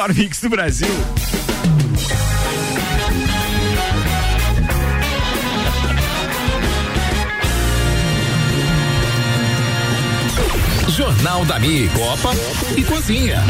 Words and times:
melhor 0.00 0.14
mix 0.14 0.40
do 0.40 0.48
Brasil. 0.48 0.88
Jornal 10.88 11.44
da 11.44 11.58
Mi, 11.58 11.88
Copa 11.88 12.30
e 12.76 12.82
Cozinha. 12.84 13.42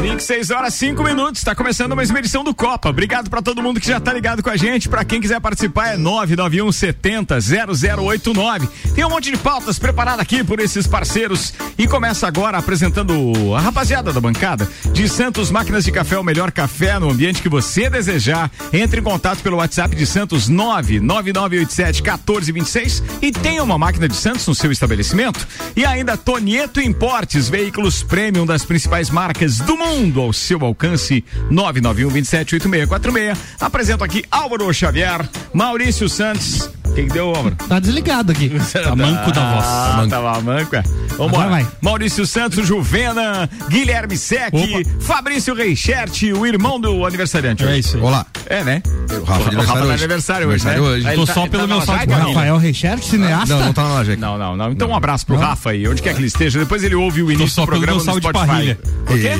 Mix 0.00 0.24
6 0.24 0.50
horas 0.50 0.74
5 0.74 1.02
minutos, 1.02 1.40
está 1.40 1.54
começando 1.54 1.96
mais 1.96 2.10
uma 2.10 2.18
edição 2.18 2.44
do 2.44 2.54
Copa. 2.54 2.88
Obrigado 2.88 3.28
para 3.28 3.42
todo 3.42 3.62
mundo 3.62 3.80
que 3.80 3.86
já 3.86 3.98
tá 3.98 4.12
ligado 4.12 4.42
com 4.42 4.50
a 4.50 4.56
gente. 4.56 4.88
Para 4.88 5.04
quem 5.04 5.20
quiser 5.20 5.40
participar 5.40 5.94
é 5.94 5.96
991 5.96 6.72
70 6.72 7.38
0089. 7.40 8.68
Tem 8.94 9.04
um 9.04 9.10
monte 9.10 9.30
de 9.30 9.36
pautas 9.36 9.78
preparadas 9.78 10.20
aqui 10.20 10.42
por 10.44 10.60
esses 10.60 10.86
parceiros 10.86 11.54
e 11.78 11.86
começa 11.86 12.26
agora 12.26 12.58
apresentando 12.58 13.54
a 13.54 13.60
rapaziada 13.60 14.12
da 14.12 14.20
bancada 14.20 14.68
de 14.92 15.08
Santos 15.08 15.50
Máquinas 15.50 15.84
de 15.84 15.92
Café, 15.92 16.18
o 16.18 16.24
melhor 16.24 16.52
café 16.52 16.98
no 16.98 17.10
ambiente 17.10 17.42
que 17.42 17.48
você 17.48 17.90
desejar. 17.90 18.50
Entre 18.72 19.00
em 19.00 19.04
contato 19.04 19.42
pelo 19.42 19.58
WhatsApp 19.58 19.94
de 19.94 20.06
Santos 20.06 20.48
99987 20.48 22.02
1426 22.02 23.02
e 23.22 23.32
tenha 23.32 23.62
uma 23.62 23.78
máquina 23.78 24.08
de 24.08 24.16
Santos 24.16 24.46
no 24.46 24.54
seu 24.54 24.72
estabelecimento. 24.72 25.46
E 25.74 25.84
ainda 25.84 26.16
Tonieto 26.16 26.80
Importes, 26.80 27.48
veículos 27.48 28.02
premium 28.02 28.46
das 28.46 28.64
principais 28.64 29.10
marcas 29.10 29.58
do 29.58 29.75
mundo 29.76 29.96
mundo 30.16 30.20
ao 30.20 30.32
seu 30.32 30.64
alcance. 30.64 31.24
991 31.50 32.10
278646. 32.10 33.38
Apresento 33.60 34.04
aqui 34.04 34.24
Álvaro 34.30 34.72
Xavier, 34.72 35.28
Maurício 35.52 36.08
Santos. 36.08 36.70
Quem 36.94 37.08
deu, 37.08 37.28
Álvaro? 37.28 37.54
Tá 37.68 37.78
desligado 37.78 38.32
aqui. 38.32 38.50
Tá 38.72 38.94
manco 38.94 39.32
da 39.32 39.54
voz. 39.54 39.64
Ah, 39.66 39.94
manco. 39.96 40.10
Tava 40.10 40.40
manco, 40.40 40.76
é. 40.76 40.82
Vambora. 41.16 41.48
Vai. 41.48 41.66
Maurício 41.80 42.26
Santos, 42.26 42.66
Juvena, 42.66 43.48
Guilherme 43.68 44.16
Sec, 44.16 44.52
Fabrício 45.00 45.54
Reichert, 45.54 46.22
o 46.38 46.46
irmão 46.46 46.78
do 46.78 47.04
aniversariante. 47.04 47.64
É 47.64 47.78
isso 47.78 47.96
aí. 47.96 48.02
Olá. 48.02 48.24
É, 48.46 48.62
né? 48.62 48.82
O 49.10 49.24
Rafa, 49.24 49.50
o 49.50 49.56
Rafa 49.56 49.80
hoje. 49.80 49.92
aniversário 49.92 50.48
hoje, 50.48 50.64
né? 50.64 50.78
Hoje. 50.78 51.14
Tô 51.14 51.26
tá, 51.26 51.34
só 51.34 51.46
pelo 51.48 51.62
tá 51.62 51.66
meu 51.66 51.82
salto. 51.82 52.10
Rafael 52.10 52.58
Reichert, 52.58 53.02
cineasta? 53.02 53.54
Não, 53.54 53.66
não 53.66 53.72
tá 53.72 53.82
na 53.82 53.94
loja. 53.94 54.16
Não, 54.16 54.38
não, 54.38 54.56
não. 54.56 54.72
Então 54.72 54.88
um 54.88 54.94
abraço 54.94 55.26
pro 55.26 55.36
não. 55.36 55.42
Rafa 55.42 55.70
aí, 55.70 55.88
onde 55.88 56.02
quer 56.02 56.12
que 56.12 56.20
ele 56.20 56.28
esteja. 56.28 56.58
Depois 56.58 56.84
ele 56.84 56.94
ouve 56.94 57.22
o 57.22 57.32
início 57.32 57.62
do 57.62 57.66
programa 57.66 58.02
no 58.02 58.20
Spotify. 58.20 58.76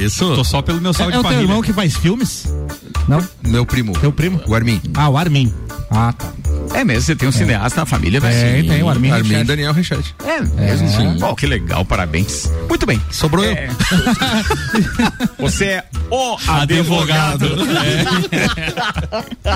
Isso. 0.03 0.26
Tô 0.35 0.45
só 0.45 0.63
pelo 0.63 0.81
meu 0.81 0.93
salto 0.93 1.15
é, 1.15 1.17
de 1.17 1.23
parrilha. 1.23 1.41
É 1.41 1.43
o 1.43 1.47
teu 1.47 1.51
irmão 1.51 1.63
que 1.63 1.73
faz 1.73 1.95
filmes? 1.97 2.47
Não? 3.07 3.23
Meu 3.43 3.65
primo. 3.65 3.93
Teu 3.99 4.13
primo? 4.13 4.41
O 4.47 4.55
Armin. 4.55 4.81
Ah, 4.95 5.09
o 5.09 5.17
Armin. 5.17 5.53
Ah, 5.91 6.13
tá. 6.13 6.33
É 6.75 6.85
mesmo, 6.85 7.03
você 7.03 7.17
tem 7.17 7.29
um 7.29 7.31
é. 7.31 7.35
cineasta 7.35 7.81
na 7.81 7.87
família, 7.87 8.21
né? 8.21 8.31
Tem, 8.31 8.69
tem, 8.69 8.83
o 8.83 8.89
Armin. 8.89 9.11
Armin 9.11 9.45
Daniel 9.45 9.73
Richard. 9.73 10.15
É 10.25 10.41
mesmo, 10.41 10.87
é. 10.87 10.91
sim. 10.91 11.19
Pô, 11.19 11.35
que 11.35 11.47
legal, 11.47 11.85
parabéns. 11.85 12.51
Muito 12.69 12.87
bem. 12.87 13.01
Sobrou 13.11 13.45
é. 13.45 13.69
eu. 13.69 13.77
você 15.39 15.65
é 15.65 15.85
o 16.11 16.37
advogado. 16.49 17.47
advogado. 17.47 17.57
É. 19.47 19.53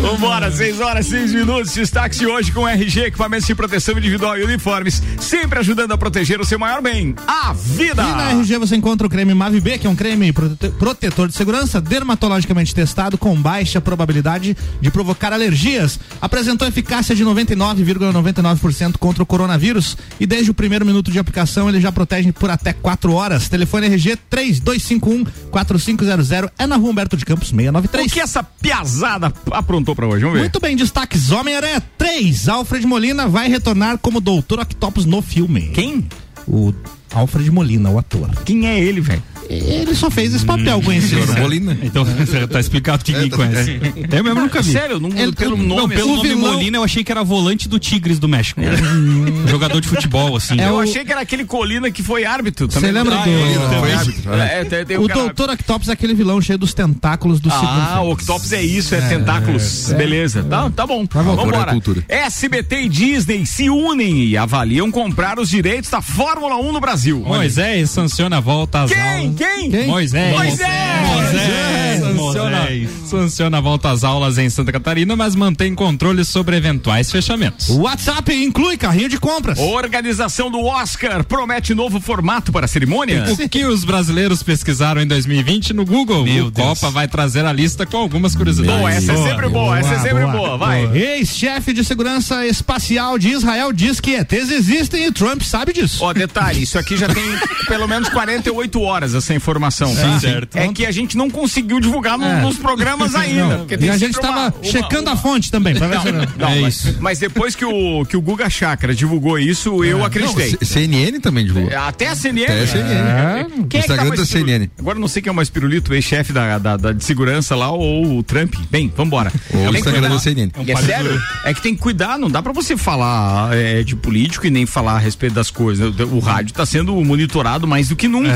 Vambora, 0.00 0.50
6 0.50 0.80
horas, 0.80 1.06
6 1.06 1.32
minutos. 1.32 1.72
Destaque 1.74 2.18
de 2.18 2.26
hoje 2.26 2.52
com 2.52 2.66
RG, 2.66 3.06
equipamentos 3.06 3.46
de 3.46 3.54
proteção 3.54 3.96
individual 3.98 4.38
e 4.38 4.44
uniformes, 4.44 5.02
sempre 5.20 5.58
ajudando 5.58 5.92
a 5.92 5.98
proteger 5.98 6.40
o 6.40 6.44
seu 6.44 6.58
maior 6.58 6.80
bem, 6.80 7.14
a 7.26 7.52
vida. 7.52 8.02
E 8.02 8.12
na 8.12 8.30
RG 8.32 8.58
você 8.58 8.76
encontra 8.76 9.06
o 9.06 9.10
creme 9.10 9.34
Mavi 9.34 9.60
B, 9.60 9.78
que 9.78 9.86
é 9.86 9.90
um 9.90 9.96
creme 9.96 10.32
prote 10.32 10.68
protetor 10.78 11.28
de 11.28 11.34
segurança, 11.34 11.80
dermatologicamente 11.80 12.74
testado, 12.74 13.18
com 13.18 13.34
baixa 13.40 13.80
probabilidade 13.80 14.56
de 14.80 14.90
provocar 14.90 15.32
alergias. 15.32 15.98
Apresentou 16.20 16.66
eficácia 16.66 17.14
de 17.14 17.24
99,99% 17.24 18.14
,99 18.14 18.98
contra 18.98 19.22
o 19.22 19.26
coronavírus 19.26 19.96
e 20.18 20.26
desde 20.26 20.50
o 20.50 20.54
primeiro 20.54 20.84
minuto 20.84 21.10
de 21.10 21.18
aplicação 21.18 21.68
ele 21.68 21.80
já 21.80 21.92
protege 21.92 22.32
por 22.32 22.50
até 22.50 22.72
4 22.72 23.12
horas. 23.12 23.48
Telefone 23.48 23.86
RG 23.86 24.16
3251 24.30 25.24
4500 25.50 26.30
é 26.58 26.66
na 26.66 26.76
rua 26.76 26.90
Humberto 26.90 27.16
de 27.16 27.24
Campos 27.24 27.48
693. 27.48 28.06
O 28.06 28.14
que 28.14 28.20
essa 28.20 28.42
piazada 28.42 29.32
aprontou 29.50 29.94
para 29.94 30.06
hoje? 30.06 30.20
Vamos 30.20 30.34
ver. 30.34 30.40
Muito 30.40 30.60
bem, 30.60 30.76
destaques. 30.76 31.30
Homem-Aranha 31.30 31.82
3. 31.98 32.48
Alfred 32.48 32.86
Molina 32.86 33.28
vai 33.28 33.48
retornar 33.48 33.98
como 33.98 34.20
Doutor 34.20 34.60
Octopus 34.60 35.04
no 35.04 35.20
filme. 35.22 35.68
Quem? 35.68 36.06
O 36.46 36.72
Alfred 37.12 37.50
Molina, 37.50 37.90
o 37.90 37.98
ator. 37.98 38.30
Quem 38.44 38.66
é 38.66 38.78
ele, 38.78 39.00
velho? 39.00 39.22
Ele 39.48 39.94
só 39.94 40.10
fez 40.10 40.34
esse 40.34 40.44
papel 40.44 40.78
hum, 40.78 40.82
conhecido. 40.82 41.32
Molina. 41.38 41.76
Então 41.82 42.04
tá 42.50 42.60
explicado 42.60 43.04
que 43.04 43.12
ninguém 43.12 43.28
é, 43.28 43.36
conhece. 43.36 43.70
É. 43.70 44.18
Eu 44.18 44.24
mesmo 44.24 44.40
nunca 44.40 44.62
vi. 44.62 44.72
Sério, 44.72 45.00
não, 45.00 45.10
ele, 45.10 45.32
pelo 45.32 45.56
nome. 45.56 45.68
Não, 45.68 45.88
pelo 45.88 46.16
nome 46.16 46.28
vilão... 46.28 46.52
Molina 46.54 46.78
eu 46.78 46.84
achei 46.84 47.04
que 47.04 47.12
era 47.12 47.22
volante 47.22 47.68
do 47.68 47.78
Tigres 47.78 48.18
do 48.18 48.28
México. 48.28 48.60
É. 48.60 48.74
Jogador 49.48 49.80
de 49.80 49.88
futebol, 49.88 50.36
assim. 50.36 50.60
É 50.60 50.68
eu 50.68 50.76
o... 50.76 50.80
achei 50.80 51.04
que 51.04 51.12
era 51.12 51.20
aquele 51.20 51.44
Colina 51.44 51.90
que 51.90 52.02
foi 52.02 52.24
árbitro. 52.24 52.70
Você 52.70 52.90
lembra 52.90 53.16
ah, 53.16 53.24
do. 53.24 53.80
Foi 53.80 53.92
árbitro. 53.92 54.34
É, 54.34 54.60
é 54.60 54.64
tem, 54.64 54.84
tem 54.86 54.98
o, 54.98 55.06
cara... 55.06 55.20
Doutor 55.20 55.50
Octopus 55.50 55.88
é 55.88 55.92
aquele 55.92 56.14
vilão 56.14 56.40
cheio 56.40 56.58
dos 56.58 56.74
tentáculos 56.74 57.40
do 57.40 57.50
Ah, 57.50 58.00
o 58.02 58.12
Octopus 58.12 58.52
é 58.52 58.62
isso, 58.62 58.94
é, 58.94 59.00
tentáculos. 59.00 59.92
Beleza. 59.96 60.42
Tá, 60.44 60.70
tá 60.70 60.86
bom. 60.86 61.06
Tá 61.06 61.22
bom. 61.22 61.36
Vambora. 61.36 61.76
SBT 62.08 62.82
e 62.82 62.88
Disney 62.88 63.46
se 63.46 63.68
unem 63.68 64.24
e 64.24 64.36
avaliam 64.36 64.90
comprar 64.90 65.38
os 65.38 65.48
direitos 65.48 65.90
da 65.90 66.00
Fórmula 66.00 66.56
1 66.56 66.72
no 66.72 66.80
Brasil. 66.80 67.20
Moisés 67.20 67.90
sanciona 67.90 68.38
a 68.38 68.40
volta 68.40 68.82
às 68.82 68.90
Quem? 68.90 69.33
Quem? 69.36 69.86
Moisés. 69.86 70.36
Moisés. 70.36 70.68
Moisés. 71.12 72.14
Moisés. 72.14 72.14
Moisés. 72.14 72.90
Sanciona 73.04 73.58
a 73.58 73.60
volta 73.60 73.90
às 73.90 74.02
aulas 74.02 74.38
em 74.38 74.48
Santa 74.50 74.72
Catarina, 74.72 75.14
mas 75.14 75.34
mantém 75.34 75.74
controle 75.74 76.24
sobre 76.24 76.56
eventuais 76.56 77.10
fechamentos. 77.10 77.68
O 77.68 77.82
WhatsApp 77.82 78.32
inclui 78.34 78.76
carrinho 78.76 79.08
de 79.08 79.18
compras. 79.18 79.58
Organização 79.58 80.50
do 80.50 80.64
Oscar 80.64 81.24
promete 81.24 81.74
novo 81.74 82.00
formato 82.00 82.50
para 82.50 82.64
a 82.64 82.68
cerimônia. 82.68 83.24
O 83.30 83.48
que 83.48 83.64
os 83.64 83.84
brasileiros 83.84 84.42
pesquisaram 84.42 85.00
em 85.00 85.06
2020 85.06 85.72
no 85.72 85.84
Google? 85.84 86.24
Meu 86.24 86.46
o 86.46 86.50
Deus. 86.50 86.66
Copa 86.66 86.90
vai 86.90 87.06
trazer 87.06 87.44
a 87.44 87.52
lista 87.52 87.86
com 87.86 87.98
algumas 87.98 88.34
curiosidades. 88.34 88.80
Boa, 88.80 88.90
essa 88.92 89.12
é 89.12 89.16
sempre 89.16 89.48
boa, 89.48 89.78
essa 89.78 89.94
é 89.94 89.98
sempre 89.98 90.26
boa, 90.26 90.32
boa. 90.32 90.58
vai. 90.58 90.96
Ex-chefe 90.96 91.72
de 91.72 91.84
segurança 91.84 92.46
espacial 92.46 93.18
de 93.18 93.28
Israel 93.28 93.72
diz 93.72 94.00
que 94.00 94.14
ETs 94.14 94.50
existem 94.50 95.06
e 95.06 95.12
Trump 95.12 95.42
sabe 95.42 95.72
disso. 95.72 96.02
Ó, 96.02 96.12
detalhe, 96.12 96.62
isso 96.62 96.78
aqui 96.78 96.96
já 96.96 97.08
tem 97.08 97.24
pelo 97.68 97.86
menos 97.86 98.08
48 98.08 98.80
horas 98.80 99.14
essa 99.24 99.34
informação. 99.34 99.88
Sim, 99.88 100.02
tá? 100.02 100.20
certo. 100.20 100.56
É 100.56 100.68
que 100.68 100.84
a 100.84 100.90
gente 100.90 101.16
não 101.16 101.30
conseguiu 101.30 101.80
divulgar 101.80 102.18
no, 102.18 102.24
é. 102.24 102.40
nos 102.40 102.56
programas 102.58 103.14
ainda. 103.14 103.66
e 103.80 103.88
a 103.88 103.96
gente 103.96 104.14
estava 104.14 104.54
checando 104.62 105.10
uma... 105.10 105.12
a 105.12 105.16
fonte 105.16 105.50
também. 105.50 105.74
Pra 105.74 105.88
ver 105.88 106.12
não, 106.12 106.20
não, 106.20 106.28
não 106.38 106.48
é 106.48 106.60
mas, 106.60 106.76
isso. 106.76 106.98
mas 107.00 107.18
depois 107.18 107.54
que 107.54 107.64
o, 107.64 108.04
que 108.04 108.16
o 108.16 108.20
Guga 108.20 108.48
Chakra 108.50 108.94
divulgou 108.94 109.38
isso, 109.38 109.82
é. 109.82 109.88
eu 109.88 110.04
acreditei. 110.04 110.52
Não, 110.52 110.58
CNN 110.66 111.20
também 111.20 111.44
divulgou. 111.44 111.70
É, 111.70 111.76
até 111.76 112.08
a 112.08 112.14
CNN. 112.14 112.44
Até 112.44 112.62
a 112.62 112.66
CNN. 112.66 112.90
É. 112.92 113.46
Quem 113.68 113.80
Instagram 113.80 114.06
é 114.06 114.10
que 114.10 114.16
tá 114.16 114.22
da 114.22 114.26
CNN. 114.26 114.70
Agora 114.78 114.98
não 114.98 115.08
sei 115.08 115.22
quem 115.22 115.30
é 115.30 115.32
o 115.32 115.34
mais 115.34 115.48
pirulito, 115.48 115.94
ex-chefe 115.94 116.32
da, 116.32 116.58
da, 116.58 116.76
da, 116.76 116.92
de 116.92 117.04
segurança 117.04 117.56
lá 117.56 117.70
ou 117.70 118.18
o 118.18 118.22
Trump. 118.22 118.54
Bem, 118.70 118.92
vambora. 118.94 119.32
Ou 119.52 119.70
o 119.70 119.76
Instagram 119.76 120.10
da 120.10 120.18
CNN. 120.18 120.50
É, 120.66 120.72
é 120.72 120.76
sério? 120.76 121.22
É 121.44 121.54
que 121.54 121.62
tem 121.62 121.74
que 121.74 121.80
cuidar, 121.80 122.18
não 122.18 122.30
dá 122.30 122.42
pra 122.42 122.52
você 122.52 122.76
falar 122.76 123.50
de 123.84 123.96
político 123.96 124.46
e 124.46 124.50
nem 124.50 124.66
falar 124.66 124.94
a 124.94 124.98
respeito 124.98 125.34
das 125.34 125.50
coisas. 125.50 125.94
O 126.00 126.18
rádio 126.18 126.52
tá 126.52 126.66
sendo 126.66 126.94
monitorado 127.04 127.66
mais 127.66 127.88
do 127.88 127.96
que 127.96 128.08
nunca. 128.08 128.34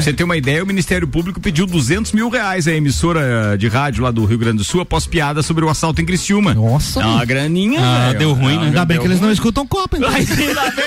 Você 0.00 0.12
tem 0.12 0.24
uma 0.28 0.36
ideia, 0.36 0.62
o 0.62 0.66
Ministério 0.66 1.08
Público 1.08 1.40
pediu 1.40 1.66
200 1.66 2.12
mil 2.12 2.28
reais 2.28 2.68
a 2.68 2.72
emissora 2.72 3.56
de 3.56 3.66
rádio 3.66 4.04
lá 4.04 4.10
do 4.10 4.26
Rio 4.26 4.36
Grande 4.36 4.58
do 4.58 4.64
Sul 4.64 4.82
após 4.82 5.06
piada 5.06 5.42
sobre 5.42 5.64
o 5.64 5.70
assalto 5.70 6.02
em 6.02 6.04
Criciúma. 6.04 6.52
Nossa. 6.52 7.00
É 7.00 7.06
uma 7.06 7.24
graninha, 7.24 7.80
ah, 7.80 8.12
Deu 8.12 8.34
ruim, 8.34 8.58
né? 8.58 8.66
Ainda 8.66 8.84
bem 8.84 8.98
que 8.98 9.06
eles 9.06 9.20
não 9.20 9.32
escutam 9.32 9.66
Copa, 9.66 9.96
então. 9.96 10.10
Ainda 10.10 10.70
bem. 10.70 10.84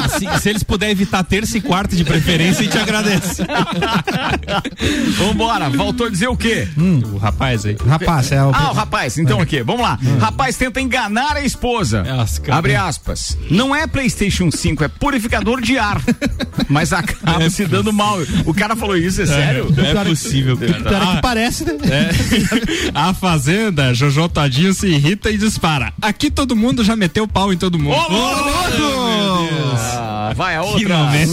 assim, 0.02 0.26
se 0.40 0.48
eles 0.48 0.62
puderem 0.62 0.92
evitar 0.92 1.22
terça 1.24 1.58
e 1.58 1.60
quarta 1.60 1.94
de 1.94 2.04
preferência, 2.04 2.60
a 2.60 2.64
gente 2.64 2.78
agradece. 2.78 3.42
Vambora, 5.18 5.68
voltou 5.68 6.06
a 6.06 6.10
dizer 6.10 6.28
o 6.28 6.36
quê? 6.36 6.66
Hum, 6.78 7.02
o 7.12 7.18
rapaz 7.18 7.66
aí. 7.66 7.76
Rapaz, 7.86 8.32
é 8.32 8.42
o. 8.42 8.50
Ah, 8.54 8.70
o 8.70 8.74
rapaz, 8.74 9.18
então 9.18 9.40
aqui, 9.40 9.62
vamos 9.62 9.82
lá. 9.82 9.98
Hum. 10.02 10.18
Rapaz 10.18 10.56
tenta 10.56 10.80
enganar 10.80 11.36
a 11.36 11.44
esposa. 11.44 12.02
Abre 12.50 12.74
aspas. 12.74 13.36
Não 13.50 13.74
é 13.74 13.86
PlayStation 13.86 14.50
5, 14.50 14.84
é 14.84 14.88
purificador 14.88 15.60
de 15.60 15.76
ar. 15.76 16.00
Mas 16.68 16.92
acaba 16.92 17.44
é 17.44 17.50
se 17.50 17.66
dando 17.66 17.92
mal. 17.92 18.18
O 18.46 18.53
cara 18.54 18.76
falou 18.76 18.96
isso, 18.96 19.20
é, 19.20 19.24
é 19.24 19.26
sério? 19.26 19.74
Não 19.76 19.84
é, 19.84 19.90
é 19.90 20.04
possível. 20.04 20.56
Cara. 20.56 20.82
Cara, 20.82 21.04
ah, 21.04 21.16
que 21.16 21.22
parece, 21.22 21.64
né? 21.64 21.74
É. 21.84 22.10
a 22.94 23.12
Fazenda, 23.12 23.92
Jojo 23.94 24.28
Todinho 24.28 24.72
se 24.72 24.86
irrita 24.86 25.30
e 25.30 25.36
dispara. 25.36 25.92
Aqui 26.00 26.30
todo 26.30 26.56
mundo 26.56 26.84
já 26.84 26.96
meteu 26.96 27.26
pau 27.26 27.52
em 27.52 27.56
todo 27.56 27.78
mundo. 27.78 27.96
Ô, 27.96 28.12
louco! 28.12 28.54
Vai 30.34 30.56
a 30.56 30.62
outra. 30.62 30.78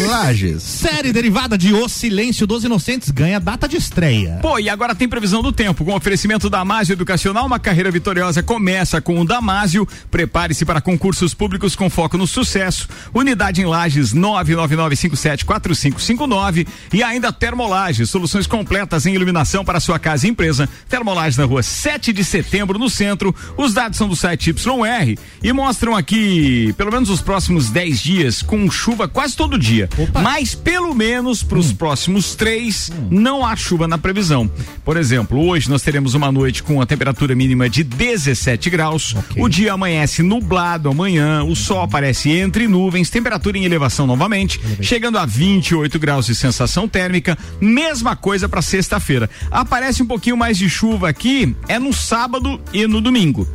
Lages. 0.07 0.63
Série 0.63 1.11
derivada 1.11 1.57
de 1.57 1.73
O 1.73 1.89
Silêncio 1.89 2.47
dos 2.47 2.63
Inocentes 2.63 3.11
ganha 3.11 3.39
data 3.39 3.67
de 3.67 3.75
estreia. 3.75 4.39
Pô, 4.41 4.57
e 4.57 4.69
agora 4.69 4.95
tem 4.95 5.09
previsão 5.09 5.41
do 5.41 5.51
tempo. 5.51 5.83
Com 5.83 5.95
oferecimento 5.95 6.49
da 6.49 6.61
Damásio 6.61 6.93
Educacional, 6.93 7.47
uma 7.47 7.59
carreira 7.59 7.89
vitoriosa 7.89 8.43
começa 8.43 9.01
com 9.01 9.19
o 9.19 9.25
Damásio. 9.25 9.87
Prepare-se 10.11 10.63
para 10.63 10.79
concursos 10.79 11.33
públicos 11.33 11.75
com 11.75 11.89
foco 11.89 12.19
no 12.19 12.27
sucesso. 12.27 12.87
Unidade 13.11 13.63
em 13.63 13.65
Lages 13.65 14.13
999574559 14.13 16.67
e 16.93 17.01
ainda 17.01 17.33
Termolages, 17.33 18.11
soluções 18.11 18.45
completas 18.45 19.07
em 19.07 19.15
iluminação 19.15 19.65
para 19.65 19.79
sua 19.79 19.97
casa 19.97 20.27
e 20.27 20.29
empresa. 20.29 20.69
Termolages 20.87 21.35
na 21.35 21.45
rua 21.45 21.63
7 21.63 22.13
de 22.13 22.23
setembro, 22.23 22.77
no 22.77 22.91
centro. 22.91 23.33
Os 23.57 23.73
dados 23.73 23.97
são 23.97 24.07
do 24.07 24.15
site 24.15 24.51
YR 24.51 25.17
e 25.41 25.51
mostram 25.51 25.95
aqui, 25.95 26.75
pelo 26.77 26.91
menos 26.91 27.09
os 27.09 27.21
próximos 27.21 27.71
10 27.71 27.99
dias, 27.99 28.43
com 28.43 28.69
chuva 28.69 28.90
chuva 28.91 29.07
quase 29.07 29.35
todo 29.35 29.57
dia. 29.57 29.89
Opa. 29.97 30.21
Mas 30.21 30.53
pelo 30.53 30.93
menos 30.93 31.41
para 31.41 31.57
os 31.57 31.71
hum. 31.71 31.75
próximos 31.75 32.35
três, 32.35 32.91
hum. 32.93 33.07
não 33.09 33.45
há 33.45 33.55
chuva 33.55 33.87
na 33.87 33.97
previsão. 33.97 34.51
Por 34.83 34.97
exemplo, 34.97 35.39
hoje 35.47 35.69
nós 35.69 35.81
teremos 35.81 36.13
uma 36.13 36.31
noite 36.31 36.61
com 36.61 36.81
a 36.81 36.85
temperatura 36.85 37.33
mínima 37.33 37.69
de 37.69 37.83
17 37.83 38.69
graus. 38.69 39.15
Okay. 39.15 39.41
O 39.41 39.47
dia 39.47 39.73
amanhece 39.73 40.21
nublado 40.21 40.89
amanhã, 40.89 41.43
o 41.43 41.55
sol 41.55 41.81
aparece 41.81 42.29
entre 42.29 42.67
nuvens, 42.67 43.09
temperatura 43.09 43.57
em 43.57 43.63
elevação 43.63 44.05
novamente, 44.05 44.59
chegando 44.81 45.17
a 45.17 45.25
28 45.25 45.97
graus 45.97 46.25
de 46.25 46.35
sensação 46.35 46.87
térmica. 46.87 47.37
Mesma 47.61 48.15
coisa 48.15 48.49
para 48.49 48.61
sexta-feira. 48.61 49.29
Aparece 49.49 50.03
um 50.03 50.07
pouquinho 50.07 50.35
mais 50.35 50.57
de 50.57 50.69
chuva 50.69 51.07
aqui, 51.07 51.55
é 51.67 51.79
no 51.79 51.93
sábado 51.93 52.59
e 52.73 52.85
no 52.85 52.99
domingo. 52.99 53.47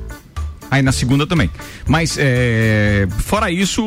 Aí 0.76 0.82
na 0.82 0.92
segunda 0.92 1.26
também. 1.26 1.50
Mas 1.86 2.16
é, 2.18 3.08
fora 3.24 3.50
isso, 3.50 3.82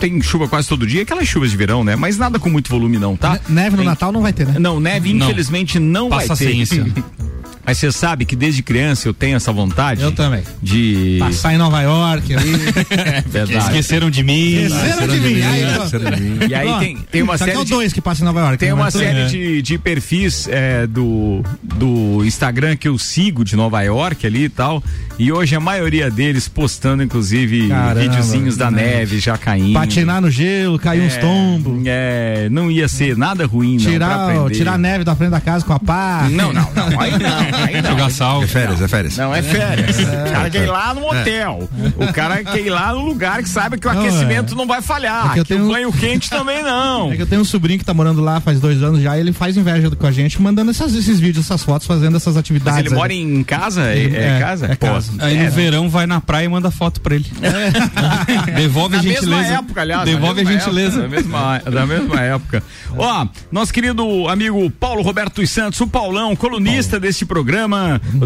tem 0.00 0.20
chuva 0.20 0.48
quase 0.48 0.68
todo 0.68 0.84
dia, 0.84 1.02
aquelas 1.02 1.28
chuvas 1.28 1.52
de 1.52 1.56
verão, 1.56 1.84
né? 1.84 1.94
Mas 1.94 2.18
nada 2.18 2.36
com 2.38 2.50
muito 2.50 2.68
volume 2.68 2.98
não, 2.98 3.16
tá? 3.16 3.38
Neve 3.48 3.70
no 3.70 3.76
tem... 3.76 3.86
Natal 3.86 4.10
não 4.10 4.20
vai 4.20 4.32
ter, 4.32 4.44
né? 4.44 4.58
Não, 4.58 4.80
neve 4.80 5.12
não. 5.12 5.26
infelizmente 5.26 5.78
não 5.78 6.08
Passa 6.08 6.34
vai 6.34 6.36
ter. 6.36 6.52
Ciência. 6.52 6.84
Mas 7.64 7.78
você 7.78 7.92
sabe 7.92 8.24
que 8.24 8.34
desde 8.34 8.62
criança 8.62 9.06
eu 9.08 9.14
tenho 9.14 9.36
essa 9.36 9.52
vontade. 9.52 10.02
Eu 10.02 10.12
também. 10.12 10.42
De. 10.62 11.16
Passar 11.18 11.54
em 11.54 11.58
Nova 11.58 11.80
York 11.82 12.34
ali. 12.34 12.52
é 12.90 13.20
verdade. 13.20 13.64
Esqueceram 13.64 14.10
de 14.10 14.22
mim. 14.22 14.64
Esqueceram, 14.64 15.14
de, 15.14 15.20
mim. 15.20 16.38
E 16.48 16.54
aí 16.54 16.78
tem, 16.78 16.96
tem 17.10 17.22
uma 17.22 17.36
série. 17.36 17.52
Só 17.52 17.64
de, 17.64 17.70
dois 17.70 17.92
que 17.92 18.00
passam 18.00 18.24
em 18.24 18.26
Nova 18.26 18.40
York. 18.40 18.58
Tem 18.58 18.68
né? 18.68 18.74
uma 18.74 18.90
série 18.90 19.20
é. 19.20 19.26
de, 19.26 19.62
de 19.62 19.78
perfis 19.78 20.48
é, 20.48 20.86
do, 20.86 21.42
do 21.62 22.24
Instagram 22.24 22.76
que 22.76 22.88
eu 22.88 22.98
sigo 22.98 23.44
de 23.44 23.56
Nova 23.56 23.80
York 23.82 24.26
ali 24.26 24.44
e 24.44 24.48
tal. 24.48 24.82
E 25.18 25.30
hoje 25.30 25.54
a 25.54 25.60
maioria 25.60 26.10
deles 26.10 26.48
postando, 26.48 27.02
inclusive, 27.02 27.68
Caramba, 27.68 28.00
videozinhos 28.00 28.56
da 28.56 28.70
né? 28.70 28.82
neve 28.82 29.18
já 29.18 29.36
caindo. 29.36 29.74
Patinar 29.74 30.20
no 30.22 30.30
gelo, 30.30 30.78
cair 30.78 31.02
é, 31.02 31.06
uns 31.06 31.16
tombos. 31.18 31.82
É, 31.84 32.48
não 32.50 32.70
ia 32.70 32.88
ser 32.88 33.16
nada 33.16 33.44
ruim, 33.44 33.76
tirar, 33.76 34.34
não. 34.34 34.48
Tirar 34.48 34.72
a 34.74 34.78
neve 34.78 35.04
da 35.04 35.14
frente 35.14 35.30
da 35.30 35.40
casa 35.40 35.64
com 35.64 35.74
a 35.74 35.78
pá. 35.78 36.26
Não, 36.30 36.52
não, 36.52 36.68
não. 36.74 37.00
Aí 37.00 37.12
não. 37.12 37.49
Aí 37.66 37.82
não. 37.82 37.90
Jogar 37.90 38.10
sal. 38.10 38.42
É 38.42 38.46
férias, 38.46 38.82
é 38.82 38.88
férias. 38.88 39.16
Não, 39.16 39.34
é 39.34 39.42
férias. 39.42 39.98
É. 40.10 40.28
O 40.30 40.32
cara 40.32 40.50
quer 40.50 40.62
ir 40.62 40.66
lá 40.66 40.94
no 40.94 41.06
hotel. 41.06 41.68
É. 42.00 42.04
O 42.04 42.12
cara 42.12 42.44
quer 42.44 42.60
ir 42.60 42.70
lá 42.70 42.92
no 42.92 43.04
lugar 43.04 43.42
que 43.42 43.48
sabe 43.48 43.78
que 43.78 43.86
o 43.86 43.92
não, 43.92 44.00
aquecimento 44.00 44.54
é. 44.54 44.56
não 44.56 44.66
vai 44.66 44.82
falhar. 44.82 45.30
É 45.30 45.34
que, 45.34 45.40
eu 45.40 45.44
tenho... 45.44 45.66
o 45.66 45.68
banho 45.68 45.92
quente 45.92 46.28
também 46.28 46.62
não. 46.62 47.12
É 47.12 47.16
que 47.16 47.22
eu 47.22 47.26
tenho 47.26 47.40
um 47.40 47.44
sobrinho 47.44 47.78
que 47.78 47.84
tá 47.84 47.94
morando 47.94 48.20
lá 48.20 48.40
faz 48.40 48.58
dois 48.60 48.82
anos 48.82 49.00
já 49.02 49.16
e 49.16 49.20
ele 49.20 49.32
faz 49.32 49.56
inveja 49.56 49.90
com 49.90 50.06
a 50.06 50.10
gente, 50.10 50.40
mandando 50.40 50.70
essas, 50.70 50.94
esses 50.94 51.20
vídeos, 51.20 51.46
essas 51.46 51.62
fotos, 51.62 51.86
fazendo 51.86 52.16
essas 52.16 52.36
atividades. 52.36 52.82
Mas 52.82 52.86
ele 52.86 52.94
mora 52.94 53.12
em 53.12 53.44
casa? 53.44 53.82
É, 53.82 54.36
é, 54.36 54.40
casa? 54.40 54.66
É 54.66 54.76
casa. 54.76 55.12
Aí 55.18 55.42
no 55.42 55.50
verão 55.50 55.88
vai 55.88 56.06
na 56.06 56.20
praia 56.20 56.46
e 56.46 56.48
manda 56.48 56.70
foto 56.70 57.00
pra 57.00 57.14
ele. 57.14 57.26
Devolve 58.56 58.96
a 58.96 59.02
gentileza. 59.02 59.30
Na 59.30 59.36
mesma 59.36 59.54
época, 59.54 59.80
aliás. 59.80 60.04
Devolve 60.04 60.40
a 60.40 60.44
gentileza. 60.44 61.04
Época, 61.04 61.08
da, 61.08 61.16
mesma, 61.16 61.58
da 61.58 61.86
mesma 61.86 62.20
época. 62.20 62.62
Ó, 62.96 63.26
nosso 63.50 63.72
querido 63.72 64.28
amigo 64.28 64.70
Paulo 64.70 65.02
Roberto 65.02 65.40
dos 65.40 65.50
Santos, 65.50 65.80
o 65.80 65.86
Paulão, 65.86 66.34
colunista 66.34 66.92
Paulo. 66.92 67.06
desse 67.06 67.24
programa, 67.24 67.39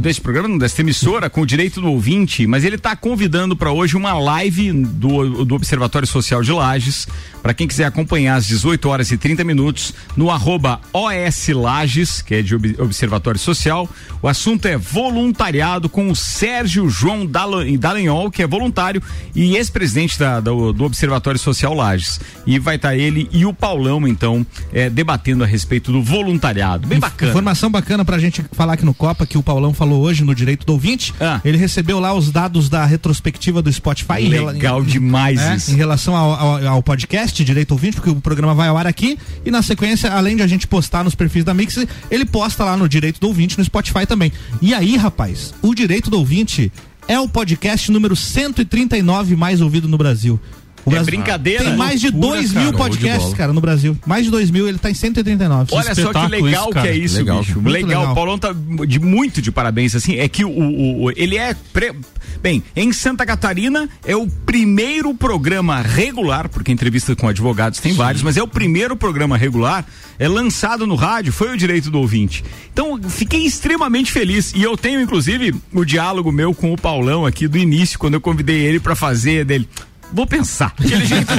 desse 0.01 0.21
programa, 0.21 0.49
não, 0.49 0.59
dessa 0.59 0.81
emissora, 0.81 1.31
com 1.31 1.41
o 1.43 1.47
direito 1.47 1.81
do 1.81 1.91
ouvinte, 1.91 2.47
mas 2.47 2.65
ele 2.65 2.77
está 2.77 2.95
convidando 2.97 3.57
para 3.57 3.71
hoje 3.71 3.97
uma 3.97 4.15
live 4.15 4.73
do, 4.73 5.45
do 5.45 5.55
Observatório 5.55 6.07
Social 6.07 6.43
de 6.43 6.53
Lages, 6.53 7.07
para 7.43 7.53
quem 7.53 7.69
quiser 7.69 7.85
acompanhar 7.85 8.37
às 8.37 8.47
18 8.47 8.89
horas 8.89 9.11
e 9.11 9.19
30 9.19 9.45
minutos, 9.45 9.93
no 10.17 10.31
arroba 10.31 10.81
OS 10.93 11.49
Lages, 11.49 12.23
que 12.23 12.37
é 12.37 12.43
de 12.43 12.55
Observatório 12.55 13.39
Social. 13.39 13.89
O 14.23 14.29
assunto 14.29 14.67
é 14.67 14.77
voluntariado 14.77 15.89
com 15.89 16.11
o 16.11 16.17
Sérgio 16.17 16.89
João 16.89 17.27
Dallagnol, 17.27 18.31
que 18.31 18.43
é 18.43 18.47
voluntário 18.47 19.03
e 19.35 19.57
ex-presidente 19.57 20.19
do, 20.43 20.73
do, 20.73 20.85
Observatório 20.85 21.39
Social 21.39 21.75
Lages. 21.75 22.21
E 22.47 22.59
vai 22.59 22.77
estar 22.77 22.89
tá 22.89 22.97
ele 22.97 23.29
e 23.31 23.45
o 23.45 23.53
Paulão, 23.53 24.07
então, 24.07 24.47
é, 24.73 24.89
debatendo 24.89 25.45
a 25.45 25.47
respeito 25.47 25.93
do 25.93 26.03
voluntariado. 26.03 26.87
Bem 26.87 26.99
bacana. 26.99 27.31
Informação 27.31 27.71
bacana 27.71 28.05
pra 28.05 28.19
gente 28.19 28.45
falar 28.53 28.75
aqui 28.75 28.85
no 28.85 28.95
Copa, 29.05 29.27
que 29.27 29.37
o 29.37 29.43
Paulão 29.43 29.75
falou 29.75 30.01
hoje 30.01 30.25
no 30.25 30.35
Direito 30.35 30.65
do 30.65 30.73
Ouvinte. 30.73 31.13
Ah. 31.21 31.39
Ele 31.45 31.59
recebeu 31.59 32.01
lá 32.01 32.15
os 32.15 32.31
dados 32.31 32.71
da 32.71 32.87
retrospectiva 32.87 33.61
do 33.61 33.71
Spotify. 33.71 34.27
Legal 34.27 34.81
em, 34.81 34.87
demais 34.87 35.39
é, 35.39 35.57
isso. 35.57 35.73
Em 35.73 35.77
relação 35.77 36.17
ao, 36.17 36.33
ao, 36.33 36.67
ao 36.69 36.83
podcast 36.83 37.45
Direito 37.45 37.73
Ouvinte, 37.73 37.97
porque 37.97 38.09
o 38.09 38.15
programa 38.15 38.55
vai 38.55 38.69
ao 38.69 38.79
ar 38.79 38.87
aqui 38.87 39.19
e 39.45 39.51
na 39.51 39.61
sequência, 39.61 40.11
além 40.11 40.37
de 40.37 40.43
a 40.43 40.47
gente 40.47 40.67
postar 40.67 41.05
nos 41.05 41.15
perfis 41.15 41.45
da 41.45 41.53
Mix, 41.53 41.77
ele 42.11 42.25
posta 42.25 42.65
lá 42.65 42.79
no 42.79 42.89
Direito 42.89 43.21
do 43.21 43.27
Ouvinte 43.27 43.59
no 43.59 43.65
Spotify 43.67 44.07
também. 44.07 44.33
E 44.63 44.73
aí, 44.73 44.97
rapaz, 44.97 45.53
o 45.61 45.75
Direito 45.75 46.09
do 46.09 46.19
Ouvinte 46.19 46.73
é 47.07 47.21
o 47.21 47.29
podcast 47.29 47.93
número 47.93 48.17
139 48.17 49.37
mais 49.37 49.61
ouvido 49.61 49.87
no 49.87 49.99
Brasil. 49.99 50.41
O 50.85 50.91
Brasil 50.91 51.09
é 51.09 51.17
brincadeira. 51.17 51.65
Tem 51.65 51.77
mais 51.77 52.01
de 52.01 52.11
2 52.11 52.53
mil 52.53 52.73
podcasts, 52.73 53.33
cara, 53.35 53.53
no 53.53 53.61
Brasil. 53.61 53.97
Mais 54.07 54.25
de 54.25 54.31
2 54.31 54.51
mil, 54.51 54.69
ele 54.69 54.79
tá 54.79 54.91
em 54.91 54.95
139. 54.95 55.75
Olha 55.75 55.95
só 55.95 56.13
que 56.13 56.29
legal 56.29 56.69
isso, 56.69 56.81
que 56.81 56.89
é 56.89 56.97
isso, 56.97 57.19
legal, 57.19 57.39
bicho. 57.41 57.61
Legal. 57.61 57.89
legal. 57.89 58.13
O 58.13 58.15
Paulão 58.15 58.39
tá 58.39 58.55
de 58.87 58.99
muito 59.01 59.41
de 59.41 59.51
parabéns, 59.51 59.95
assim. 59.95 60.17
É 60.17 60.29
que 60.29 60.45
o, 60.45 60.51
o, 60.51 61.05
o 61.05 61.11
ele 61.13 61.37
é. 61.37 61.55
Pre... 61.73 61.95
Bem, 62.43 62.63
em 62.77 62.93
Santa 62.93 63.25
Catarina 63.25 63.89
é 64.05 64.15
o 64.15 64.27
primeiro 64.27 65.15
programa 65.15 65.81
regular, 65.81 66.49
porque 66.49 66.71
entrevista 66.71 67.17
com 67.17 67.27
advogados 67.27 67.81
tem 67.81 67.93
Sim. 67.93 67.99
vários, 67.99 68.23
mas 68.23 68.37
é 68.37 68.43
o 68.43 68.49
primeiro 68.49 68.97
programa 68.97 69.37
regular, 69.37 69.85
é 70.19 70.29
lançado 70.29 70.87
no 70.87 70.95
rádio, 70.95 71.33
foi 71.33 71.55
o 71.55 71.57
direito 71.57 71.91
do 71.91 71.99
ouvinte. 71.99 72.45
Então, 72.71 73.01
fiquei 73.09 73.47
extremamente 73.47 74.13
feliz. 74.13 74.53
E 74.55 74.63
eu 74.63 74.77
tenho, 74.77 75.01
inclusive, 75.01 75.55
o 75.73 75.85
diálogo 75.85 76.31
meu 76.31 76.55
com 76.55 76.73
o 76.73 76.77
Paulão 76.77 77.25
aqui 77.25 77.49
do 77.49 77.57
início, 77.57 77.99
quando 77.99 78.15
eu 78.15 78.21
convidei 78.21 78.61
ele 78.61 78.79
para 78.79 78.95
fazer 78.95 79.45
dele 79.45 79.67
vou 80.13 80.27
pensar. 80.27 80.73
Aquele 80.79 81.05
jeito 81.07 81.27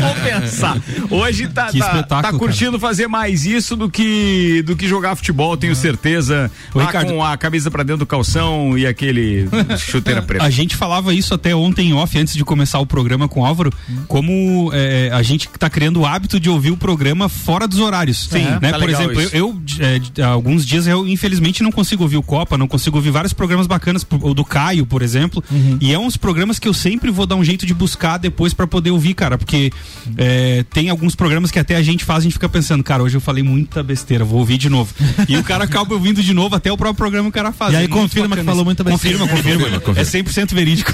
vou 0.00 0.14
pensar. 0.24 0.76
Hoje 1.10 1.48
tá, 1.48 1.70
tá, 1.72 2.22
tá, 2.22 2.32
curtindo 2.32 2.72
cara. 2.72 2.80
fazer 2.80 3.06
mais 3.06 3.44
isso 3.44 3.76
do 3.76 3.90
que 3.90 4.62
do 4.62 4.76
que 4.76 4.86
jogar 4.86 5.14
futebol, 5.16 5.56
tenho 5.56 5.74
certeza. 5.74 6.50
O 6.74 6.78
Ricardo... 6.78 7.12
com 7.12 7.24
a 7.24 7.36
camisa 7.36 7.70
para 7.70 7.82
dentro 7.82 8.00
do 8.00 8.06
calção 8.06 8.76
e 8.76 8.86
aquele 8.86 9.48
chuteira 9.78 10.22
preta. 10.22 10.44
A 10.44 10.50
gente 10.50 10.76
falava 10.76 11.12
isso 11.12 11.34
até 11.34 11.54
ontem 11.54 11.92
off, 11.92 12.18
antes 12.18 12.34
de 12.34 12.44
começar 12.44 12.78
o 12.78 12.86
programa 12.86 13.28
com 13.28 13.40
o 13.40 13.44
Álvaro, 13.44 13.72
como 14.06 14.70
é, 14.72 15.10
a 15.12 15.22
gente 15.22 15.48
tá 15.58 15.68
criando 15.68 16.00
o 16.00 16.06
hábito 16.06 16.40
de 16.40 16.48
ouvir 16.48 16.70
o 16.70 16.76
programa 16.76 17.28
fora 17.28 17.66
dos 17.66 17.78
horários. 17.78 18.28
Sim, 18.30 18.44
né? 18.60 18.70
Tá 18.70 18.78
Por 18.78 18.88
exemplo, 18.88 19.20
isso. 19.20 19.36
eu, 19.36 19.60
eu 19.78 19.98
é, 20.18 20.22
alguns 20.22 20.64
dias 20.64 20.86
eu 20.86 21.06
infelizmente 21.06 21.62
não 21.62 21.70
consigo 21.70 22.02
ouvir 22.02 22.16
o 22.16 22.22
Copa, 22.22 22.56
não 22.56 22.68
consigo 22.68 22.96
ouvir 22.96 23.10
vários 23.10 23.32
programas 23.32 23.66
bacanas, 23.66 24.06
o 24.10 24.34
do 24.34 24.44
Caio, 24.44 24.86
por 24.86 25.02
exemplo, 25.02 25.42
uhum. 25.50 25.78
e 25.80 25.92
é 25.92 25.98
uns 25.98 26.16
programas 26.16 26.58
que 26.58 26.68
eu 26.68 26.74
sempre 26.74 27.10
vou 27.10 27.26
dar 27.26 27.36
um 27.36 27.44
jeito 27.44 27.66
de 27.66 27.74
buscar 27.74 27.87
buscar 27.88 28.18
depois 28.18 28.52
para 28.52 28.66
poder 28.66 28.90
ouvir, 28.90 29.14
cara, 29.14 29.38
porque 29.38 29.72
é, 30.16 30.62
tem 30.70 30.90
alguns 30.90 31.14
programas 31.14 31.50
que 31.50 31.58
até 31.58 31.74
a 31.74 31.82
gente 31.82 32.04
faz, 32.04 32.18
a 32.18 32.22
gente 32.22 32.34
fica 32.34 32.48
pensando, 32.48 32.84
cara, 32.84 33.02
hoje 33.02 33.16
eu 33.16 33.20
falei 33.20 33.42
muita 33.42 33.82
besteira, 33.82 34.24
vou 34.24 34.40
ouvir 34.40 34.58
de 34.58 34.68
novo. 34.68 34.92
e 35.26 35.36
o 35.36 35.42
cara 35.42 35.64
acaba 35.64 35.94
ouvindo 35.94 36.22
de 36.22 36.34
novo, 36.34 36.54
até 36.54 36.70
o 36.70 36.76
próprio 36.76 36.98
programa 36.98 37.30
o 37.30 37.32
cara 37.32 37.50
faz. 37.50 37.72
E 37.72 37.76
aí 37.76 37.84
é 37.84 37.88
confirma 37.88 38.36
que 38.36 38.44
falou 38.44 38.64
muita 38.64 38.84
besteira. 38.84 39.18
Confirma, 39.18 39.42
confirma. 39.42 39.80
confirma. 39.80 40.00
É 40.00 40.04
100% 40.04 40.54
verídico. 40.54 40.92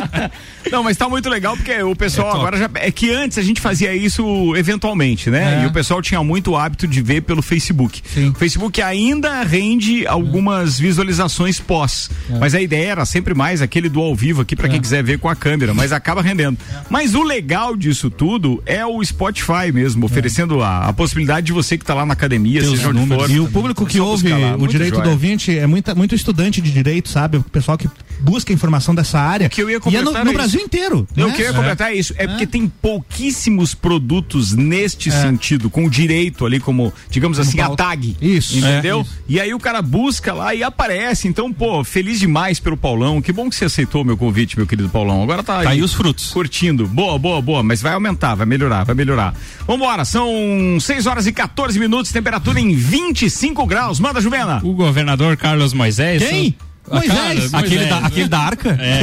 Não, 0.70 0.82
mas 0.82 0.96
tá 0.96 1.08
muito 1.08 1.28
legal 1.30 1.56
porque 1.56 1.82
o 1.82 1.96
pessoal 1.96 2.34
é 2.34 2.38
agora 2.38 2.58
já. 2.58 2.70
É 2.74 2.90
que 2.90 3.10
antes 3.10 3.38
a 3.38 3.42
gente 3.42 3.60
fazia 3.60 3.94
isso 3.94 4.54
eventualmente, 4.54 5.30
né? 5.30 5.60
É. 5.60 5.64
E 5.64 5.66
o 5.66 5.72
pessoal 5.72 6.02
tinha 6.02 6.22
muito 6.22 6.54
hábito 6.54 6.86
de 6.86 7.00
ver 7.00 7.22
pelo 7.22 7.40
Facebook. 7.40 8.02
Sim. 8.04 8.30
O 8.30 8.34
Facebook 8.34 8.82
ainda 8.82 9.42
rende 9.42 10.06
algumas 10.06 10.78
visualizações 10.78 11.58
pós. 11.58 12.10
É. 12.30 12.38
Mas 12.38 12.54
a 12.54 12.60
ideia 12.60 12.90
era 12.90 13.06
sempre 13.06 13.32
mais 13.34 13.62
aquele 13.62 13.88
do 13.88 14.00
ao 14.00 14.14
vivo 14.14 14.42
aqui 14.42 14.54
para 14.54 14.68
quem 14.68 14.78
é. 14.78 14.80
quiser 14.80 15.02
ver 15.02 15.18
com 15.18 15.28
a 15.28 15.36
câmera. 15.36 15.72
Mas 15.72 15.92
acaba 15.92 16.17
rendendo. 16.20 16.58
Mas 16.88 17.14
o 17.14 17.22
legal 17.22 17.76
disso 17.76 18.10
tudo 18.10 18.62
é 18.66 18.84
o 18.84 19.02
Spotify 19.04 19.72
mesmo, 19.72 20.04
oferecendo 20.06 20.62
a, 20.62 20.88
a 20.88 20.92
possibilidade 20.92 21.46
de 21.46 21.52
você 21.52 21.76
que 21.76 21.84
está 21.84 21.94
lá 21.94 22.04
na 22.04 22.12
academia, 22.12 22.60
Deus 22.60 22.76
seja 22.76 22.90
onde 22.90 23.06
for. 23.06 23.30
E 23.30 23.40
o 23.40 23.48
público 23.48 23.86
que 23.86 24.00
ouve 24.00 24.32
o 24.58 24.66
direito 24.66 24.94
joia. 24.94 25.04
do 25.04 25.10
ouvinte 25.10 25.56
é 25.56 25.66
muita, 25.66 25.94
muito 25.94 26.14
estudante 26.14 26.60
de 26.60 26.70
direito, 26.70 27.08
sabe? 27.08 27.38
O 27.38 27.42
pessoal 27.42 27.76
que 27.76 27.88
busca 28.20 28.52
informação 28.52 28.94
dessa 28.94 29.18
área. 29.18 29.48
Que 29.48 29.62
eu 29.62 29.70
ia 29.70 29.78
e 29.86 29.96
é 29.96 30.02
no, 30.02 30.12
no 30.12 30.32
Brasil 30.32 30.60
inteiro. 30.60 31.06
Eu 31.16 31.28
né? 31.28 31.34
queria 31.34 31.52
completar 31.52 31.92
é. 31.92 31.94
isso. 31.94 32.14
É, 32.16 32.24
é, 32.24 32.26
porque 32.28 32.46
tem 32.46 32.68
pouquíssimos 32.68 33.74
produtos 33.74 34.52
neste 34.52 35.08
é. 35.08 35.12
sentido, 35.12 35.70
com 35.70 35.88
direito 35.88 36.44
ali, 36.44 36.60
como, 36.60 36.92
digamos 37.10 37.38
como 37.38 37.48
assim, 37.48 37.58
pauta. 37.58 37.82
a 37.82 37.86
tag. 37.88 38.16
Isso. 38.20 38.58
Entendeu? 38.58 38.98
É, 38.98 39.02
isso. 39.02 39.18
E 39.28 39.40
aí 39.40 39.54
o 39.54 39.58
cara 39.58 39.80
busca 39.82 40.32
lá 40.32 40.54
e 40.54 40.62
aparece. 40.62 41.28
Então, 41.28 41.52
pô, 41.52 41.82
feliz 41.84 42.20
demais 42.20 42.60
pelo 42.60 42.76
Paulão. 42.76 43.20
Que 43.22 43.32
bom 43.32 43.48
que 43.48 43.56
você 43.56 43.64
aceitou 43.66 44.04
meu 44.04 44.16
convite, 44.16 44.56
meu 44.56 44.66
querido 44.66 44.88
Paulão. 44.88 45.22
Agora 45.22 45.42
tá, 45.42 45.62
tá 45.62 45.70
aí. 45.70 45.82
os 45.82 45.94
frutos. 45.94 46.30
Curtindo. 46.32 46.86
Boa, 46.86 47.18
boa, 47.18 47.40
boa. 47.40 47.62
Mas 47.62 47.80
vai 47.80 47.92
aumentar, 47.92 48.34
vai 48.34 48.46
melhorar, 48.46 48.84
vai 48.84 48.94
melhorar. 48.94 49.34
Vambora, 49.66 50.04
são 50.04 50.78
6 50.80 51.06
horas 51.06 51.26
e 51.26 51.32
14 51.32 51.78
minutos, 51.78 52.12
temperatura 52.12 52.60
em 52.60 52.74
25 52.74 53.66
graus. 53.66 54.00
Manda, 54.00 54.20
Juvena. 54.20 54.60
O 54.64 54.72
governador 54.72 55.36
Carlos 55.36 55.72
Moisés. 55.72 56.22
Quem? 56.22 56.56
Moisés. 56.90 57.50
Cara, 57.50 57.64
aquele, 57.66 57.84
da, 57.86 57.98
aquele 57.98 58.28
da 58.28 58.38
arca? 58.38 58.70
É, 58.80 59.00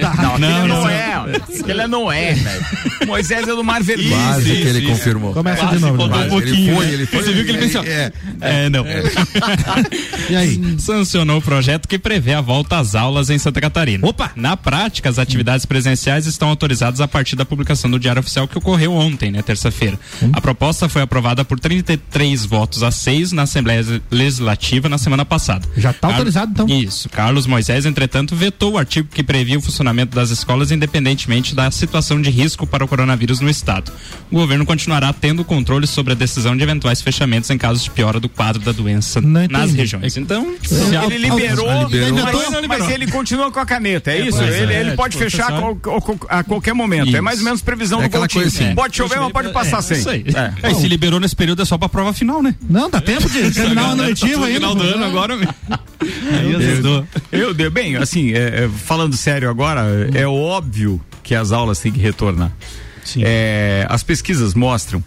não, 0.00 0.38
não, 0.38 0.38
não, 0.38 0.68
não, 0.68 0.88
é. 0.88 1.14
Aquele 1.60 1.80
é 1.80 1.86
Noé, 1.86 2.34
velho. 2.34 2.64
Moisés 3.06 3.42
é 3.48 3.54
do 3.54 3.64
Mar 3.64 3.82
Vermelho. 3.82 4.10
Quase 4.10 4.44
que 4.44 4.68
ele 4.68 4.82
confirmou. 4.88 5.32
Começa 5.32 5.66
de 5.66 5.78
novo. 5.78 6.04
Um 6.04 6.28
pouquinho, 6.28 6.72
ele 6.72 6.74
foi, 6.76 6.86
né? 6.86 6.92
ele 6.92 7.06
foi. 7.06 7.22
Você 7.22 7.32
viu 7.32 7.44
que 7.44 7.50
ele 7.50 7.58
pensou? 7.58 7.84
É, 7.84 8.12
É, 8.40 8.68
não. 8.68 8.84
E 10.30 10.36
aí? 10.36 10.76
Sancionou 10.78 11.38
o 11.38 11.42
projeto 11.42 11.86
que 11.88 11.98
prevê 11.98 12.32
a 12.34 12.40
volta 12.40 12.78
às 12.78 12.94
aulas 12.94 13.28
em 13.30 13.38
Santa 13.38 13.60
Catarina. 13.60 14.06
Opa! 14.06 14.30
Na 14.36 14.56
prática, 14.56 15.08
as 15.08 15.18
atividades 15.18 15.66
presenciais 15.66 16.26
estão 16.26 16.48
autorizadas 16.48 17.00
a 17.00 17.08
partir 17.08 17.36
da 17.36 17.44
publicação 17.44 17.90
do 17.90 17.98
Diário 17.98 18.20
Oficial 18.20 18.46
que 18.48 18.56
ocorreu 18.56 18.92
ontem, 18.92 19.30
né, 19.30 19.42
terça-feira. 19.42 19.98
A 20.32 20.40
proposta 20.40 20.88
foi 20.88 21.02
aprovada 21.02 21.44
por 21.44 21.58
33 21.58 22.44
votos 22.44 22.82
a 22.82 22.90
6 22.90 23.32
na 23.32 23.42
Assembleia 23.42 23.84
Legislativa 24.10 24.88
na 24.88 24.98
semana 24.98 25.24
passada. 25.24 25.68
Já 25.76 25.92
tá 25.92 26.00
Car- 26.08 26.10
autorizado, 26.12 26.52
então. 26.52 26.66
Isso. 26.82 27.08
Carlos 27.08 27.46
Moisés, 27.46 27.86
entretanto, 27.86 28.34
vetou 28.34 28.72
o 28.72 28.78
artigo 28.78 29.08
que 29.12 29.22
previa 29.22 29.58
o 29.58 29.62
funcionamento 29.62 30.14
das 30.14 30.30
escolas 30.30 30.70
independentemente 30.70 31.54
da 31.54 31.70
situação 31.70 32.20
de 32.20 32.30
risco 32.30 32.66
para 32.66 32.84
o 32.84 32.88
coronavírus 32.88 33.40
no 33.40 33.48
estado. 33.50 33.92
O 34.30 34.36
governo 34.36 34.64
continuará 34.66 35.12
tendo 35.12 35.44
controle 35.44 35.86
sobre 35.86 36.12
a 36.12 36.16
decisão 36.16 36.56
de 36.56 36.62
eventuais 36.62 37.00
fechamentos 37.00 37.48
em 37.50 37.58
casos 37.58 37.84
de 37.84 37.90
piora 37.90 38.18
do 38.18 38.28
quadro 38.28 38.60
da 38.62 38.72
doença 38.72 39.20
nas 39.20 39.72
regiões. 39.72 40.16
Então, 40.16 40.54
Ele 41.04 41.18
liberou, 41.18 41.68
Ah, 41.70 41.84
liberou. 41.84 42.18
mas, 42.22 42.66
mas 42.66 42.90
ele 42.90 43.06
continua 43.06 43.50
com 43.50 43.60
a 43.60 43.66
caneta, 43.66 44.10
é, 44.10 44.20
isso? 44.26 44.38
pois 44.38 44.54
Ele, 44.54 44.72
é, 44.72 44.80
ele 44.80 44.90
é, 44.90 44.94
pode 44.96 45.16
tipo, 45.16 45.24
fechar 45.30 45.52
a, 45.52 45.60
qual- 45.60 46.18
a 46.28 46.44
qualquer 46.44 46.74
momento. 46.74 47.08
É 47.08 47.12
Isso. 47.12 47.22
mais 47.22 47.38
ou 47.38 47.44
menos 47.44 47.62
previsão 47.62 48.02
É 48.02 48.08
do 48.08 48.18
Coutinho. 48.18 48.46
assim. 48.46 48.74
Pode 48.74 48.96
chover, 48.96 49.20
mas 49.20 49.32
pode 49.32 49.52
passar 49.52 49.82
sem. 49.82 49.98
Isso 49.98 50.10
aí. 50.10 50.24
É. 50.62 50.68
É, 50.68 50.72
e 50.72 50.74
se 50.74 50.88
liberou 50.88 51.18
nesse 51.20 51.36
período 51.36 51.62
é 51.62 51.64
só 51.64 51.76
pra 51.78 51.88
prova 51.88 52.12
final, 52.12 52.42
né? 52.42 52.54
Não, 52.68 52.88
dá 52.90 53.00
tempo 53.00 53.28
de 53.28 53.50
terminar 53.50 53.88
o 53.88 53.92
ano 53.92 54.02
letivo 54.04 54.44
ainda. 54.44 54.60
Final 54.60 54.74
do 54.74 54.82
ano 54.82 55.04
agora. 55.04 55.38
Aí 56.32 56.54
azedou. 56.54 57.06
Eu 57.30 57.54
dei 57.54 57.70
bem, 57.70 57.96
assim, 57.96 58.32
é, 58.32 58.64
é, 58.64 58.68
falando 58.68 59.16
sério 59.16 59.48
agora, 59.48 59.82
é 60.14 60.26
óbvio 60.26 61.00
que 61.22 61.34
as 61.34 61.52
aulas 61.52 61.78
têm 61.78 61.92
que 61.92 62.00
retornar. 62.00 62.52
Sim. 63.04 63.22
É, 63.24 63.86
as 63.88 64.02
pesquisas 64.02 64.54
mostram 64.54 65.02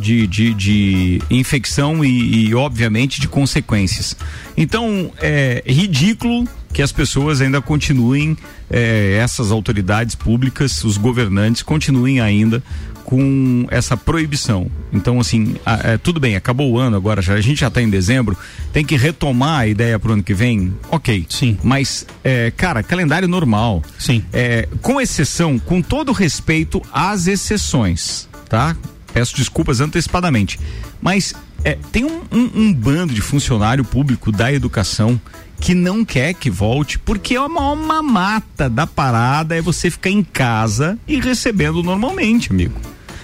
de, 0.00 0.26
de, 0.26 0.54
de 0.54 1.22
infecção 1.30 2.04
e, 2.04 2.48
e, 2.48 2.54
obviamente, 2.54 3.20
de 3.20 3.28
consequências. 3.28 4.16
Então, 4.56 5.12
é 5.20 5.62
ridículo 5.66 6.48
que 6.72 6.82
as 6.82 6.92
pessoas 6.92 7.40
ainda 7.40 7.60
continuem, 7.60 8.36
é, 8.70 9.18
essas 9.20 9.50
autoridades 9.50 10.14
públicas, 10.14 10.84
os 10.84 10.96
governantes, 10.96 11.62
continuem 11.62 12.20
ainda 12.20 12.62
com 13.04 13.66
essa 13.70 13.96
proibição. 13.96 14.70
Então, 14.92 15.18
assim, 15.18 15.56
a, 15.66 15.92
é, 15.92 15.98
tudo 15.98 16.20
bem, 16.20 16.36
acabou 16.36 16.70
o 16.70 16.78
ano 16.78 16.96
agora, 16.96 17.20
já, 17.20 17.34
a 17.34 17.40
gente 17.40 17.58
já 17.58 17.66
está 17.66 17.82
em 17.82 17.90
dezembro, 17.90 18.36
tem 18.72 18.84
que 18.84 18.96
retomar 18.96 19.62
a 19.62 19.66
ideia 19.66 19.98
para 19.98 20.10
o 20.10 20.12
ano 20.12 20.22
que 20.22 20.32
vem? 20.32 20.72
Ok. 20.90 21.26
Sim. 21.28 21.58
Mas, 21.60 22.06
é, 22.22 22.52
cara, 22.56 22.84
calendário 22.84 23.26
normal. 23.26 23.82
Sim. 23.98 24.22
É, 24.32 24.68
com 24.80 25.00
exceção, 25.00 25.58
com 25.58 25.82
todo 25.82 26.12
respeito 26.12 26.80
às 26.92 27.26
exceções, 27.26 28.28
tá? 28.48 28.76
Peço 29.12 29.36
desculpas 29.36 29.80
antecipadamente. 29.80 30.58
Mas 31.00 31.34
é, 31.64 31.76
tem 31.92 32.04
um, 32.04 32.22
um, 32.30 32.50
um, 32.54 32.72
bando 32.72 33.12
de 33.12 33.20
funcionário 33.20 33.84
público 33.84 34.32
da 34.32 34.52
educação 34.52 35.20
que 35.60 35.74
não 35.74 36.04
quer 36.04 36.32
que 36.32 36.50
volte, 36.50 36.98
porque 36.98 37.34
é 37.34 37.40
uma, 37.40 37.72
uma 37.72 38.02
mata 38.02 38.68
da 38.68 38.86
parada 38.86 39.54
é 39.56 39.60
você 39.60 39.90
ficar 39.90 40.10
em 40.10 40.22
casa 40.22 40.98
e 41.06 41.20
recebendo 41.20 41.82
normalmente, 41.82 42.50
amigo. 42.50 42.74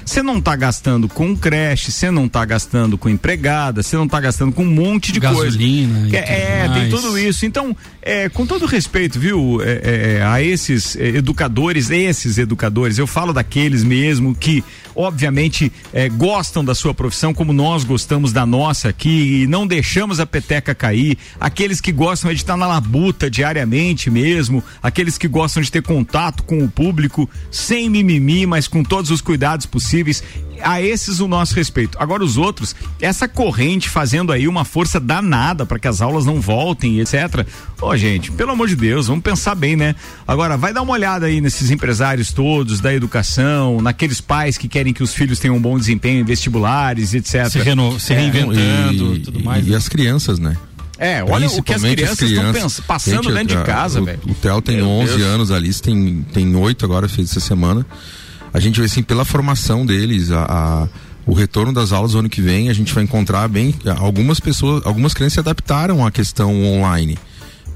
Você 0.06 0.22
não 0.22 0.38
está 0.38 0.54
gastando 0.54 1.08
com 1.08 1.36
creche, 1.36 1.90
você 1.90 2.12
não 2.12 2.26
está 2.26 2.44
gastando 2.44 2.96
com 2.96 3.08
empregada, 3.08 3.82
você 3.82 3.96
não 3.96 4.04
está 4.04 4.20
gastando 4.20 4.52
com 4.52 4.62
um 4.62 4.70
monte 4.70 5.10
de 5.10 5.18
Gasolina 5.18 6.00
coisa. 6.02 6.16
É, 6.16 6.62
é 6.64 6.68
tem 6.72 6.88
tudo 6.88 7.18
isso. 7.18 7.44
Então, 7.44 7.76
é, 8.00 8.28
com 8.28 8.46
todo 8.46 8.66
respeito, 8.66 9.18
viu, 9.18 9.60
é, 9.60 10.22
a 10.22 10.40
esses 10.40 10.94
educadores, 10.94 11.90
esses 11.90 12.38
educadores, 12.38 12.98
eu 12.98 13.06
falo 13.06 13.32
daqueles 13.32 13.82
mesmo 13.82 14.32
que, 14.32 14.62
obviamente, 14.94 15.72
gostam 16.16 16.64
da 16.64 16.74
sua 16.74 16.94
profissão, 16.94 17.34
como 17.34 17.52
nós 17.52 17.82
gostamos 17.82 18.32
da 18.32 18.46
nossa 18.46 18.90
aqui, 18.90 19.42
e 19.42 19.46
não 19.48 19.66
deixamos 19.66 20.20
a 20.20 20.26
peteca 20.26 20.72
cair. 20.72 21.18
Aqueles 21.40 21.80
que 21.80 21.90
gostam 21.90 22.30
de 22.30 22.36
estar 22.36 22.56
na 22.56 22.68
labuta 22.68 23.28
diariamente 23.28 24.08
mesmo, 24.08 24.62
aqueles 24.80 25.18
que 25.18 25.26
gostam 25.26 25.60
de 25.60 25.72
ter 25.72 25.82
contato 25.82 26.44
com 26.44 26.62
o 26.62 26.70
público, 26.70 27.28
sem 27.50 27.90
mimimi, 27.90 28.46
mas 28.46 28.68
com 28.68 28.84
todos 28.84 29.10
os 29.10 29.20
cuidados 29.20 29.66
possíveis 29.66 29.95
a 30.62 30.80
esses 30.80 31.20
o 31.20 31.28
nosso 31.28 31.54
respeito. 31.54 31.96
Agora 32.00 32.24
os 32.24 32.36
outros, 32.36 32.74
essa 33.00 33.28
corrente 33.28 33.88
fazendo 33.88 34.32
aí 34.32 34.48
uma 34.48 34.64
força 34.64 34.98
danada 34.98 35.66
para 35.66 35.78
que 35.78 35.88
as 35.88 36.00
aulas 36.00 36.24
não 36.24 36.40
voltem, 36.40 37.00
etc. 37.00 37.46
Ô, 37.80 37.88
oh, 37.88 37.96
gente, 37.96 38.30
pelo 38.32 38.52
amor 38.52 38.68
de 38.68 38.76
Deus, 38.76 39.06
vamos 39.06 39.22
pensar 39.22 39.54
bem, 39.54 39.76
né? 39.76 39.94
Agora 40.26 40.56
vai 40.56 40.72
dar 40.72 40.82
uma 40.82 40.92
olhada 40.92 41.26
aí 41.26 41.40
nesses 41.40 41.70
empresários 41.70 42.32
todos 42.32 42.80
da 42.80 42.94
educação, 42.94 43.80
naqueles 43.80 44.20
pais 44.20 44.56
que 44.56 44.68
querem 44.68 44.92
que 44.92 45.02
os 45.02 45.14
filhos 45.14 45.38
tenham 45.38 45.56
um 45.56 45.60
bom 45.60 45.78
desempenho 45.78 46.20
em 46.20 46.24
vestibulares, 46.24 47.14
etc. 47.14 47.48
Se, 47.48 47.58
reno, 47.58 47.98
se 48.00 48.14
reinventando, 48.14 49.16
e, 49.16 49.20
tudo 49.20 49.42
mais. 49.42 49.66
E, 49.66 49.74
as 49.74 49.88
crianças, 49.88 50.38
né? 50.38 50.56
É, 50.98 51.22
olha 51.22 51.46
o 51.46 51.62
que 51.62 51.74
as 51.74 51.82
crianças 51.82 52.30
estão 52.30 52.70
passando 52.86 53.24
Gente, 53.24 53.34
dentro 53.34 53.58
a, 53.58 53.60
de 53.60 53.66
casa, 53.66 54.00
o, 54.00 54.04
velho. 54.06 54.20
O 54.26 54.34
Theo 54.34 54.62
tem 54.62 54.76
Meu 54.76 54.88
11 54.88 55.16
Deus. 55.18 55.22
anos, 55.28 55.50
a 55.50 55.56
Alice 55.56 55.82
tem, 55.82 56.24
tem 56.32 56.56
8 56.56 56.82
agora, 56.86 57.06
fez 57.06 57.30
essa 57.30 57.40
semana 57.40 57.84
a 58.52 58.60
gente 58.60 58.80
vê 58.80 58.86
assim 58.86 59.02
pela 59.02 59.24
formação 59.24 59.84
deles, 59.84 60.30
a, 60.30 60.44
a, 60.44 60.88
o 61.26 61.34
retorno 61.34 61.72
das 61.72 61.92
aulas 61.92 62.14
no 62.14 62.20
ano 62.20 62.28
que 62.28 62.40
vem, 62.40 62.68
a 62.68 62.72
gente 62.72 62.92
vai 62.92 63.04
encontrar 63.04 63.48
bem 63.48 63.74
algumas 63.98 64.40
pessoas, 64.40 64.84
algumas 64.86 65.12
crianças 65.12 65.34
se 65.34 65.40
adaptaram 65.40 66.06
à 66.06 66.10
questão 66.10 66.64
online. 66.64 67.18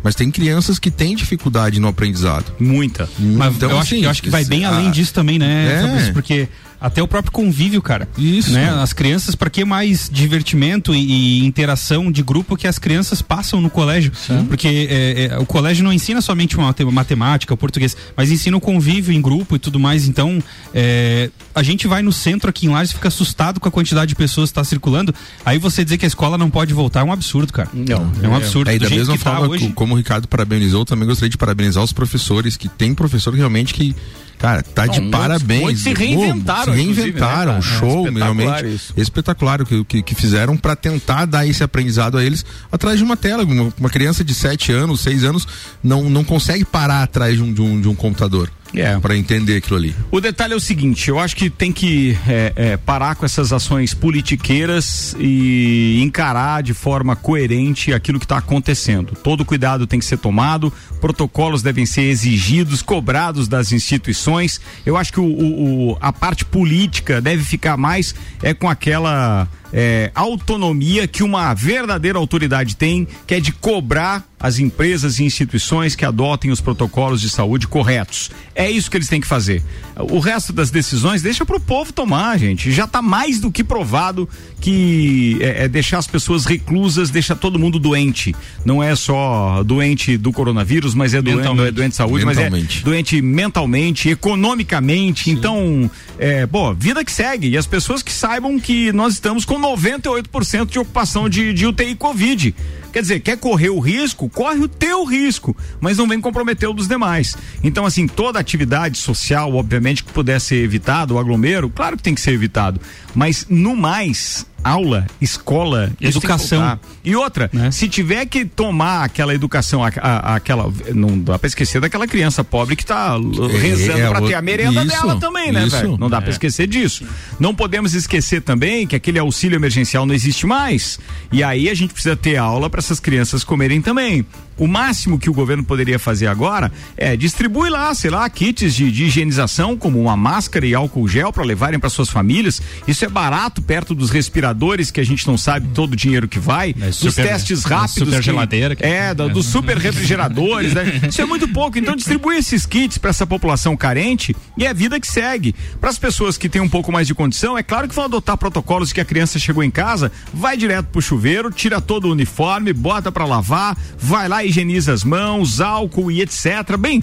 Mas 0.02 0.14
tem 0.14 0.30
crianças 0.30 0.78
que 0.78 0.90
têm 0.90 1.14
dificuldade 1.14 1.78
no 1.78 1.86
aprendizado. 1.88 2.52
Muita. 2.58 3.08
Mas 3.18 3.56
então, 3.56 3.70
eu, 3.70 3.78
acho, 3.78 3.94
assim, 3.94 4.04
eu 4.04 4.10
acho 4.10 4.22
que 4.22 4.30
vai 4.30 4.44
bem 4.44 4.64
além 4.64 4.90
disso 4.90 5.12
também, 5.12 5.38
né, 5.38 6.06
é. 6.08 6.12
Porque 6.12 6.48
até 6.80 7.02
o 7.02 7.08
próprio 7.08 7.32
convívio, 7.32 7.82
cara. 7.82 8.08
Isso. 8.16 8.52
Né? 8.52 8.70
As 8.70 8.92
crianças, 8.92 9.34
para 9.34 9.50
que 9.50 9.64
mais 9.64 10.08
divertimento 10.10 10.94
e, 10.94 11.42
e, 11.42 11.46
interação 11.46 12.10
de 12.10 12.22
grupo 12.22 12.56
que 12.56 12.66
as 12.66 12.78
crianças 12.78 13.20
passam 13.20 13.60
no 13.60 13.68
colégio? 13.68 14.12
Sim. 14.14 14.44
Porque 14.46 14.88
é, 14.90 15.24
é, 15.24 15.38
o 15.38 15.44
colégio 15.44 15.84
não 15.84 15.92
ensina 15.92 16.20
somente 16.20 16.56
uma 16.56 16.74
matemática, 16.90 17.52
o 17.52 17.56
português, 17.56 17.96
mas 18.16 18.30
ensina 18.30 18.56
o 18.56 18.60
convívio 18.60 19.12
em 19.12 19.20
grupo 19.20 19.56
e 19.56 19.58
tudo 19.58 19.78
mais. 19.78 20.08
Então, 20.08 20.42
é, 20.72 21.30
a 21.54 21.62
gente 21.62 21.86
vai 21.86 22.02
no 22.02 22.12
centro 22.12 22.48
aqui 22.48 22.66
em 22.66 22.70
Lages, 22.70 22.92
fica 22.92 23.08
assustado 23.08 23.60
com 23.60 23.68
a 23.68 23.72
quantidade 23.72 24.08
de 24.08 24.14
pessoas 24.14 24.50
que 24.50 24.52
está 24.52 24.64
circulando. 24.64 25.14
Aí 25.44 25.58
você 25.58 25.84
dizer 25.84 25.98
que 25.98 26.06
a 26.06 26.08
escola 26.08 26.38
não 26.38 26.48
pode 26.48 26.72
voltar 26.72 27.00
é 27.00 27.04
um 27.04 27.12
absurdo, 27.12 27.52
cara. 27.52 27.68
Não. 27.74 28.10
É 28.22 28.28
um 28.28 28.34
absurdo. 28.34 28.70
É, 28.70 28.76
e 28.76 28.78
da 28.78 28.88
mesma 28.88 29.18
tá 29.18 29.32
forma, 29.32 29.48
hoje... 29.48 29.68
como 29.74 29.94
o 29.94 29.96
Ricardo 29.96 30.26
parabenizou, 30.26 30.84
também 30.84 31.06
gostaria 31.06 31.30
de 31.30 31.36
parabenizar 31.36 31.82
os 31.82 31.92
professores, 31.92 32.56
que 32.56 32.68
tem 32.68 32.94
professor 32.94 33.34
realmente 33.34 33.74
que 33.74 33.94
Cara, 34.40 34.62
tá 34.62 34.86
Não, 34.86 34.92
de 34.94 35.00
muitos- 35.02 35.20
parabéns. 35.20 35.60
muitos 35.60 35.82
se 35.82 35.92
reinventaram, 35.92 36.72
Se 36.74 36.80
inclusive, 36.80 37.02
reinventaram, 37.02 37.52
né, 37.56 37.60
show, 37.60 38.06
É 38.06 38.08
espetacular 38.10 38.34
realmente. 38.56 38.74
isso. 38.74 38.92
Espetacular 38.96 39.60
o 39.62 39.66
que, 39.66 39.84
que, 39.84 40.02
que 40.02 40.14
fizeram 40.14 40.56
para 40.56 40.74
tentar 40.74 41.26
dar 41.26 41.46
esse 41.46 41.62
aprendizado 41.62 42.16
a 42.16 42.24
eles 42.24 42.44
atrás 42.72 42.96
de 42.98 43.04
uma 43.04 43.16
tela. 43.18 43.44
Uma, 43.44 43.72
uma 43.78 43.90
criança 43.90 44.24
de 44.24 44.32
7 44.34 44.72
anos, 44.72 45.00
6 45.00 45.24
anos, 45.24 45.46
não, 45.84 46.08
não 46.08 46.24
consegue 46.24 46.64
parar 46.64 47.02
atrás 47.02 47.36
de 47.36 47.42
um, 47.42 47.52
de 47.52 47.60
um, 47.60 47.80
de 47.82 47.88
um 47.88 47.94
computador 47.94 48.50
É. 48.74 48.98
para 48.98 49.16
entender 49.16 49.56
aquilo 49.56 49.76
ali. 49.76 49.94
O 50.10 50.20
detalhe 50.20 50.52
é 50.52 50.56
o 50.56 50.60
seguinte, 50.60 51.08
eu 51.08 51.18
acho 51.18 51.34
que 51.34 51.50
tem 51.50 51.72
que 51.72 52.16
é, 52.28 52.52
é, 52.54 52.76
parar 52.76 53.14
com 53.16 53.24
essas 53.26 53.52
ações 53.52 53.92
politiqueiras 53.94 55.14
e 55.18 56.00
encarar 56.02 56.62
de 56.62 56.72
forma 56.72 57.16
coerente 57.16 57.92
aquilo 57.92 58.18
que 58.18 58.24
está 58.24 58.38
acontecendo. 58.38 59.14
Todo 59.22 59.44
cuidado 59.44 59.86
tem 59.86 59.98
que 59.98 60.04
ser 60.04 60.18
tomado, 60.18 60.72
protocolos 61.00 61.62
devem 61.62 61.84
ser 61.84 62.02
exigidos, 62.02 62.80
cobrados 62.82 63.48
das 63.48 63.72
instituições. 63.72 64.60
Eu 64.86 64.96
acho 64.96 65.12
que 65.12 65.20
o, 65.20 65.24
o- 65.24 65.90
o- 65.92 65.98
a 66.00 66.12
parte 66.12 66.44
política 66.44 67.20
deve 67.20 67.42
ficar 67.44 67.76
mais 67.76 68.14
é 68.42 68.54
com 68.54 68.68
aquela 68.68 69.48
é, 69.72 70.10
autonomia 70.14 71.06
que 71.06 71.22
uma 71.22 71.52
verdadeira 71.54 72.18
autoridade 72.18 72.76
tem, 72.76 73.06
que 73.26 73.34
é 73.34 73.40
de 73.40 73.52
cobrar 73.52 74.28
as 74.40 74.58
empresas 74.58 75.18
e 75.18 75.24
instituições 75.24 75.94
que 75.94 76.02
adotem 76.02 76.50
os 76.50 76.62
protocolos 76.62 77.20
de 77.20 77.28
saúde 77.28 77.68
corretos. 77.68 78.30
É 78.54 78.70
isso 78.70 78.90
que 78.90 78.96
eles 78.96 79.06
têm 79.06 79.20
que 79.20 79.26
fazer. 79.26 79.62
O 79.96 80.18
resto 80.18 80.50
das 80.50 80.70
decisões 80.70 81.20
deixa 81.20 81.44
para 81.44 81.56
o 81.56 81.60
povo 81.60 81.92
tomar, 81.92 82.38
gente. 82.38 82.72
Já 82.72 82.84
está 82.84 83.02
mais 83.02 83.38
do 83.38 83.50
que 83.50 83.62
provado 83.62 84.26
que 84.58 85.38
é, 85.42 85.64
é 85.64 85.68
deixar 85.68 85.98
as 85.98 86.06
pessoas 86.06 86.46
reclusas 86.46 87.10
deixa 87.10 87.36
todo 87.36 87.58
mundo 87.58 87.78
doente. 87.78 88.34
Não 88.64 88.82
é 88.82 88.96
só 88.96 89.62
doente 89.62 90.16
do 90.16 90.32
coronavírus, 90.32 90.94
mas 90.94 91.12
é 91.12 91.20
doente, 91.20 91.36
Mentalmente. 91.38 91.60
não 91.60 91.68
é 91.68 91.70
doente 91.70 91.90
de 91.90 91.96
saúde, 91.96 92.24
mas 92.24 92.38
é 92.38 92.50
doente 92.82 93.20
mentalmente, 93.20 94.08
economicamente. 94.08 95.30
Então, 95.30 95.90
é, 96.18 96.46
pô, 96.46 96.72
vida 96.72 97.04
que 97.04 97.12
segue. 97.12 97.48
E 97.48 97.58
as 97.58 97.66
pessoas 97.66 98.02
que 98.02 98.12
saibam 98.12 98.58
que 98.58 98.90
nós 98.92 99.14
estamos 99.14 99.44
com 99.44 99.58
98% 99.60 100.66
de 100.66 100.78
ocupação 100.78 101.28
de, 101.28 101.52
de 101.52 101.66
UTI 101.66 101.94
Covid. 101.94 102.54
Quer 102.92 103.02
dizer, 103.02 103.20
quer 103.20 103.36
correr 103.36 103.70
o 103.70 103.78
risco, 103.78 104.28
corre 104.28 104.60
o 104.60 104.68
teu 104.68 105.04
risco, 105.04 105.56
mas 105.80 105.98
não 105.98 106.08
vem 106.08 106.20
comprometer 106.20 106.68
o 106.68 106.72
dos 106.72 106.88
demais. 106.88 107.36
Então, 107.62 107.86
assim, 107.86 108.06
toda 108.06 108.38
atividade 108.38 108.98
social, 108.98 109.54
obviamente, 109.54 110.04
que 110.04 110.12
puder 110.12 110.40
ser 110.40 110.56
evitado, 110.56 111.14
o 111.14 111.18
aglomero, 111.18 111.70
claro 111.70 111.96
que 111.96 112.02
tem 112.02 112.14
que 112.14 112.20
ser 112.20 112.32
evitado. 112.32 112.80
Mas 113.14 113.46
no 113.48 113.74
mais, 113.74 114.46
aula, 114.62 115.06
escola, 115.20 115.92
educação. 116.00 116.78
E 117.04 117.16
outra, 117.16 117.50
né? 117.52 117.70
se 117.70 117.88
tiver 117.88 118.26
que 118.26 118.44
tomar 118.44 119.04
aquela 119.04 119.34
educação, 119.34 119.84
a, 119.84 119.88
a, 119.88 120.36
aquela. 120.36 120.72
Não 120.94 121.18
dá 121.18 121.38
pra 121.38 121.46
esquecer 121.46 121.80
daquela 121.80 122.06
criança 122.06 122.44
pobre 122.44 122.76
que 122.76 122.84
tá 122.84 123.16
é, 123.16 123.56
rezando 123.56 123.98
é, 123.98 124.08
pra 124.08 124.22
ter 124.22 124.34
a 124.34 124.42
merenda 124.42 124.84
isso, 124.84 124.90
dela 124.90 125.18
também, 125.18 125.50
né, 125.52 125.66
velho? 125.66 125.96
Não 125.98 126.08
dá 126.08 126.18
é. 126.18 126.20
pra 126.20 126.30
esquecer 126.30 126.66
disso. 126.66 127.04
Não 127.38 127.54
podemos 127.54 127.94
esquecer 127.94 128.42
também 128.42 128.86
que 128.86 128.94
aquele 128.94 129.18
auxílio 129.18 129.56
emergencial 129.56 130.06
não 130.06 130.14
existe 130.14 130.46
mais. 130.46 130.98
E 131.32 131.42
aí 131.42 131.68
a 131.68 131.74
gente 131.74 131.92
precisa 131.92 132.16
ter 132.16 132.36
aula 132.36 132.68
para 132.68 132.79
essas 132.84 133.00
crianças 133.00 133.44
comerem 133.44 133.80
também. 133.80 134.26
O 134.60 134.66
máximo 134.66 135.18
que 135.18 135.30
o 135.30 135.32
governo 135.32 135.64
poderia 135.64 135.98
fazer 135.98 136.26
agora 136.26 136.70
é 136.94 137.16
distribuir 137.16 137.72
lá, 137.72 137.94
sei 137.94 138.10
lá, 138.10 138.28
kits 138.28 138.74
de, 138.74 138.92
de 138.92 139.04
higienização, 139.04 139.74
como 139.74 139.98
uma 139.98 140.18
máscara 140.18 140.66
e 140.66 140.74
álcool 140.74 141.08
gel 141.08 141.32
para 141.32 141.42
levarem 141.42 141.80
para 141.80 141.88
suas 141.88 142.10
famílias. 142.10 142.60
Isso 142.86 143.02
é 143.02 143.08
barato 143.08 143.62
perto 143.62 143.94
dos 143.94 144.10
respiradores 144.10 144.90
que 144.90 145.00
a 145.00 145.04
gente 145.04 145.26
não 145.26 145.38
sabe 145.38 145.68
todo 145.72 145.94
o 145.94 145.96
dinheiro 145.96 146.28
que 146.28 146.38
vai, 146.38 146.74
é 146.78 146.90
dos 146.90 147.14
testes 147.14 147.64
rápidos. 147.64 148.04
Super 148.04 148.18
que, 148.18 148.22
geladeira. 148.22 148.76
Que 148.76 148.84
é, 148.84 149.14
da, 149.14 149.28
dos 149.28 149.46
super 149.46 149.78
refrigeradores. 149.78 150.74
né? 150.74 151.00
Isso 151.08 151.22
é 151.22 151.24
muito 151.24 151.48
pouco. 151.48 151.78
Então 151.78 151.96
distribui 151.96 152.36
esses 152.36 152.66
kits 152.66 152.98
para 152.98 153.08
essa 153.08 153.26
população 153.26 153.74
carente 153.74 154.36
e 154.58 154.66
é 154.66 154.68
a 154.68 154.74
vida 154.74 155.00
que 155.00 155.08
segue. 155.08 155.54
Para 155.80 155.88
as 155.88 155.98
pessoas 155.98 156.36
que 156.36 156.50
têm 156.50 156.60
um 156.60 156.68
pouco 156.68 156.92
mais 156.92 157.06
de 157.06 157.14
condição, 157.14 157.56
é 157.56 157.62
claro 157.62 157.88
que 157.88 157.94
vão 157.94 158.04
adotar 158.04 158.36
protocolos 158.36 158.92
que 158.92 159.00
a 159.00 159.06
criança 159.06 159.38
chegou 159.38 159.64
em 159.64 159.70
casa, 159.70 160.12
vai 160.34 160.54
direto 160.54 160.88
pro 160.88 161.00
chuveiro, 161.00 161.50
tira 161.50 161.80
todo 161.80 162.08
o 162.08 162.12
uniforme, 162.12 162.74
bota 162.74 163.10
para 163.10 163.24
lavar, 163.24 163.74
vai 163.98 164.28
lá 164.28 164.44
e 164.44 164.49
higieniza 164.50 164.92
as 164.92 165.02
mãos, 165.02 165.60
álcool 165.60 166.10
e 166.10 166.20
etc. 166.20 166.76
Bem, 166.78 167.02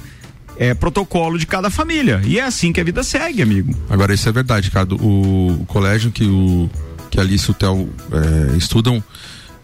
é 0.57 0.73
protocolo 0.73 1.37
de 1.37 1.45
cada 1.45 1.69
família. 1.69 2.21
E 2.25 2.39
é 2.39 2.43
assim 2.43 2.71
que 2.71 2.79
a 2.79 2.83
vida 2.83 3.03
segue, 3.03 3.41
amigo. 3.41 3.75
Agora, 3.89 4.13
isso 4.13 4.27
é 4.27 4.31
verdade, 4.31 4.67
Ricardo. 4.67 4.95
O, 4.95 5.61
o 5.61 5.65
colégio 5.65 6.11
que, 6.11 6.25
o, 6.25 6.69
que 7.09 7.19
a 7.19 7.23
Alice 7.23 7.47
e 7.47 7.51
o 7.51 7.53
Theo 7.53 7.89
é, 8.11 8.57
estudam, 8.57 9.03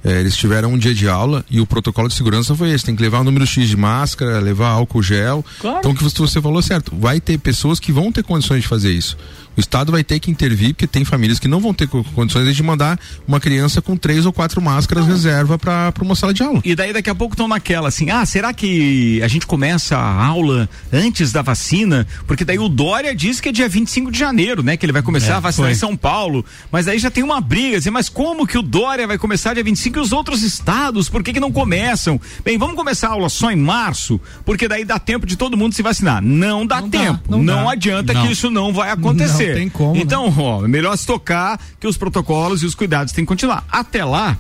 é, 0.04 0.20
eles 0.20 0.36
tiveram 0.36 0.74
um 0.74 0.78
dia 0.78 0.94
de 0.94 1.08
aula 1.08 1.46
e 1.50 1.60
o 1.60 1.66
protocolo 1.66 2.08
de 2.08 2.14
segurança 2.14 2.56
foi 2.56 2.72
esse: 2.72 2.86
tem 2.86 2.96
que 2.96 3.02
levar 3.02 3.22
um 3.22 3.24
número 3.24 3.46
X 3.46 3.68
de 3.68 3.78
máscara, 3.78 4.40
levar 4.40 4.70
álcool 4.70 5.02
gel. 5.02 5.44
Claro. 5.60 5.80
Então, 5.80 5.92
o 5.92 5.96
que 5.96 6.04
você 6.04 6.42
falou 6.42 6.62
certo, 6.62 6.96
vai 6.96 7.20
ter 7.20 7.38
pessoas 7.38 7.80
que 7.80 7.92
vão 7.92 8.12
ter 8.12 8.24
condições 8.24 8.62
de 8.62 8.68
fazer 8.68 8.92
isso 8.92 9.18
o 9.56 9.60
Estado 9.60 9.92
vai 9.92 10.04
ter 10.04 10.20
que 10.20 10.32
intervir, 10.32 10.74
porque 10.74 10.88
tem 10.88 11.06
famílias 11.06 11.40
que 11.40 11.48
não 11.48 11.60
vão 11.60 11.74
ter 11.74 11.88
condições 11.88 12.56
de 12.56 12.64
mandar 12.64 13.00
uma 13.28 13.40
criança 13.40 13.82
com 13.82 13.96
três 13.96 14.26
ou 14.26 14.34
quatro 14.34 14.62
máscaras 14.62 15.06
não. 15.06 15.14
reserva 15.14 15.58
para 15.58 15.94
uma 16.02 16.16
sala 16.16 16.34
de 16.34 16.42
aula. 16.42 16.62
E 16.64 16.76
daí 16.76 16.92
daqui 16.92 17.10
a 17.10 17.16
pouco 17.16 17.34
estão 17.34 17.48
naquela 17.48 17.90
assim, 17.90 18.10
ah, 18.10 18.26
será 18.26 18.54
que 18.54 19.22
a 19.22 19.28
gente 19.28 19.46
começa 19.46 19.98
a 19.98 20.26
aula 20.26 20.68
antes 20.92 21.32
da 21.32 21.42
vacina? 21.42 22.08
Porque 22.26 22.44
daí 22.44 22.58
o 22.58 22.68
Dória 22.68 23.16
diz 23.16 23.40
que 23.40 23.50
é 23.50 23.52
dia 23.52 23.70
25 23.70 24.12
de 24.12 24.18
janeiro, 24.18 24.64
né? 24.64 24.76
Que 24.76 24.86
ele 24.86 24.94
vai 24.94 25.02
começar 25.02 25.34
é, 25.34 25.36
a 25.36 25.40
vacinar 25.40 25.70
foi. 25.70 25.76
em 25.76 25.80
São 25.80 25.96
Paulo. 25.96 26.44
Mas 26.72 26.88
aí 26.88 26.98
já 26.98 27.12
tem 27.12 27.24
uma 27.24 27.40
briga, 27.40 27.78
assim, 27.78 27.90
mas 27.90 28.10
como 28.10 28.48
que 28.48 28.58
o 28.58 28.62
Dória 28.62 29.06
vai 29.06 29.18
começar 29.18 29.54
dia 29.54 29.64
25 29.64 30.00
e 30.00 30.02
os 30.02 30.12
outros 30.12 30.42
estados? 30.42 31.10
Por 31.10 31.24
que, 31.24 31.34
que 31.34 31.40
não 31.40 31.52
começam? 31.52 32.20
Bem, 32.44 32.58
vamos 32.58 32.76
começar 32.76 33.10
a 33.10 33.12
aula 33.12 33.30
só 33.30 33.52
em 33.52 33.56
março, 33.56 34.20
porque 34.46 34.68
daí 34.68 34.84
dá 34.84 34.98
tempo 34.98 35.26
de 35.28 35.36
todo 35.36 35.56
mundo 35.56 35.76
se 35.76 35.84
vacinar. 35.84 36.22
Não 36.24 36.66
dá 36.66 36.82
não 36.82 36.90
tempo. 36.90 37.20
Dá, 37.28 37.38
não, 37.38 37.44
não 37.44 37.66
dá. 37.66 37.72
adianta 37.72 38.14
não. 38.14 38.26
que 38.26 38.32
isso 38.32 38.50
não 38.50 38.74
vai 38.74 38.90
acontecer 38.90 39.43
acontecer. 39.44 39.48
Não 39.48 39.56
tem 39.56 39.70
como. 39.70 39.94
Né? 39.94 40.02
Então, 40.02 40.28
né? 40.28 40.36
ó, 40.38 40.66
é 40.66 40.68
melhor 40.68 40.96
se 40.98 41.06
tocar 41.06 41.60
que 41.80 41.88
os 41.88 41.98
protocolos 41.98 42.64
e 42.64 42.66
os 42.66 42.76
cuidados 42.76 43.14
têm 43.14 43.24
que 43.24 43.30
continuar. 43.30 43.66
Até 43.70 44.04
lá, 44.04 44.38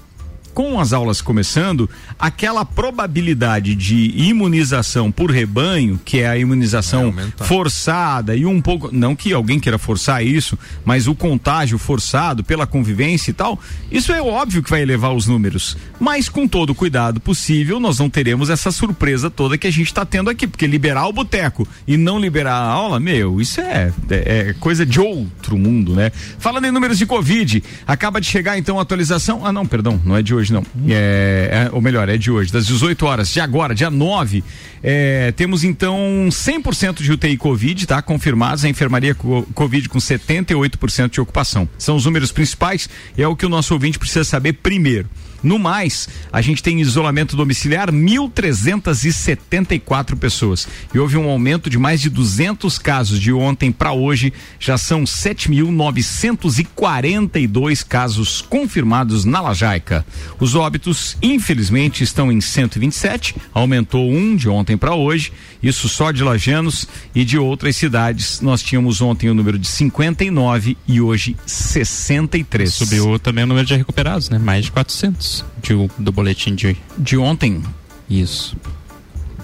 com 0.53 0.79
as 0.79 0.93
aulas 0.93 1.21
começando, 1.21 1.89
aquela 2.17 2.63
probabilidade 2.63 3.75
de 3.75 4.13
imunização 4.15 5.11
por 5.11 5.31
rebanho, 5.31 5.99
que 6.03 6.19
é 6.19 6.27
a 6.27 6.37
imunização 6.37 7.13
forçada 7.37 8.35
e 8.35 8.45
um 8.45 8.61
pouco, 8.61 8.89
não 8.91 9.15
que 9.15 9.33
alguém 9.33 9.59
queira 9.59 9.77
forçar 9.77 10.25
isso, 10.25 10.57
mas 10.85 11.07
o 11.07 11.15
contágio 11.15 11.77
forçado 11.77 12.43
pela 12.43 12.67
convivência 12.67 13.31
e 13.31 13.33
tal, 13.33 13.59
isso 13.91 14.11
é 14.11 14.21
óbvio 14.21 14.61
que 14.61 14.69
vai 14.69 14.81
elevar 14.81 15.13
os 15.13 15.27
números. 15.27 15.77
Mas 15.99 16.29
com 16.29 16.47
todo 16.47 16.71
o 16.71 16.75
cuidado 16.75 17.19
possível, 17.19 17.79
nós 17.79 17.99
não 17.99 18.09
teremos 18.09 18.49
essa 18.49 18.71
surpresa 18.71 19.29
toda 19.29 19.57
que 19.57 19.67
a 19.67 19.71
gente 19.71 19.87
está 19.87 20.05
tendo 20.05 20.29
aqui, 20.29 20.45
porque 20.45 20.67
liberar 20.67 21.07
o 21.07 21.13
boteco 21.13 21.67
e 21.87 21.97
não 21.97 22.19
liberar 22.19 22.55
a 22.55 22.67
aula, 22.67 22.99
meu, 22.99 23.41
isso 23.41 23.59
é, 23.59 23.91
é, 24.09 24.49
é 24.49 24.53
coisa 24.59 24.85
de 24.85 24.99
outro 24.99 25.57
mundo, 25.57 25.95
né? 25.95 26.11
Falando 26.39 26.65
em 26.65 26.71
números 26.71 26.97
de 26.97 27.05
Covid, 27.05 27.63
acaba 27.87 28.19
de 28.19 28.27
chegar 28.27 28.57
então 28.57 28.79
a 28.79 28.81
atualização. 28.81 29.45
Ah, 29.45 29.51
não, 29.51 29.65
perdão, 29.65 29.99
não 30.03 30.15
é 30.15 30.21
de 30.21 30.33
hoje 30.33 30.42
hoje, 30.43 30.53
não. 30.53 30.63
É, 30.87 31.67
é, 31.67 31.69
ou 31.71 31.81
melhor, 31.81 32.07
é 32.09 32.17
de 32.17 32.29
hoje, 32.29 32.51
das 32.51 32.67
18 32.67 33.05
horas 33.05 33.29
de 33.29 33.39
agora, 33.39 33.73
dia 33.73 33.89
9. 33.89 34.43
É, 34.83 35.31
temos 35.31 35.63
então 35.63 36.27
100% 36.29 37.01
de 37.01 37.11
UTI 37.11 37.37
Covid, 37.37 37.87
tá? 37.87 38.01
Confirmados. 38.01 38.65
A 38.65 38.69
enfermaria 38.69 39.15
Covid 39.15 39.89
com 39.89 39.97
78% 39.97 41.09
de 41.09 41.21
ocupação. 41.21 41.67
São 41.77 41.95
os 41.95 42.05
números 42.05 42.31
principais. 42.31 42.89
É 43.17 43.27
o 43.27 43.35
que 43.35 43.45
o 43.45 43.49
nosso 43.49 43.73
ouvinte 43.73 43.97
precisa 43.97 44.23
saber 44.23 44.53
primeiro. 44.53 45.09
No 45.43 45.59
mais, 45.59 46.07
a 46.31 46.41
gente 46.41 46.63
tem 46.63 46.79
isolamento 46.79 47.35
domiciliar 47.35 47.91
1.374 47.91 50.15
pessoas. 50.15 50.65
E 50.93 50.99
houve 50.99 51.17
um 51.17 51.29
aumento 51.29 51.69
de 51.69 51.77
mais 51.77 51.99
de 51.99 52.09
200 52.09 52.79
casos 52.79 53.19
de 53.19 53.33
ontem 53.33 53.69
para 53.69 53.91
hoje. 53.91 54.31
Já 54.57 54.77
são 54.77 55.03
7.942 55.03 57.85
casos 57.85 58.41
confirmados 58.41 59.25
na 59.25 59.41
Lajaica. 59.41 60.05
Os 60.39 60.55
óbitos, 60.55 61.17
infelizmente, 61.21 62.05
estão 62.05 62.31
em 62.31 62.39
127, 62.39 63.35
aumentou 63.53 64.09
um 64.09 64.37
de 64.37 64.47
ontem 64.47 64.77
para 64.77 64.95
hoje. 64.95 65.33
Isso 65.61 65.89
só 65.89 66.11
de 66.11 66.23
Lajanos 66.23 66.87
e 67.13 67.25
de 67.25 67.37
outras 67.37 67.75
cidades. 67.75 68.39
Nós 68.39 68.63
tínhamos 68.63 69.01
ontem 69.01 69.29
o 69.29 69.33
número 69.33 69.59
de 69.59 69.67
59 69.67 70.77
e 70.87 71.01
hoje 71.01 71.35
63. 71.45 72.73
Subiu 72.73 73.19
também 73.19 73.43
o 73.43 73.47
número 73.47 73.67
de 73.67 73.75
recuperados, 73.75 74.29
né? 74.29 74.37
Mais 74.37 74.63
de 74.65 74.71
400 74.71 75.32
de, 75.61 75.73
do 75.97 76.11
boletim 76.11 76.53
de, 76.55 76.75
de 76.97 77.17
ontem. 77.17 77.63
Isso. 78.09 78.55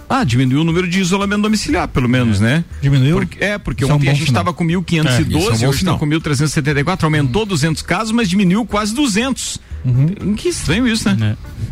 Ah, 0.09 0.23
diminuiu 0.23 0.61
o 0.61 0.63
número 0.63 0.87
de 0.87 0.99
isolamento 0.99 1.43
domiciliar, 1.43 1.87
pelo 1.87 2.09
menos, 2.09 2.41
é. 2.41 2.43
né? 2.43 2.65
Diminuiu? 2.81 3.17
Porque, 3.17 3.43
é, 3.43 3.57
porque 3.59 3.83
isso 3.83 3.93
ontem 3.93 4.07
é 4.07 4.09
um 4.09 4.13
a 4.13 4.15
gente 4.15 4.27
estava 4.27 4.51
com 4.51 4.65
1.512, 4.65 5.61
é, 5.61 5.63
é 5.63 5.69
hoje 5.69 5.77
está 5.79 5.93
com 5.95 6.07
1.374, 6.07 7.03
aumentou 7.03 7.43
hum. 7.43 7.47
200 7.47 7.83
casos, 7.83 8.11
mas 8.11 8.27
diminuiu 8.27 8.65
quase 8.65 8.93
200. 8.95 9.59
Uhum. 9.85 10.33
Que 10.33 10.49
estranho 10.49 10.87
isso, 10.87 11.07
né? 11.07 11.37
É. 11.37 11.69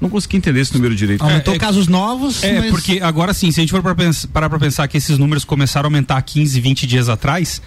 Não 0.00 0.08
consegui 0.08 0.36
entender 0.36 0.60
esse 0.60 0.72
número 0.74 0.94
direito. 0.94 1.22
Aumentou 1.22 1.54
é, 1.54 1.56
é, 1.56 1.60
casos 1.60 1.88
novos. 1.88 2.44
É, 2.44 2.60
mas... 2.60 2.70
porque 2.70 3.00
agora 3.02 3.34
sim, 3.34 3.50
se 3.50 3.60
a 3.60 3.62
gente 3.62 3.70
for 3.70 3.82
parar 4.32 4.48
para 4.48 4.58
pensar 4.58 4.86
que 4.86 4.96
esses 4.96 5.18
números 5.18 5.44
começaram 5.44 5.86
a 5.86 5.88
aumentar 5.88 6.20
15, 6.22 6.60
20 6.60 6.86
dias 6.86 7.08
atrás, 7.08 7.60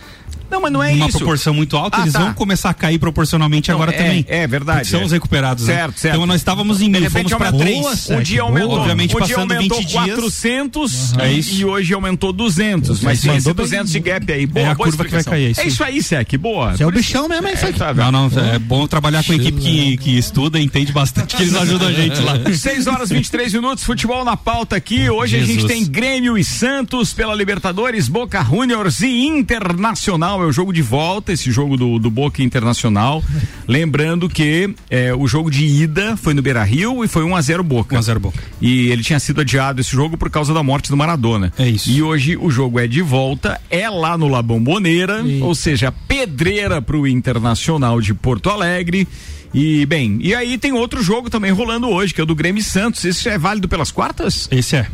não, 0.52 0.60
mas 0.60 0.72
não 0.74 0.84
é 0.84 0.92
uma 0.92 1.08
isso. 1.08 1.18
proporção 1.18 1.54
muito 1.54 1.78
alta, 1.78 1.98
ah, 1.98 2.02
eles 2.02 2.14
tá. 2.14 2.20
vão 2.20 2.34
começar 2.34 2.70
a 2.70 2.74
cair 2.74 3.00
proporcionalmente 3.00 3.70
não, 3.70 3.76
agora 3.76 3.94
é, 3.94 3.98
também. 3.98 4.26
É 4.28 4.46
verdade. 4.46 4.86
São 4.88 5.00
é. 5.00 5.06
os 5.06 5.12
recuperados, 5.14 5.66
né? 5.66 5.76
certo, 5.76 5.92
né? 5.92 5.98
certo. 5.98 6.16
Então 6.16 6.28
nós 6.28 6.42
estávamos 6.42 6.82
em 6.82 6.90
mil, 6.90 7.10
fomos 7.10 7.34
para 7.34 7.54
três. 7.54 8.10
Um 8.10 8.22
dia 8.22 8.42
aumentou, 8.42 8.72
obviamente 8.72 9.16
um 9.16 9.20
passando 9.20 9.48
dia 9.48 9.58
aumentou 9.58 9.80
20 9.80 9.94
400 9.94 11.12
uhum. 11.14 11.20
é 11.22 11.34
isso. 11.34 11.56
e 11.56 11.66
hoje 11.66 11.94
aumentou 11.94 12.34
200. 12.34 13.02
Mas 13.02 13.22
tem 13.22 13.36
esse 13.38 13.54
200 13.54 13.92
de 13.92 14.00
gap 14.00 14.32
aí. 14.32 14.46
Boa, 14.46 14.66
é 14.66 14.70
a 14.70 14.76
boa 14.76 14.90
curva 14.90 15.06
que 15.06 15.12
vai 15.12 15.24
cair. 15.24 15.54
É 15.58 15.68
isso 15.68 15.84
aí, 15.84 16.04
Sec. 16.04 16.38
Boa. 16.38 16.76
Você 16.76 16.84
é 16.84 16.88
o 16.88 16.92
bichão 16.92 17.30
mesmo, 17.30 17.48
é 17.48 17.54
isso 17.54 17.66
aí. 17.66 17.74
Tá, 17.74 17.94
não, 17.94 18.12
não, 18.12 18.32
é 18.54 18.60
bom 18.60 18.86
trabalhar 18.88 19.24
com 19.24 19.34
equipe 19.34 19.60
que, 19.60 19.98
que 19.98 20.18
estuda 20.18 20.60
e 20.60 20.64
entende 20.64 20.92
bastante, 20.92 21.36
que 21.36 21.44
eles 21.44 21.56
ajudam 21.56 21.88
a 21.88 21.94
gente 21.94 22.20
lá. 22.20 22.34
6 22.54 22.88
horas 22.88 23.10
23 23.10 23.54
minutos, 23.54 23.84
futebol 23.86 24.26
na 24.26 24.36
pauta 24.36 24.76
aqui. 24.76 25.10
Hoje 25.10 25.38
a 25.38 25.46
gente 25.46 25.66
tem 25.66 25.86
Grêmio 25.86 26.38
e 26.38 26.44
Santos 26.44 27.14
pela 27.14 27.34
Libertadores, 27.34 28.10
Boca 28.10 28.44
Juniors 28.44 29.02
e 29.02 29.26
Internacional. 29.26 30.21
É 30.22 30.46
o 30.46 30.52
jogo 30.52 30.72
de 30.72 30.82
volta, 30.82 31.34
esse 31.34 31.52
jogo 31.52 31.76
do, 31.78 31.98
do 31.98 32.10
Boca 32.10 32.44
Internacional. 32.44 33.24
Lembrando 33.68 34.30
que 34.30 34.74
é, 34.90 35.14
o 35.14 35.28
jogo 35.28 35.50
de 35.50 35.66
ida 35.66 36.16
foi 36.18 36.34
no 36.34 36.42
Beira 36.42 36.64
Rio 36.64 37.04
e 37.04 37.08
foi 37.08 37.24
1 37.24 37.36
a 37.36 37.42
0 37.42 37.64
Boca. 37.64 37.96
1 37.96 37.98
a 37.98 38.02
0 38.02 38.20
Boca. 38.20 38.44
E 38.62 38.90
ele 38.90 39.04
tinha 39.04 39.20
sido 39.20 39.42
adiado 39.42 39.82
esse 39.82 39.92
jogo 39.92 40.18
por 40.18 40.30
causa 40.30 40.54
da 40.54 40.62
morte 40.62 40.90
do 40.90 40.98
Maradona. 40.98 41.52
É 41.58 41.68
isso. 41.68 41.90
E 41.90 42.02
hoje 42.02 42.38
o 42.38 42.50
jogo 42.50 42.80
é 42.80 42.88
de 42.88 43.02
volta, 43.02 43.60
é 43.70 43.90
lá 43.90 44.18
no 44.18 44.28
La 44.28 44.42
Bombonera, 44.42 45.24
ou 45.42 45.56
seja, 45.56 45.92
pedreira 45.92 46.82
para 46.82 46.98
o 46.98 47.08
Internacional 47.08 48.00
de 48.02 48.14
Porto 48.14 48.50
Alegre. 48.50 49.08
E, 49.54 49.86
bem, 49.86 50.18
e 50.22 50.34
aí 50.34 50.58
tem 50.58 50.72
outro 50.72 51.04
jogo 51.04 51.30
também 51.30 51.52
rolando 51.52 51.90
hoje, 51.90 52.14
que 52.14 52.22
é 52.22 52.24
o 52.24 52.28
do 52.28 52.36
Grêmio 52.36 52.64
Santos. 52.64 53.04
Esse 53.04 53.28
é 53.28 53.38
válido 53.38 53.68
pelas 53.68 53.92
quartas? 53.92 54.48
Esse 54.52 54.78
é. 54.78 54.88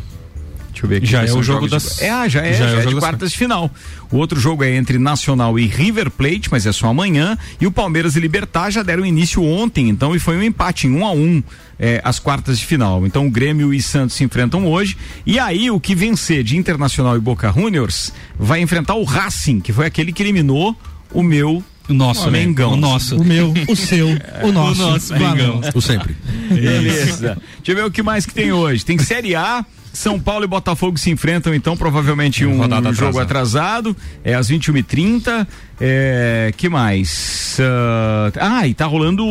Deixa 0.78 0.86
eu 0.86 0.88
ver 0.88 0.96
aqui. 0.96 1.06
Já 1.06 1.24
é 1.24 1.32
o 1.32 1.42
jogo 1.42 1.68
das. 1.68 1.96
De... 1.96 2.04
É, 2.04 2.10
ah, 2.10 2.28
já 2.28 2.40
é, 2.40 2.52
já, 2.52 2.66
é 2.66 2.68
já 2.68 2.78
é, 2.78 2.82
é 2.82 2.86
de 2.86 2.94
quartas 2.96 3.32
de 3.32 3.38
final. 3.38 3.70
O 4.10 4.16
outro 4.16 4.38
jogo 4.38 4.62
é 4.62 4.74
entre 4.76 4.98
Nacional 4.98 5.58
e 5.58 5.66
River 5.66 6.10
Plate, 6.10 6.48
mas 6.50 6.66
é 6.66 6.72
só 6.72 6.88
amanhã. 6.88 7.36
E 7.60 7.66
o 7.66 7.72
Palmeiras 7.72 8.14
e 8.14 8.20
Libertar 8.20 8.70
já 8.70 8.82
deram 8.82 9.04
início 9.04 9.42
ontem, 9.42 9.88
então, 9.88 10.14
e 10.14 10.18
foi 10.18 10.36
um 10.36 10.42
empate 10.42 10.86
em 10.86 10.92
um 10.92 11.04
a 11.04 11.10
um. 11.10 11.42
É, 11.80 12.00
as 12.02 12.18
quartas 12.18 12.58
de 12.58 12.66
final. 12.66 13.06
Então 13.06 13.24
o 13.26 13.30
Grêmio 13.30 13.72
e 13.72 13.80
Santos 13.80 14.16
se 14.16 14.24
enfrentam 14.24 14.66
hoje. 14.66 14.96
E 15.24 15.38
aí 15.38 15.70
o 15.70 15.78
que 15.78 15.94
vencer 15.94 16.42
de 16.42 16.56
Internacional 16.56 17.16
e 17.16 17.20
Boca 17.20 17.52
Juniors 17.52 18.12
vai 18.36 18.60
enfrentar 18.60 18.94
o 18.94 19.04
Racing, 19.04 19.60
que 19.60 19.72
foi 19.72 19.86
aquele 19.86 20.12
que 20.12 20.20
eliminou 20.20 20.76
o 21.12 21.22
meu 21.22 21.62
O 21.88 21.94
nosso, 21.94 22.26
Ó, 22.26 22.30
né? 22.30 22.44
Mengão. 22.44 22.72
O 22.72 22.76
nosso. 22.76 23.16
O 23.16 23.24
meu, 23.24 23.54
o 23.68 23.76
seu, 23.76 24.08
o 24.42 24.50
nosso. 24.50 24.82
O 24.82 24.90
nosso, 24.90 25.12
Mengão. 25.12 25.60
O 25.72 25.80
sempre. 25.80 26.16
Beleza. 26.50 27.40
Deixa 27.58 27.72
eu 27.72 27.76
ver 27.76 27.84
o 27.84 27.90
que 27.92 28.02
mais 28.02 28.26
que 28.26 28.34
tem 28.34 28.50
hoje. 28.50 28.84
Tem 28.84 28.98
Série 28.98 29.36
A. 29.36 29.64
São 29.92 30.18
Paulo 30.18 30.44
e 30.44 30.46
Botafogo 30.46 30.98
se 30.98 31.10
enfrentam, 31.10 31.54
então, 31.54 31.76
provavelmente 31.76 32.44
um 32.44 32.58
Rodada 32.58 32.92
jogo 32.92 33.18
atrasado. 33.18 33.96
É 34.24 34.34
às 34.34 34.50
21h30. 34.50 35.46
É, 35.80 36.52
que 36.56 36.68
mais? 36.68 37.56
Ah, 37.60 38.32
ah, 38.40 38.66
e 38.66 38.74
tá 38.74 38.84
rolando 38.84 39.24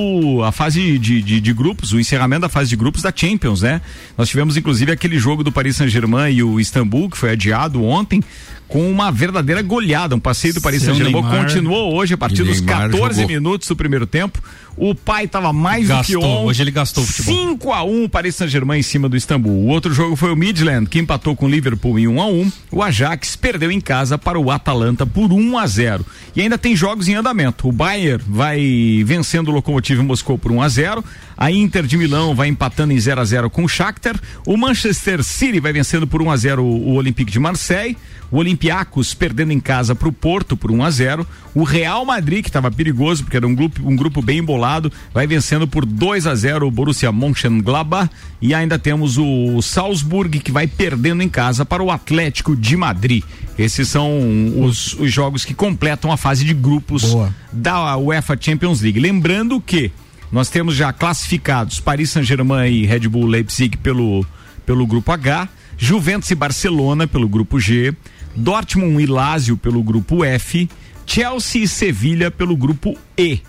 a 0.43 0.51
fase 0.51 0.97
de, 0.97 1.21
de, 1.21 1.41
de 1.41 1.53
grupos, 1.53 1.91
o 1.91 1.99
encerramento 1.99 2.41
da 2.41 2.49
fase 2.49 2.69
de 2.69 2.75
grupos 2.75 3.01
da 3.01 3.11
Champions, 3.13 3.61
né? 3.61 3.81
Nós 4.17 4.29
tivemos, 4.29 4.55
inclusive, 4.55 4.91
aquele 4.91 5.19
jogo 5.19 5.43
do 5.43 5.51
Paris 5.51 5.75
Saint-Germain 5.75 6.33
e 6.33 6.43
o 6.43 6.59
Istambul, 6.59 7.09
que 7.09 7.17
foi 7.17 7.31
adiado 7.31 7.83
ontem, 7.83 8.23
com 8.67 8.89
uma 8.89 9.11
verdadeira 9.11 9.61
goleada. 9.61 10.15
Um 10.15 10.19
passeio 10.19 10.53
do 10.53 10.61
Paris 10.61 10.83
Saint-Germain 10.83 11.23
continuou 11.23 11.93
hoje 11.93 12.13
a 12.13 12.17
partir 12.17 12.43
dos 12.43 12.61
Neymar 12.61 12.89
14 12.89 13.21
jogou. 13.21 13.27
minutos 13.27 13.67
do 13.67 13.75
primeiro 13.75 14.05
tempo. 14.05 14.41
O 14.77 14.93
pai 14.93 15.27
tava 15.27 15.51
mais 15.51 15.87
do 15.87 16.03
que 16.03 16.13
Gastou, 16.13 16.23
on. 16.23 16.45
hoje 16.45 16.61
ele 16.61 16.69
gastou 16.69 17.03
o 17.03 17.07
futebol. 17.07 17.33
5 17.33 17.73
a 17.73 17.83
1 17.83 18.09
Paris 18.09 18.35
Saint-Germain 18.35 18.79
em 18.79 18.83
cima 18.83 19.09
do 19.09 19.17
Istambul. 19.17 19.51
O 19.51 19.67
outro 19.67 19.91
jogo 19.91 20.15
foi 20.15 20.31
o 20.31 20.35
Midland, 20.35 20.87
que 20.87 20.99
empatou 20.99 21.35
com 21.35 21.47
o 21.47 21.49
Liverpool 21.49 21.97
em 21.97 22.07
1 22.07 22.21
a 22.21 22.27
1. 22.27 22.51
O 22.71 22.83
Ajax 22.83 23.35
perdeu 23.35 23.71
em 23.71 23.81
casa 23.81 24.17
para 24.19 24.39
o 24.39 24.51
Atalanta 24.51 25.03
por 25.05 25.33
1 25.33 25.57
a 25.57 25.65
0. 25.65 26.05
E 26.35 26.41
ainda 26.41 26.57
tem 26.59 26.75
jogos 26.75 27.07
em 27.07 27.15
andamento. 27.15 27.67
O 27.67 27.71
Bayern 27.71 28.23
vai 28.27 29.03
vencendo 29.03 29.47
o 29.47 29.51
Lokomotiv 29.51 29.99
Moscou 30.01 30.37
por 30.37 30.51
1 30.51 30.61
a 30.61 30.69
0. 30.69 31.03
A 31.35 31.51
Inter 31.51 31.85
de 31.87 31.97
Milão 31.97 32.35
vai 32.35 32.47
empatando 32.47 32.93
em 32.93 32.99
0 32.99 33.19
a 33.21 33.25
0 33.25 33.49
com 33.49 33.63
o 33.63 33.67
Shakhtar. 33.67 34.19
O 34.45 34.55
Manchester 34.57 35.23
City 35.23 35.59
vai 35.59 35.73
vencendo 35.73 36.05
por 36.05 36.21
1 36.21 36.29
a 36.31 36.37
0 36.37 36.63
o, 36.63 36.89
o 36.89 36.93
Olympique 36.93 37.31
de 37.31 37.39
Marseille. 37.39 37.97
O 38.29 38.37
Olympiacos 38.39 39.13
perdendo 39.13 39.53
em 39.53 39.59
casa 39.59 39.95
para 39.95 40.07
o 40.07 40.11
Porto 40.11 40.57
por 40.57 40.69
1 40.69 40.83
a 40.83 40.91
0. 40.91 41.27
O 41.55 41.63
Real 41.63 42.03
Madrid, 42.05 42.43
que 42.43 42.49
estava 42.49 42.69
perigoso 42.69 43.23
porque 43.23 43.37
era 43.37 43.47
um 43.47 43.55
grupo, 43.55 43.81
um 43.87 43.95
grupo 43.95 44.21
bem 44.21 44.39
embolado, 44.39 44.66
vai 45.13 45.25
vencendo 45.27 45.67
por 45.67 45.85
2 45.85 46.27
a 46.27 46.35
0 46.35 46.67
o 46.67 46.71
Borussia 46.71 47.11
Mönchengladbach. 47.11 48.09
E 48.41 48.53
ainda 48.53 48.77
temos 48.77 49.17
o 49.17 49.61
Salzburg, 49.61 50.39
que 50.39 50.51
vai 50.51 50.67
perdendo 50.67 51.23
em 51.23 51.29
casa 51.29 51.65
para 51.65 51.83
o 51.83 51.91
Atlético 51.91 52.55
de 52.55 52.77
Madrid. 52.77 53.23
Esses 53.57 53.87
são 53.87 54.61
os, 54.61 54.93
os 54.93 55.11
jogos 55.11 55.43
que 55.43 55.53
completam 55.53 56.11
a 56.11 56.17
fase 56.17 56.45
de 56.45 56.53
grupos 56.53 57.11
Boa. 57.11 57.33
da 57.51 57.97
UEFA 57.97 58.37
Champions 58.39 58.81
League. 58.81 58.99
Lembrando 58.99 59.59
que 59.59 59.91
nós 60.31 60.49
temos 60.49 60.75
já 60.75 60.91
classificados 60.93 61.79
Paris 61.79 62.11
Saint-Germain 62.11 62.71
e 62.71 62.85
Red 62.85 63.07
Bull 63.07 63.25
Leipzig 63.25 63.77
pelo, 63.77 64.25
pelo 64.65 64.85
grupo 64.85 65.11
H, 65.11 65.47
Juventus 65.77 66.29
e 66.29 66.35
Barcelona 66.35 67.07
pelo 67.07 67.27
grupo 67.27 67.59
G, 67.59 67.93
Dortmund 68.35 69.01
e 69.01 69.05
Lazio 69.05 69.57
pelo 69.57 69.81
grupo 69.81 70.23
F, 70.23 70.69
Chelsea 71.05 71.63
e 71.63 71.67
Sevilha 71.67 72.29
pelo 72.29 72.55
grupo 72.55 72.97
E. 73.17 73.39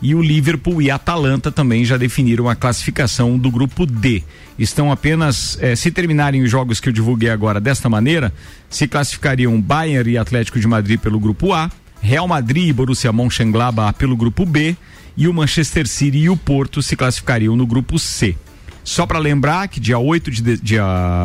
E 0.00 0.14
o 0.14 0.22
Liverpool 0.22 0.80
e 0.80 0.90
Atalanta 0.92 1.50
também 1.50 1.84
já 1.84 1.96
definiram 1.96 2.48
a 2.48 2.54
classificação 2.54 3.36
do 3.36 3.50
grupo 3.50 3.84
D. 3.84 4.22
Estão 4.56 4.92
apenas, 4.92 5.58
eh, 5.60 5.74
se 5.74 5.90
terminarem 5.90 6.40
os 6.42 6.50
jogos 6.50 6.78
que 6.78 6.88
eu 6.88 6.92
divulguei 6.92 7.30
agora 7.30 7.58
desta 7.60 7.88
maneira, 7.88 8.32
se 8.70 8.86
classificariam 8.86 9.60
Bayern 9.60 10.08
e 10.12 10.16
Atlético 10.16 10.60
de 10.60 10.66
Madrid 10.68 11.00
pelo 11.00 11.18
grupo 11.18 11.52
A, 11.52 11.68
Real 12.00 12.28
Madrid 12.28 12.68
e 12.68 12.72
Borussia 12.72 13.12
Mönchengladbach 13.12 13.98
pelo 13.98 14.16
grupo 14.16 14.46
B 14.46 14.76
e 15.16 15.26
o 15.26 15.34
Manchester 15.34 15.88
City 15.88 16.18
e 16.18 16.30
o 16.30 16.36
Porto 16.36 16.80
se 16.80 16.94
classificariam 16.94 17.56
no 17.56 17.66
grupo 17.66 17.98
C. 17.98 18.36
Só 18.84 19.04
para 19.04 19.18
lembrar 19.18 19.66
que 19.66 19.80
dia 19.80 19.98
8 19.98 20.30
de, 20.30 20.42
de- 20.42 20.56
dia 20.62 20.84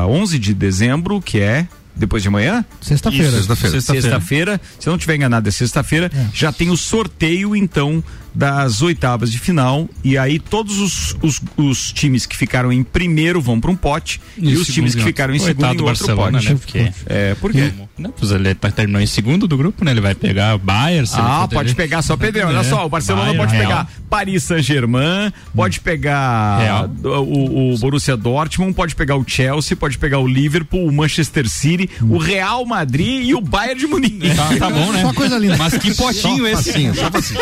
11 0.09 0.39
de 0.39 0.51
dezembro, 0.53 1.21
que 1.21 1.39
é 1.39 1.67
depois 1.95 2.21
de 2.23 2.29
amanhã, 2.29 2.65
Sexta-feira. 2.81 3.31
Sexta-feira. 3.31 3.81
Sexta-feira, 3.81 4.61
se 4.79 4.87
não 4.87 4.97
tiver 4.97 5.15
enganado, 5.15 5.47
é 5.47 5.51
sexta-feira, 5.51 6.11
já 6.33 6.51
tem 6.51 6.69
o 6.69 6.77
sorteio, 6.77 7.55
então, 7.55 8.03
das 8.35 8.81
oitavas 8.81 9.31
de 9.31 9.37
final. 9.37 9.87
E 10.03 10.17
aí 10.17 10.39
todos 10.39 10.79
os, 10.79 11.15
os, 11.21 11.39
os 11.55 11.91
times 11.91 12.25
que 12.25 12.35
ficaram 12.35 12.71
em 12.73 12.83
primeiro 12.83 13.39
vão 13.39 13.59
para 13.61 13.69
um 13.69 13.75
pote 13.75 14.19
e, 14.35 14.49
E 14.51 14.55
os 14.57 14.67
times 14.67 14.95
que 14.95 15.03
ficaram 15.03 15.35
em 15.35 15.39
segundo 15.39 15.65
em 15.71 15.77
do 15.77 15.85
outro 15.85 16.05
Barcelona, 16.07 16.39
pote. 16.39 16.49
né? 16.51 16.55
Porque 16.59 16.91
É, 17.05 17.35
por 17.35 17.51
quê? 17.51 17.71
Não, 17.95 18.09
pois 18.11 18.31
ele 18.31 18.55
tá, 18.55 18.71
terminou 18.71 18.99
em 18.99 19.05
segundo 19.05 19.47
do 19.47 19.55
grupo, 19.55 19.85
né? 19.85 19.91
Ele 19.91 20.01
vai 20.01 20.15
pegar 20.15 20.55
o 20.55 20.57
Bayern. 20.57 21.07
Ah, 21.13 21.47
pode 21.51 21.69
ter- 21.69 21.75
pegar 21.83 22.01
só 22.01 22.17
Pedro. 22.17 22.47
Olha 22.47 22.57
É, 22.57 22.63
só, 22.63 22.83
o 22.85 22.89
Barcelona 22.89 23.25
Bayern, 23.33 23.37
pode 23.45 23.55
Real. 23.55 23.67
pegar 23.67 23.91
Paris 24.09 24.43
Saint-Germain, 24.43 25.31
pode 25.55 25.79
pegar 25.79 26.57
Real. 26.59 26.89
o, 27.03 27.73
o 27.73 27.77
Borussia 27.77 28.17
Dortmund, 28.17 28.73
pode 28.73 28.95
pegar 28.95 29.15
o 29.15 29.23
Chelsea, 29.27 29.77
pode 29.77 29.99
pegar 29.99 30.17
o 30.17 30.27
Liverpool, 30.27 30.87
o 30.87 30.91
Manchester 30.91 31.47
City, 31.47 31.82
o 32.01 32.17
Real 32.17 32.65
Madrid 32.65 33.27
e 33.27 33.35
o 33.35 33.41
Bayern 33.41 33.79
de 33.79 33.87
Munique. 33.87 34.35
Tá, 34.35 34.55
tá 34.57 34.69
bom, 34.69 34.91
né? 34.91 35.01
Só 35.01 35.13
coisa 35.13 35.37
linda. 35.37 35.57
Mas 35.57 35.77
que 35.77 35.93
potinho 35.93 36.47
esse. 36.47 36.71
Facinho, 36.71 36.95
só 36.95 37.11
facinho. 37.11 37.39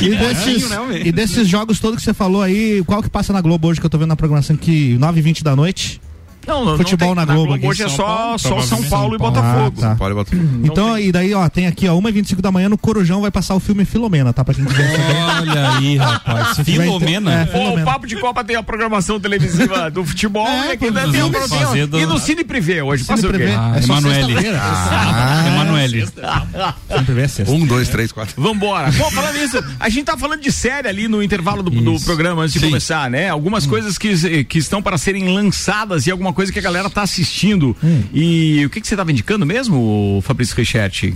E 0.00 0.16
desses, 0.16 0.70
e 1.04 1.12
desses 1.12 1.48
jogos 1.48 1.80
todos 1.80 1.98
que 1.98 2.04
você 2.04 2.14
falou 2.14 2.42
aí, 2.42 2.82
qual 2.86 3.02
que 3.02 3.10
passa 3.10 3.32
na 3.32 3.40
Globo 3.40 3.68
hoje 3.68 3.80
que 3.80 3.86
eu 3.86 3.90
tô 3.90 3.98
vendo 3.98 4.08
na 4.08 4.16
programação 4.16 4.56
aqui, 4.56 4.96
9h20 4.98 5.42
da 5.42 5.54
noite? 5.54 6.00
Não, 6.50 6.64
não, 6.64 6.76
Futebol 6.76 7.14
não 7.14 7.16
tem, 7.16 7.26
na 7.26 7.34
Globo 7.34 7.54
aqui. 7.54 7.66
Hoje 7.66 7.82
é 7.82 7.88
São 7.88 7.96
só, 7.96 8.04
Paulo, 8.06 8.38
só 8.38 8.60
São. 8.62 8.82
Paulo 8.84 9.14
e 9.14 9.18
Paulo. 9.18 9.34
Botafogo. 9.34 9.74
Ah, 9.78 9.88
tá. 9.90 9.94
Pode 9.96 10.14
botar. 10.14 10.36
Então, 10.64 10.98
e 10.98 11.12
daí, 11.12 11.32
ó, 11.32 11.48
tem 11.48 11.66
aqui, 11.66 11.88
ó, 11.88 11.94
1h25 11.96 12.40
da 12.40 12.50
manhã 12.50 12.68
no 12.68 12.76
Corujão 12.76 13.20
vai 13.20 13.30
passar 13.30 13.54
o 13.54 13.60
filme 13.60 13.84
Filomena, 13.84 14.32
tá? 14.32 14.44
Pra 14.44 14.52
quem 14.54 14.64
quiser 14.64 14.90
saber. 14.90 15.50
Olha 15.50 15.70
aí, 15.76 15.96
rapaz. 15.96 16.58
Filomena. 16.64 17.32
inter- 17.32 17.42
é, 17.42 17.44
Pô, 17.46 17.58
o 17.58 17.62
Filomena. 17.62 17.84
Papo 17.90 18.06
de 18.06 18.16
Copa 18.16 18.42
tem 18.44 18.56
a 18.56 18.62
programação 18.62 19.20
televisiva 19.20 19.88
do 19.92 20.04
futebol 20.04 20.46
É, 20.46 20.68
e 20.68 20.70
aqui 20.72 20.78
pô, 20.78 20.86
ainda 20.98 21.12
tem, 21.12 21.48
fazer 21.48 21.86
do- 21.86 21.98
e 21.98 22.06
no 22.06 22.18
Cine 22.18 22.42
Privé 22.44 22.82
hoje. 22.82 23.04
Cine 23.04 23.16
Fazer 23.16 23.26
o 23.28 23.30
quê? 23.30 23.36
Privé. 23.38 23.54
Ah, 23.54 23.72
É 23.80 23.84
Emanuele. 23.84 24.24
sexta-feira. 24.24 24.60
Ah, 24.62 25.44
Emanuele. 25.46 26.06
Sempre 26.88 27.14
vê 27.14 27.22
a 27.24 27.28
sexta. 27.28 27.52
um, 27.54 27.66
dois, 27.66 27.88
três, 27.88 28.12
quatro. 28.12 28.34
Vambora. 28.40 28.90
Bom, 28.92 29.10
falando 29.10 29.36
nisso, 29.38 29.62
a 29.78 29.88
gente 29.88 30.04
tá 30.04 30.16
falando 30.16 30.40
de 30.40 30.50
série 30.52 30.88
ali 30.88 31.08
no 31.08 31.22
intervalo 31.22 31.62
do, 31.62 31.70
do 31.70 32.00
programa 32.00 32.42
antes 32.42 32.54
de 32.54 32.60
começar, 32.66 33.08
né? 33.10 33.28
Algumas 33.28 33.66
coisas 33.66 33.96
que, 33.98 34.44
que 34.44 34.58
estão 34.58 34.82
para 34.82 34.98
serem 34.98 35.28
lançadas 35.34 36.06
e 36.06 36.10
alguma 36.10 36.32
coisa 36.32 36.39
que 36.48 36.58
a 36.58 36.62
galera 36.62 36.88
tá 36.88 37.02
assistindo. 37.02 37.76
E 38.14 38.64
o 38.64 38.70
que, 38.70 38.80
que 38.80 38.86
você 38.86 38.96
tava 38.96 39.10
indicando 39.10 39.44
mesmo, 39.44 40.20
Fabrício 40.24 40.54
Richetti? 40.56 41.14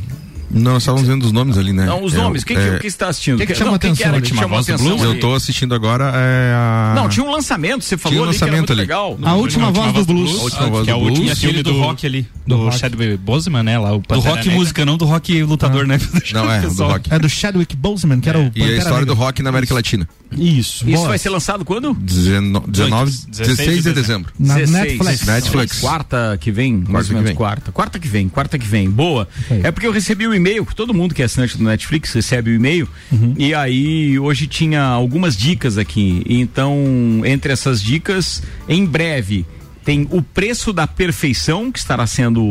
Não, 0.50 0.74
nós 0.74 0.82
estávamos 0.84 1.08
vendo 1.08 1.24
os 1.24 1.32
nomes 1.32 1.58
ali, 1.58 1.72
né? 1.72 1.84
Não, 1.84 2.04
os 2.04 2.14
É, 2.14 2.16
nomes. 2.16 2.42
O 2.42 2.46
que, 2.46 2.54
que, 2.54 2.60
é, 2.60 2.78
que 2.78 2.88
você 2.88 2.96
tá 2.96 3.08
assistindo? 3.08 3.38
que 3.38 3.46
que 3.46 3.52
Não, 3.54 3.58
chama 3.58 3.76
quem 3.78 3.90
atenção 3.90 4.06
era 4.06 4.16
ali? 4.18 4.26
que 4.28 4.36
chamou 4.36 4.48
voz 4.50 4.66
do 4.66 4.72
atenção? 4.74 4.96
blues? 4.98 5.14
Eu 5.14 5.18
tô 5.20 5.34
assistindo 5.34 5.74
agora 5.74 6.12
é 6.14 6.52
a. 6.54 6.92
Não, 6.94 7.08
tinha 7.08 7.26
um 7.26 7.30
lançamento, 7.32 7.82
você 7.82 7.96
falou 7.96 8.18
Tinha 8.18 8.28
um 8.28 8.30
que 8.30 8.36
era 8.36 8.46
lançamento 8.52 8.72
ali. 8.72 8.80
legal. 8.82 9.18
A 9.24 9.34
última 9.34 9.72
voz 9.72 9.92
do 9.92 10.04
blues. 10.04 10.38
A 10.38 10.42
última 10.44 10.66
voz 10.68 10.84
que 10.84 10.90
é 10.90 10.94
do 10.94 11.00
o 11.00 11.02
último 11.02 11.24
blues. 11.24 11.38
filme 11.40 11.62
do 11.62 11.72
do, 11.72 11.78
rock 11.80 12.06
ali. 12.06 12.28
do, 12.46 12.56
rock. 12.56 12.78
Chadwick 12.78 13.16
Boseman, 13.16 13.62
né? 13.64 13.78
Lá, 13.80 13.96
o 13.96 13.98
Do 13.98 14.20
rock 14.20 14.36
Negra. 14.36 14.52
música, 14.52 14.84
não 14.84 14.96
do 14.96 15.04
rock 15.06 15.42
lutador, 15.42 15.88
né? 15.88 15.98
Não, 16.32 16.52
é, 16.52 16.60
do 16.60 16.68
rock. 16.86 17.12
É 17.12 17.18
do 17.18 17.28
Chadwick 17.28 17.74
Boseman, 17.74 18.20
que 18.20 18.28
era 18.28 18.38
o 18.38 18.52
E 18.54 18.62
a 18.62 18.76
história 18.76 19.04
do 19.04 19.14
rock 19.14 19.42
na 19.42 19.48
América 19.50 19.74
Latina. 19.74 20.08
Isso. 20.38 20.88
Isso 20.88 20.96
Boa. 20.96 21.08
vai 21.08 21.18
ser 21.18 21.30
lançado 21.30 21.64
quando? 21.64 21.94
19, 21.94 22.70
19 22.70 23.12
16 23.28 23.82
de 23.82 23.92
dezembro. 23.92 24.32
Na 24.38 24.54
16. 24.54 24.70
Netflix. 24.70 25.26
Netflix. 25.26 25.80
Quarta 25.80 26.38
que 26.40 26.50
vem, 26.50 26.72
mais 26.74 27.06
Quarta 27.06 27.12
ou 27.14 27.22
menos 27.22 27.36
quarta. 27.36 27.72
Quarta 27.72 27.98
que 27.98 28.08
vem, 28.08 28.28
quarta 28.28 28.58
que 28.58 28.66
vem. 28.66 28.90
Boa. 28.90 29.28
aí. 29.50 29.60
É 29.64 29.70
porque 29.70 29.86
eu 29.86 29.92
recebi 29.92 30.26
o 30.26 30.34
e-mail, 30.34 30.64
que 30.64 30.74
todo 30.74 30.94
mundo 30.94 31.14
que 31.14 31.22
é 31.22 31.24
assinante 31.24 31.56
do 31.56 31.64
Netflix 31.64 32.12
recebe 32.12 32.50
o 32.50 32.54
e-mail. 32.54 32.88
E 33.36 33.54
aí, 33.54 34.18
hoje 34.18 34.46
tinha 34.46 34.82
algumas 34.82 35.36
dicas 35.36 35.78
aqui. 35.78 36.22
Então, 36.28 37.22
entre 37.24 37.52
essas 37.52 37.82
dicas, 37.82 38.42
em 38.68 38.84
breve, 38.84 39.46
tem 39.84 40.08
o 40.10 40.22
preço 40.22 40.72
da 40.72 40.86
perfeição, 40.86 41.70
que 41.70 41.78
estará 41.78 42.06
sendo 42.06 42.42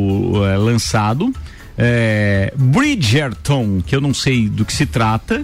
eh, 0.46 0.58
lançado. 0.58 1.34
É, 1.76 2.54
Bridgerton, 2.56 3.82
que 3.82 3.96
eu 3.96 4.02
não 4.02 4.14
sei 4.14 4.48
do 4.48 4.64
que 4.64 4.74
se 4.74 4.86
trata. 4.86 5.44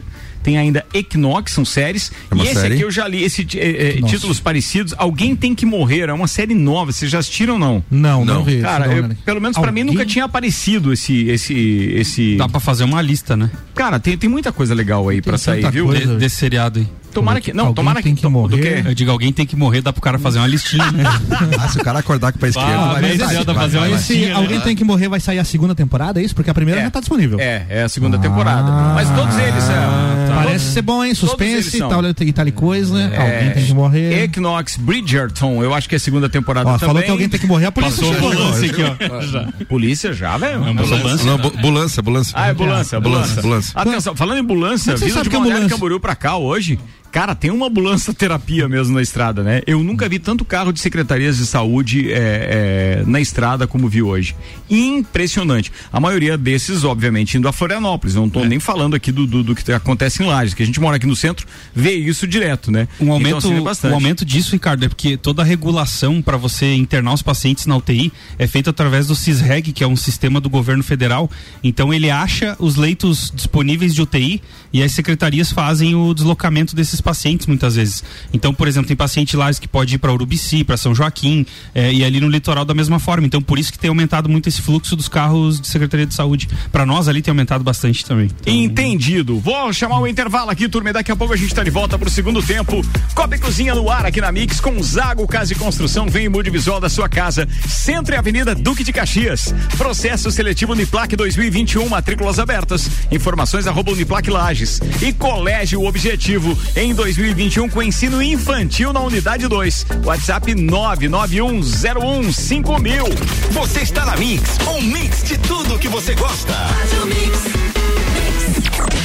Tem 0.49 0.57
ainda 0.57 0.83
Equinox, 0.91 1.51
são 1.51 1.63
séries. 1.63 2.11
É 2.31 2.33
uma 2.33 2.43
e 2.43 2.47
esse 2.47 2.59
série? 2.59 2.73
aqui 2.73 2.83
eu 2.83 2.89
já 2.89 3.07
li, 3.07 3.23
esse, 3.23 3.45
eh, 3.55 3.97
Nossa. 4.01 4.15
títulos 4.15 4.39
parecidos. 4.39 4.95
Alguém 4.97 5.35
tem 5.35 5.53
que 5.53 5.63
morrer, 5.63 6.09
é 6.09 6.13
uma 6.13 6.27
série 6.27 6.55
nova. 6.55 6.91
Vocês 6.91 7.11
já 7.11 7.19
assistiram 7.19 7.53
ou 7.53 7.59
não? 7.59 7.83
Não, 7.91 8.25
não, 8.25 8.35
Não. 8.35 8.43
vi. 8.43 8.61
Cara, 8.61 8.85
Deixa 8.85 8.93
eu 8.97 9.03
olhada. 9.03 9.17
pelo 9.23 9.39
menos 9.39 9.57
pra 9.59 9.71
mim 9.71 9.83
nunca 9.83 10.03
tinha 10.07 10.25
aparecido 10.25 10.91
esse 10.91 11.27
esse 11.29 11.53
esse 11.53 12.35
Dá 12.35 12.49
pra 12.49 12.59
fazer 12.59 12.83
uma 12.83 12.99
lista, 12.99 13.37
né? 13.37 13.51
Cara, 13.75 13.99
tem, 13.99 14.17
tem 14.17 14.27
muita 14.27 14.51
coisa 14.51 14.73
legal 14.73 15.07
aí 15.07 15.21
pra 15.21 15.37
sair, 15.37 15.69
viu? 15.69 15.85
coisa. 15.85 16.13
De- 16.13 16.17
desse 16.17 16.37
seriado 16.37 16.79
aí. 16.79 16.87
Tomara 17.13 17.41
que 17.41 17.51
não, 17.53 17.65
Alguém 17.67 17.75
tomara 17.75 18.01
tem 18.03 18.15
que, 18.15 18.21
que 18.21 18.27
morrer. 18.27 18.55
do 18.57 18.61
quê? 18.61 18.83
Eu 18.85 18.93
digo, 18.93 19.11
alguém 19.11 19.33
tem 19.33 19.45
que 19.45 19.55
morrer, 19.55 19.81
dá 19.81 19.91
pro 19.91 20.01
cara 20.01 20.19
fazer 20.19 20.37
uma 20.39 20.47
listinha, 20.47 20.91
né? 20.91 21.03
Ah, 21.59 21.67
se 21.67 21.77
o 21.79 21.83
cara 21.83 21.99
acordar 21.99 22.29
aqui 22.29 22.37
pra 22.37 22.49
esquerda, 22.49 22.71
Ah, 22.71 22.93
vai, 22.93 23.01
mas 23.01 23.17
vai, 23.17 23.17
vai, 23.17 23.35
é 23.35 23.37
fazer 23.45 23.51
uma 23.51 23.53
vai, 23.53 23.69
vai. 23.69 23.93
Esse 23.99 24.13
listinha, 24.13 24.29
né? 24.29 24.35
Alguém 24.35 24.59
Tem 24.61 24.75
Que 24.75 24.83
Morrer 24.83 25.07
vai 25.09 25.19
sair 25.19 25.39
a 25.39 25.43
segunda 25.43 25.73
temporada, 25.75 26.21
é 26.21 26.23
isso? 26.23 26.35
Porque 26.35 26.49
a 26.49 26.53
primeira 26.53 26.79
É. 26.81 26.83
já 26.85 26.91
tá 26.91 26.99
disponível. 26.99 27.39
É, 27.39 27.65
é 27.69 27.83
a 27.83 27.89
segunda 27.89 28.17
Ah, 28.17 28.19
temporada. 28.19 28.71
Mas 28.93 29.09
todos 29.09 29.35
eles, 29.37 29.63
é, 29.69 30.19
Parece 30.35 30.71
ser 30.73 30.81
bom, 30.81 31.03
hein? 31.03 31.13
Suspense 31.13 31.75
e 31.77 31.79
tal, 31.79 32.01
e 32.05 32.33
tal 32.33 32.47
e 32.47 32.51
coisa, 32.51 32.93
né? 32.93 33.11
é, 33.13 33.17
Alguém 33.35 33.51
tem 33.53 33.65
que 33.65 33.73
morrer. 33.73 34.23
Equinox 34.23 34.77
Bridgerton, 34.77 35.61
eu 35.63 35.73
acho 35.73 35.89
que 35.89 35.95
é 35.95 35.97
a 35.97 35.99
segunda 35.99 36.29
temporada 36.29 36.69
Ó, 36.69 36.73
também. 36.77 36.87
falou 36.87 37.03
que 37.03 37.11
alguém 37.11 37.27
tem 37.29 37.39
que 37.39 37.47
morrer, 37.47 37.65
a 37.65 37.71
polícia 37.71 37.97
Passou 37.97 38.13
chegou. 38.13 38.31
ambulância 38.31 38.71
aqui, 38.71 38.83
ó. 38.83 39.65
Polícia 39.65 40.13
já, 40.13 40.37
velho? 40.37 40.63
Ambulância. 40.63 41.25
Não, 41.25 41.37
bu- 41.37 41.53
ambulância, 41.57 42.01
ambulância. 42.01 42.33
Ah, 42.35 42.47
é 42.47 42.51
ambulância, 42.51 42.97
ambulância. 42.97 43.39
Ambulância. 43.39 43.71
Atenção, 43.75 44.15
falando 44.15 44.37
em 44.37 44.41
ambulância, 44.41 44.91
é 44.91 44.93
que 44.93 44.99
você 44.99 45.05
vindo 45.05 45.13
sabe 45.15 45.23
de 45.25 45.29
que 45.29 45.35
é 45.35 45.39
Balneário? 45.39 45.69
Camboriú 45.69 45.99
pra 45.99 46.15
cá 46.15 46.37
hoje, 46.37 46.79
Cara, 47.11 47.33
tem 47.33 47.49
uma 47.49 47.67
ambulância 47.67 48.13
terapia 48.13 48.67
mesmo 48.69 48.93
na 48.95 49.01
estrada, 49.01 49.43
né? 49.43 49.61
Eu 49.65 49.83
nunca 49.83 50.07
vi 50.07 50.19
tanto 50.19 50.45
carro 50.45 50.71
de 50.71 50.79
secretarias 50.79 51.37
de 51.37 51.45
saúde 51.45 52.11
é, 52.11 52.99
é, 53.01 53.03
na 53.05 53.19
estrada 53.19 53.65
como 53.65 53.89
vi 53.89 54.01
hoje. 54.01 54.35
Impressionante. 54.69 55.71
A 55.91 55.99
maioria 55.99 56.37
desses, 56.37 56.83
obviamente, 56.83 57.37
indo 57.37 57.47
a 57.47 57.51
Florianópolis. 57.51 58.15
Não 58.15 58.27
estou 58.27 58.43
é. 58.43 58.47
nem 58.47 58.59
falando 58.59 58.95
aqui 58.95 59.11
do, 59.11 59.25
do, 59.25 59.43
do, 59.43 59.55
que 59.55 59.71
acontece 59.71 60.21
em 60.21 60.27
Lages, 60.27 60.53
que 60.53 60.61
a 60.61 60.65
gente 60.65 60.79
mora 60.79 60.97
aqui 60.97 61.07
no 61.07 61.15
centro, 61.15 61.47
vê 61.73 61.93
isso 61.93 62.27
direto, 62.27 62.71
né? 62.71 62.87
Um 62.99 63.11
aumento, 63.11 63.47
então, 63.47 63.91
um 63.91 63.93
aumento 63.93 64.23
disso, 64.23 64.51
Ricardo, 64.51 64.85
é 64.85 64.87
porque 64.87 65.17
toda 65.17 65.41
a 65.41 65.45
regulação 65.45 66.21
para 66.21 66.37
você 66.37 66.75
internar 66.75 67.13
os 67.13 67.21
pacientes 67.21 67.65
na 67.65 67.75
UTI 67.75 68.11
é 68.37 68.45
feita 68.45 68.69
através 68.69 69.07
do 69.07 69.15
CISREG, 69.15 69.71
que 69.71 69.83
é 69.83 69.87
um 69.87 69.95
sistema 69.95 70.39
do 70.39 70.49
governo 70.49 70.83
federal. 70.83 71.29
Então 71.63 71.93
ele 71.93 72.11
acha 72.11 72.55
os 72.59 72.75
leitos 72.75 73.31
disponíveis 73.35 73.95
de 73.95 74.01
UTI 74.01 74.41
e 74.71 74.83
as 74.83 74.91
secretarias 74.91 75.51
fazem 75.51 75.95
o 75.95 76.13
deslocamento 76.13 76.75
desses 76.75 77.01
pacientes 77.01 77.47
muitas 77.47 77.75
vezes. 77.75 78.03
Então, 78.33 78.53
por 78.53 78.67
exemplo, 78.67 78.87
tem 78.87 78.95
paciente 78.95 79.35
lá 79.35 79.49
que 79.53 79.67
pode 79.67 79.95
ir 79.95 79.97
para 79.97 80.13
Urubici, 80.13 80.63
para 80.63 80.77
São 80.77 80.93
Joaquim 80.93 81.45
é, 81.73 81.91
e 81.91 82.03
ali 82.03 82.19
no 82.19 82.29
litoral 82.29 82.63
da 82.63 82.73
mesma 82.73 82.99
forma. 82.99 83.25
Então, 83.25 83.41
por 83.41 83.57
isso 83.57 83.71
que 83.71 83.79
tem 83.79 83.89
aumentado 83.89 84.29
muito 84.29 84.47
esse 84.47 84.61
fluxo 84.61 84.95
dos 84.95 85.07
carros 85.07 85.59
de 85.59 85.67
Secretaria 85.67 86.05
de 86.05 86.13
Saúde. 86.13 86.47
Para 86.71 86.85
nós 86.85 87.07
ali 87.07 87.21
tem 87.21 87.31
aumentado 87.31 87.63
bastante 87.63 88.05
também. 88.05 88.29
Então... 88.41 88.53
Entendido. 88.53 89.39
Vou 89.39 89.73
chamar 89.73 89.99
o 89.99 90.07
intervalo 90.07 90.51
aqui, 90.51 90.69
turma. 90.69 90.93
Daqui 90.93 91.11
a 91.11 91.15
pouco 91.15 91.33
a 91.33 91.37
gente 91.37 91.49
está 91.49 91.63
de 91.63 91.69
volta 91.69 91.97
para 91.97 92.07
o 92.07 92.11
segundo 92.11 92.41
tempo. 92.41 92.85
Copa 93.13 93.35
e 93.35 93.39
Cozinha 93.39 93.75
no 93.75 93.89
ar 93.89 94.05
aqui 94.05 94.21
na 94.21 94.31
Mix 94.31 94.59
com 94.59 94.81
Zago 94.81 95.27
Casa 95.27 95.53
e 95.53 95.55
Construção. 95.55 96.07
Vem 96.07 96.25
em 96.25 96.29
mude 96.29 96.49
visual 96.49 96.79
da 96.79 96.89
sua 96.89 97.09
casa. 97.09 97.47
Centro 97.67 98.13
e 98.13 98.17
Avenida 98.17 98.55
Duque 98.55 98.83
de 98.83 98.93
Caxias. 98.93 99.53
Processo 99.77 100.31
seletivo 100.31 100.73
Uniplac 100.73 101.15
2021. 101.15 101.87
Matrículas 101.89 102.39
abertas. 102.39 102.89
Informações 103.11 103.67
arroba 103.67 103.91
Uniplac 103.91 104.29
Lages. 104.59 104.81
E 105.01 105.13
Colégio 105.13 105.85
Objetivo 105.85 106.57
em 106.75 106.93
2021 106.93 107.69
com 107.69 107.81
ensino 107.81 108.21
infantil 108.21 108.91
na 108.91 108.99
unidade 108.99 109.47
2. 109.47 109.85
WhatsApp 110.03 110.53
991015000. 110.53 113.03
Você 113.51 113.79
está 113.81 114.05
na 114.05 114.17
Mix, 114.17 114.57
um 114.67 114.81
mix 114.81 115.23
de 115.23 115.37
tudo 115.37 115.79
que 115.79 115.87
você 115.87 116.13
gosta. 116.15 116.53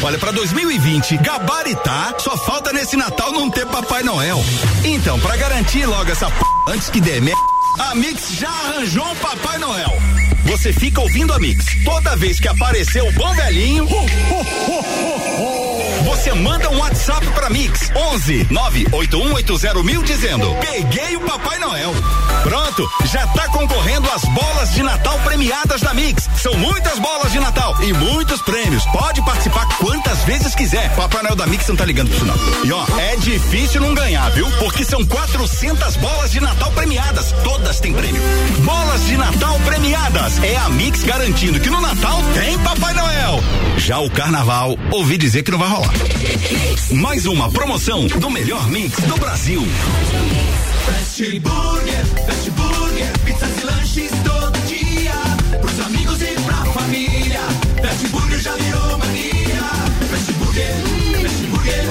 Olha, 0.03 0.19
para 0.19 0.33
2020, 0.33 1.19
gabaritar, 1.19 2.17
só 2.19 2.37
falta 2.37 2.73
nesse 2.73 2.97
Natal 2.97 3.31
não 3.33 3.49
ter 3.49 3.65
Papai 3.67 4.03
Noel. 4.03 4.45
Então, 4.85 5.21
para 5.21 5.37
garantir 5.37 5.87
logo 5.87 6.11
essa 6.11 6.29
p... 6.31 6.45
antes 6.69 6.89
que 6.91 7.01
dê 7.01 7.21
merda, 7.21 7.41
a 7.79 7.95
Mix 7.95 8.33
já 8.33 8.51
arranjou 8.51 9.05
um 9.05 9.15
Papai 9.17 9.59
Noel. 9.59 9.93
Você 10.45 10.73
fica 10.73 11.01
ouvindo 11.01 11.33
a 11.33 11.39
Mix. 11.39 11.65
Toda 11.85 12.17
vez 12.17 12.39
que 12.39 12.49
aparecer 12.49 13.03
o 13.03 13.13
bom 13.13 13.35
velhinho, 13.35 13.87
você 16.05 16.33
manda 16.35 16.69
um 16.71 16.79
WhatsApp 16.79 17.27
pra 17.29 17.49
Mix 17.49 17.91
11 17.95 18.49
98180 18.51 19.83
mil 19.83 20.03
dizendo: 20.03 20.55
Peguei 20.61 21.17
o 21.17 21.21
Papai 21.21 21.59
Noel. 21.59 21.95
Pronto, 22.43 22.87
já 23.11 23.27
tá 23.29 23.49
concorrendo 23.49 24.09
às 24.11 24.23
bolas 24.25 24.75
de 24.75 24.83
Natal 24.83 25.19
premiadas 25.21 25.81
da 25.81 25.95
Mix. 25.95 26.29
São 26.37 26.55
muitas 26.59 26.99
bolas 26.99 27.33
de 27.33 27.41
Natal 27.41 27.75
e 27.83 27.93
muitos 27.95 28.43
prêmios. 28.43 28.85
Pode 28.87 29.25
participar 29.25 29.67
quantas 29.79 30.23
vezes 30.25 30.55
quiser. 30.55 30.95
Papai 30.95 31.23
Noel 31.23 31.37
da 31.37 31.47
Mix 31.47 31.67
não 31.69 31.77
tá 31.77 31.87
ligando 31.87 32.11
pro 32.11 32.19
sinal. 32.19 32.37
E 32.65 32.73
ó, 32.73 32.85
é 32.99 33.17
difícil 33.17 33.81
não 33.81 33.95
ganhar, 33.95 34.31
viu? 34.33 34.51
Porque 34.59 34.85
são 34.85 35.05
400 35.07 35.97
bolas 35.97 36.31
de 36.31 36.41
Natal 36.41 36.71
premiadas. 36.73 37.33
Todas 37.43 37.81
têm 37.81 37.95
prêmio. 37.95 38.23
Bolas 38.59 39.07
de 39.07 39.17
Natal 39.17 39.59
premiadas. 39.65 40.43
É 40.43 40.57
a 40.57 40.69
Mix 40.69 41.03
garantindo 41.03 41.59
que 41.59 41.71
no 41.71 41.81
Natal 41.81 42.21
tem 42.35 42.59
Papai 42.59 42.93
Noel. 42.93 43.43
Já 43.79 43.99
o 44.01 44.11
Carnaval, 44.11 44.77
ouvi 44.93 45.17
dizer 45.17 45.43
que 45.43 45.51
não 45.51 45.59
vai 45.59 45.69
rolar. 45.69 45.94
Mais 46.93 47.27
uma 47.27 47.51
promoção 47.51 48.07
do 48.07 48.31
melhor 48.31 48.69
mix 48.69 48.99
do 49.01 49.17
Brasil. 49.17 49.63
Fast 50.87 51.41
Burger, 51.41 52.07
Fast 52.27 52.51
Burger, 52.51 53.19
pizzas 53.25 53.63
e 53.63 53.65
lanches 53.65 54.11
todo 54.25 54.59
dia. 54.67 55.13
Pros 55.61 55.81
amigos 55.87 56.23
e 56.23 56.35
pra 56.43 56.57
família. 56.73 57.41
Fast 57.83 58.09
Burger 58.09 58.39
já 58.39 58.55
virou 58.57 58.99
mania. 58.99 59.65
Fast 60.11 60.33
Burger, 60.33 60.75
Fast 61.23 61.47
Burger, 61.47 61.85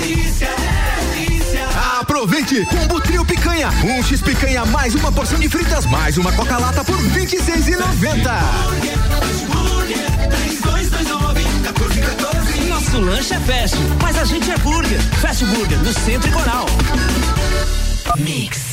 delícia, 0.00 0.48
delícia. 1.14 1.68
Aproveite! 2.00 2.66
Combo 2.66 3.00
Trio 3.00 3.24
Picanha. 3.24 3.68
Um 3.84 4.02
X 4.02 4.20
Picanha 4.22 4.64
mais 4.66 4.94
uma 4.94 5.12
porção 5.12 5.38
de 5.38 5.48
fritas 5.48 5.86
mais 5.86 6.16
uma 6.16 6.32
Coca-Lata 6.32 6.84
por 6.84 6.96
R$ 6.96 7.20
26,90. 7.20 8.22
Fast 9.20 9.46
Burger, 9.46 10.28
3229 10.28 11.40
1414. 11.42 12.51
Nosso 12.82 12.98
lanche 12.98 13.32
é 13.32 13.38
fast, 13.38 13.76
mas 14.02 14.18
a 14.18 14.24
gente 14.24 14.50
é 14.50 14.58
burger. 14.58 15.00
Fast 15.20 15.44
Burger, 15.44 15.78
no 15.78 15.92
Centro 15.92 16.28
e 16.28 16.32
Coral. 16.32 16.66
Mix. 18.18 18.71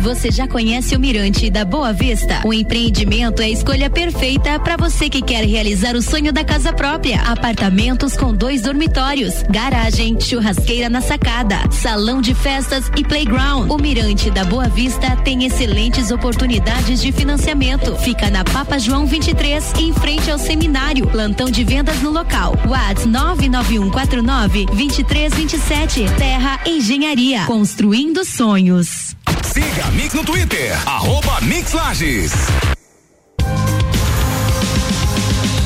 Você 0.00 0.30
já 0.30 0.48
conhece 0.48 0.96
o 0.96 1.00
Mirante 1.00 1.50
da 1.50 1.62
Boa 1.62 1.92
Vista? 1.92 2.40
O 2.46 2.54
empreendimento 2.54 3.42
é 3.42 3.46
a 3.46 3.50
escolha 3.50 3.90
perfeita 3.90 4.58
para 4.58 4.76
você 4.76 5.10
que 5.10 5.20
quer 5.20 5.44
realizar 5.44 5.94
o 5.94 6.00
sonho 6.00 6.32
da 6.32 6.42
casa 6.42 6.72
própria. 6.72 7.20
Apartamentos 7.20 8.16
com 8.16 8.32
dois 8.32 8.62
dormitórios, 8.62 9.42
garagem, 9.50 10.18
churrasqueira 10.18 10.88
na 10.88 11.02
sacada, 11.02 11.70
salão 11.70 12.22
de 12.22 12.34
festas 12.34 12.90
e 12.96 13.04
playground. 13.04 13.70
O 13.70 13.76
Mirante 13.76 14.30
da 14.30 14.42
Boa 14.44 14.68
Vista 14.68 15.16
tem 15.16 15.44
excelentes 15.44 16.10
oportunidades 16.10 17.02
de 17.02 17.12
financiamento. 17.12 17.94
Fica 17.96 18.30
na 18.30 18.42
Papa 18.42 18.78
João 18.78 19.04
23, 19.04 19.74
em 19.78 19.92
frente 19.92 20.30
ao 20.30 20.38
seminário. 20.38 21.06
Plantão 21.08 21.50
de 21.50 21.62
vendas 21.62 22.00
no 22.00 22.10
local. 22.10 22.54
WhatsApp 22.66 23.06
99149 23.06 24.66
2327. 24.66 26.06
Terra 26.16 26.60
Engenharia. 26.66 27.44
Construindo 27.44 28.24
sonhos. 28.24 29.09
Siga 29.44 29.86
a 29.86 29.90
Mix 29.90 30.14
no 30.14 30.24
Twitter, 30.24 30.76
arroba 30.86 31.40
Mix 31.42 31.72
Lages. 31.72 32.32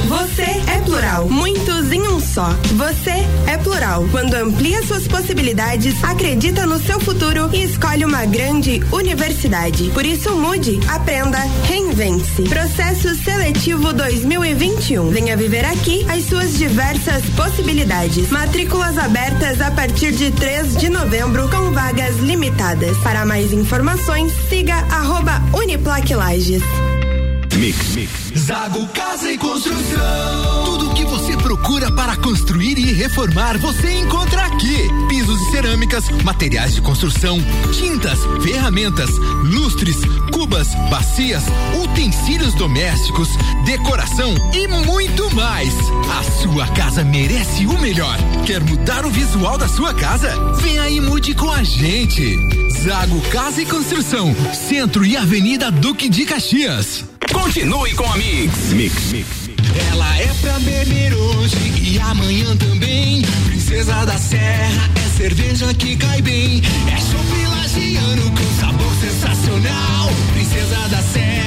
Você 0.09 0.43
é 0.43 0.81
plural, 0.85 1.29
muitos 1.29 1.91
em 1.93 2.03
um 2.03 2.13
só. 2.35 2.49
Você 2.75 3.12
é 3.47 3.57
plural. 3.59 4.05
Quando 4.11 4.35
amplia 4.35 4.83
suas 4.83 5.07
possibilidades, 5.07 6.03
acredita 6.03 6.66
no 6.66 6.81
seu 6.81 6.99
futuro 6.99 7.49
e 7.53 7.62
escolhe 7.62 8.05
uma 8.05 8.27
grande 8.27 8.83
universidade. 8.90 9.90
Por 9.94 10.05
isso 10.05 10.35
mude, 10.35 10.81
aprenda, 10.88 11.38
reinvente-se. 11.68 12.42
Processo 12.42 13.14
seletivo 13.23 13.92
2021. 13.92 15.11
Venha 15.11 15.37
viver 15.37 15.64
aqui 15.64 16.05
as 16.11 16.25
suas 16.25 16.59
diversas 16.59 17.25
possibilidades. 17.37 18.29
Matrículas 18.31 18.99
abertas 18.99 19.61
a 19.61 19.70
partir 19.70 20.11
de 20.12 20.33
3 20.33 20.77
de 20.77 20.88
novembro 20.88 21.49
com 21.49 21.70
vagas 21.70 22.16
limitadas. 22.16 22.97
Para 22.99 23.25
mais 23.25 23.53
informações, 23.53 24.33
siga 24.49 24.75
arroba 24.90 25.40
Uniplac 25.53 26.12
Lages. 26.12 26.62
Mix, 27.59 27.95
mix. 27.95 28.12
Zago 28.37 28.87
Casa 28.88 29.31
e 29.31 29.38
Construção. 29.38 30.64
Tudo 30.64 30.90
o 30.90 30.95
que 30.95 31.05
você 31.05 31.37
procura 31.37 31.90
para 31.93 32.17
construir 32.17 32.77
e 32.79 32.93
reformar, 32.93 33.57
você 33.59 33.93
encontra 33.93 34.47
aqui. 34.47 34.88
Pisos 35.09 35.40
e 35.40 35.51
cerâmicas, 35.53 36.09
materiais 36.25 36.75
de 36.75 36.83
construção, 36.83 37.38
tintas, 37.73 38.19
ferramentas, 38.43 39.09
lustres, 39.45 39.97
cubas, 40.33 40.75
bacias, 40.90 41.45
utensílios 41.81 42.55
domésticos, 42.55 43.29
decoração 43.64 44.35
e 44.53 44.67
muito 44.67 45.33
mais. 45.35 45.73
A 46.19 46.25
sua 46.43 46.67
casa 46.69 47.05
merece 47.05 47.67
o 47.67 47.79
melhor. 47.79 48.19
Quer 48.47 48.62
mudar 48.62 49.07
o 49.07 49.11
visual 49.11 49.57
da 49.57 49.69
sua 49.69 49.95
casa? 49.95 50.29
Venha 50.57 50.90
e 50.90 51.01
mude 51.01 51.35
com 51.35 51.51
a 51.51 51.62
gente. 51.62 52.37
Zago 52.83 53.21
Casa 53.31 53.62
e 53.62 53.67
Construção, 53.67 54.35
Centro 54.69 55.07
e 55.07 55.17
Avenida 55.17 55.71
Duque 55.71 56.09
de 56.09 56.25
Caxias. 56.25 57.13
Continue 57.33 57.95
com 57.95 58.05
a 58.05 58.17
Mix. 58.17 58.73
Mix, 58.73 59.13
Mix. 59.13 59.51
Ela 59.91 60.19
é 60.19 60.33
pra 60.41 60.59
beber 60.61 61.15
hoje 61.15 61.57
e 61.83 61.99
amanhã 61.99 62.57
também. 62.57 63.23
Princesa 63.47 64.05
da 64.05 64.17
Serra 64.19 64.91
é 65.05 65.17
cerveja 65.17 65.73
que 65.75 65.97
cai 65.97 66.21
bem. 66.23 66.63
É 66.93 67.01
chopp 67.01 67.47
lagiano 67.57 68.31
com 68.31 68.61
sabor 68.61 68.93
sensacional. 69.01 70.11
Princesa 70.35 70.89
da 70.89 71.03
Serra 71.03 71.43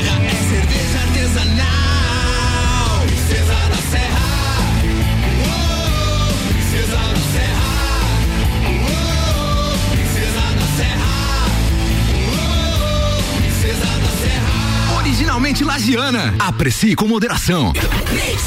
finalmente 15.27 15.61
lagiana. 15.61 16.33
Aprecie 16.39 16.95
com 16.95 17.05
moderação. 17.05 17.73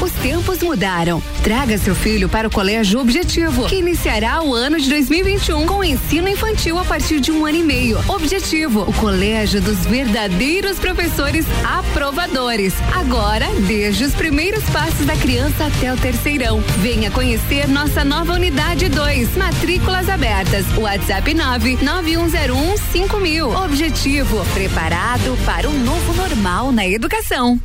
Os 0.00 0.12
tempos 0.12 0.62
mudaram. 0.62 1.22
Traga 1.42 1.78
seu 1.78 1.94
filho 1.94 2.28
para 2.28 2.48
o 2.48 2.50
Colégio 2.50 3.00
Objetivo, 3.00 3.66
que 3.66 3.76
iniciará 3.76 4.42
o 4.42 4.54
ano 4.54 4.78
de 4.78 4.90
2021 4.90 5.66
com 5.66 5.82
ensino 5.82 6.28
infantil 6.28 6.78
a 6.78 6.84
partir 6.84 7.18
de 7.18 7.32
um 7.32 7.46
ano 7.46 7.58
e 7.58 7.62
meio. 7.62 7.98
Objetivo, 8.08 8.82
o 8.82 8.92
colégio 8.94 9.60
dos 9.60 9.86
verdadeiros 9.86 10.78
professores 10.78 11.46
aprovadores. 11.64 12.74
Agora, 12.94 13.46
desde 13.66 14.04
os 14.04 14.14
primeiros 14.14 14.62
passos 14.64 15.06
da 15.06 15.16
criança 15.16 15.66
até 15.66 15.92
o 15.92 15.96
terceirão. 15.96 16.60
Venha 16.78 17.10
conhecer 17.10 17.66
nossa 17.66 18.04
nova 18.04 18.34
unidade 18.34 18.88
2. 18.88 19.36
Matrículas 19.36 20.08
abertas. 20.08 20.66
WhatsApp 20.76 21.32
99101 21.32 22.76
5000. 22.92 23.50
Objetivo, 23.64 24.44
preparado 24.52 25.38
para 25.46 25.68
um 25.68 25.78
novo 25.84 26.12
normal 26.14 26.70
na 26.70 26.86
educação. 26.86 27.58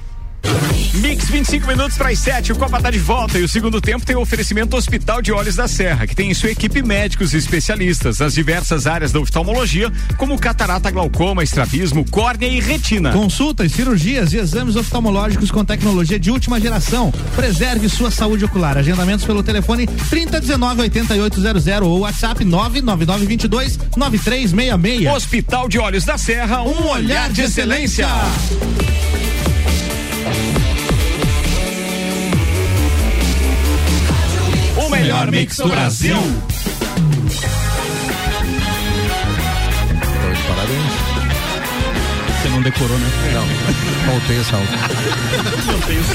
Mix 0.95 1.29
25 1.29 1.67
minutos 1.67 1.97
para 1.97 2.09
as 2.09 2.19
7, 2.19 2.51
o 2.51 2.55
Copa 2.55 2.81
tá 2.81 2.91
de 2.91 2.99
volta 2.99 3.39
e 3.39 3.43
o 3.43 3.47
segundo 3.47 3.79
tempo 3.79 4.05
tem 4.05 4.15
o 4.15 4.21
oferecimento 4.21 4.75
Hospital 4.75 5.21
de 5.21 5.31
Olhos 5.31 5.55
da 5.55 5.67
Serra, 5.67 6.05
que 6.05 6.15
tem 6.15 6.29
em 6.29 6.33
sua 6.33 6.51
equipe 6.51 6.83
médicos 6.83 7.33
e 7.33 7.37
especialistas 7.37 8.19
nas 8.19 8.33
diversas 8.33 8.85
áreas 8.85 9.11
da 9.11 9.19
oftalmologia, 9.19 9.91
como 10.17 10.37
catarata, 10.37 10.91
glaucoma, 10.91 11.43
estrabismo, 11.43 12.05
córnea 12.09 12.47
e 12.47 12.59
retina. 12.59 13.13
Consultas, 13.13 13.71
cirurgias 13.71 14.33
e 14.33 14.37
exames 14.37 14.75
oftalmológicos 14.75 15.49
com 15.49 15.63
tecnologia 15.63 16.19
de 16.19 16.29
última 16.29 16.59
geração. 16.59 17.11
Preserve 17.35 17.87
sua 17.87 18.11
saúde 18.11 18.45
ocular. 18.45 18.77
Agendamentos 18.77 19.25
pelo 19.25 19.41
telefone 19.41 19.87
3019 19.87 20.81
8800 20.81 21.87
ou 21.87 21.99
WhatsApp 21.99 22.43
99922 22.43 23.79
9366. 23.95 25.15
Hospital 25.15 25.69
de 25.69 25.79
Olhos 25.79 26.03
da 26.03 26.17
Serra, 26.17 26.61
um, 26.63 26.81
um 26.81 26.87
olhar 26.89 27.31
de 27.31 27.41
excelência. 27.41 28.07
O 28.07 29.10
melhor 35.11 35.29
mix 35.29 35.57
do 35.57 35.67
Brasil. 35.67 36.15
Parabéns. 40.47 40.91
Você 42.41 42.49
não 42.49 42.61
decorou, 42.61 42.97
né? 42.97 43.09
Não. 43.33 43.45
Faltei 44.19 44.39
essa 44.39 44.55
aula. 44.55 44.67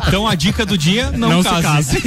Então 0.08 0.26
a 0.26 0.34
dica 0.34 0.64
do 0.66 0.76
dia, 0.76 1.10
não, 1.12 1.28
Não 1.28 1.42
se 1.42 1.48
case. 1.62 1.98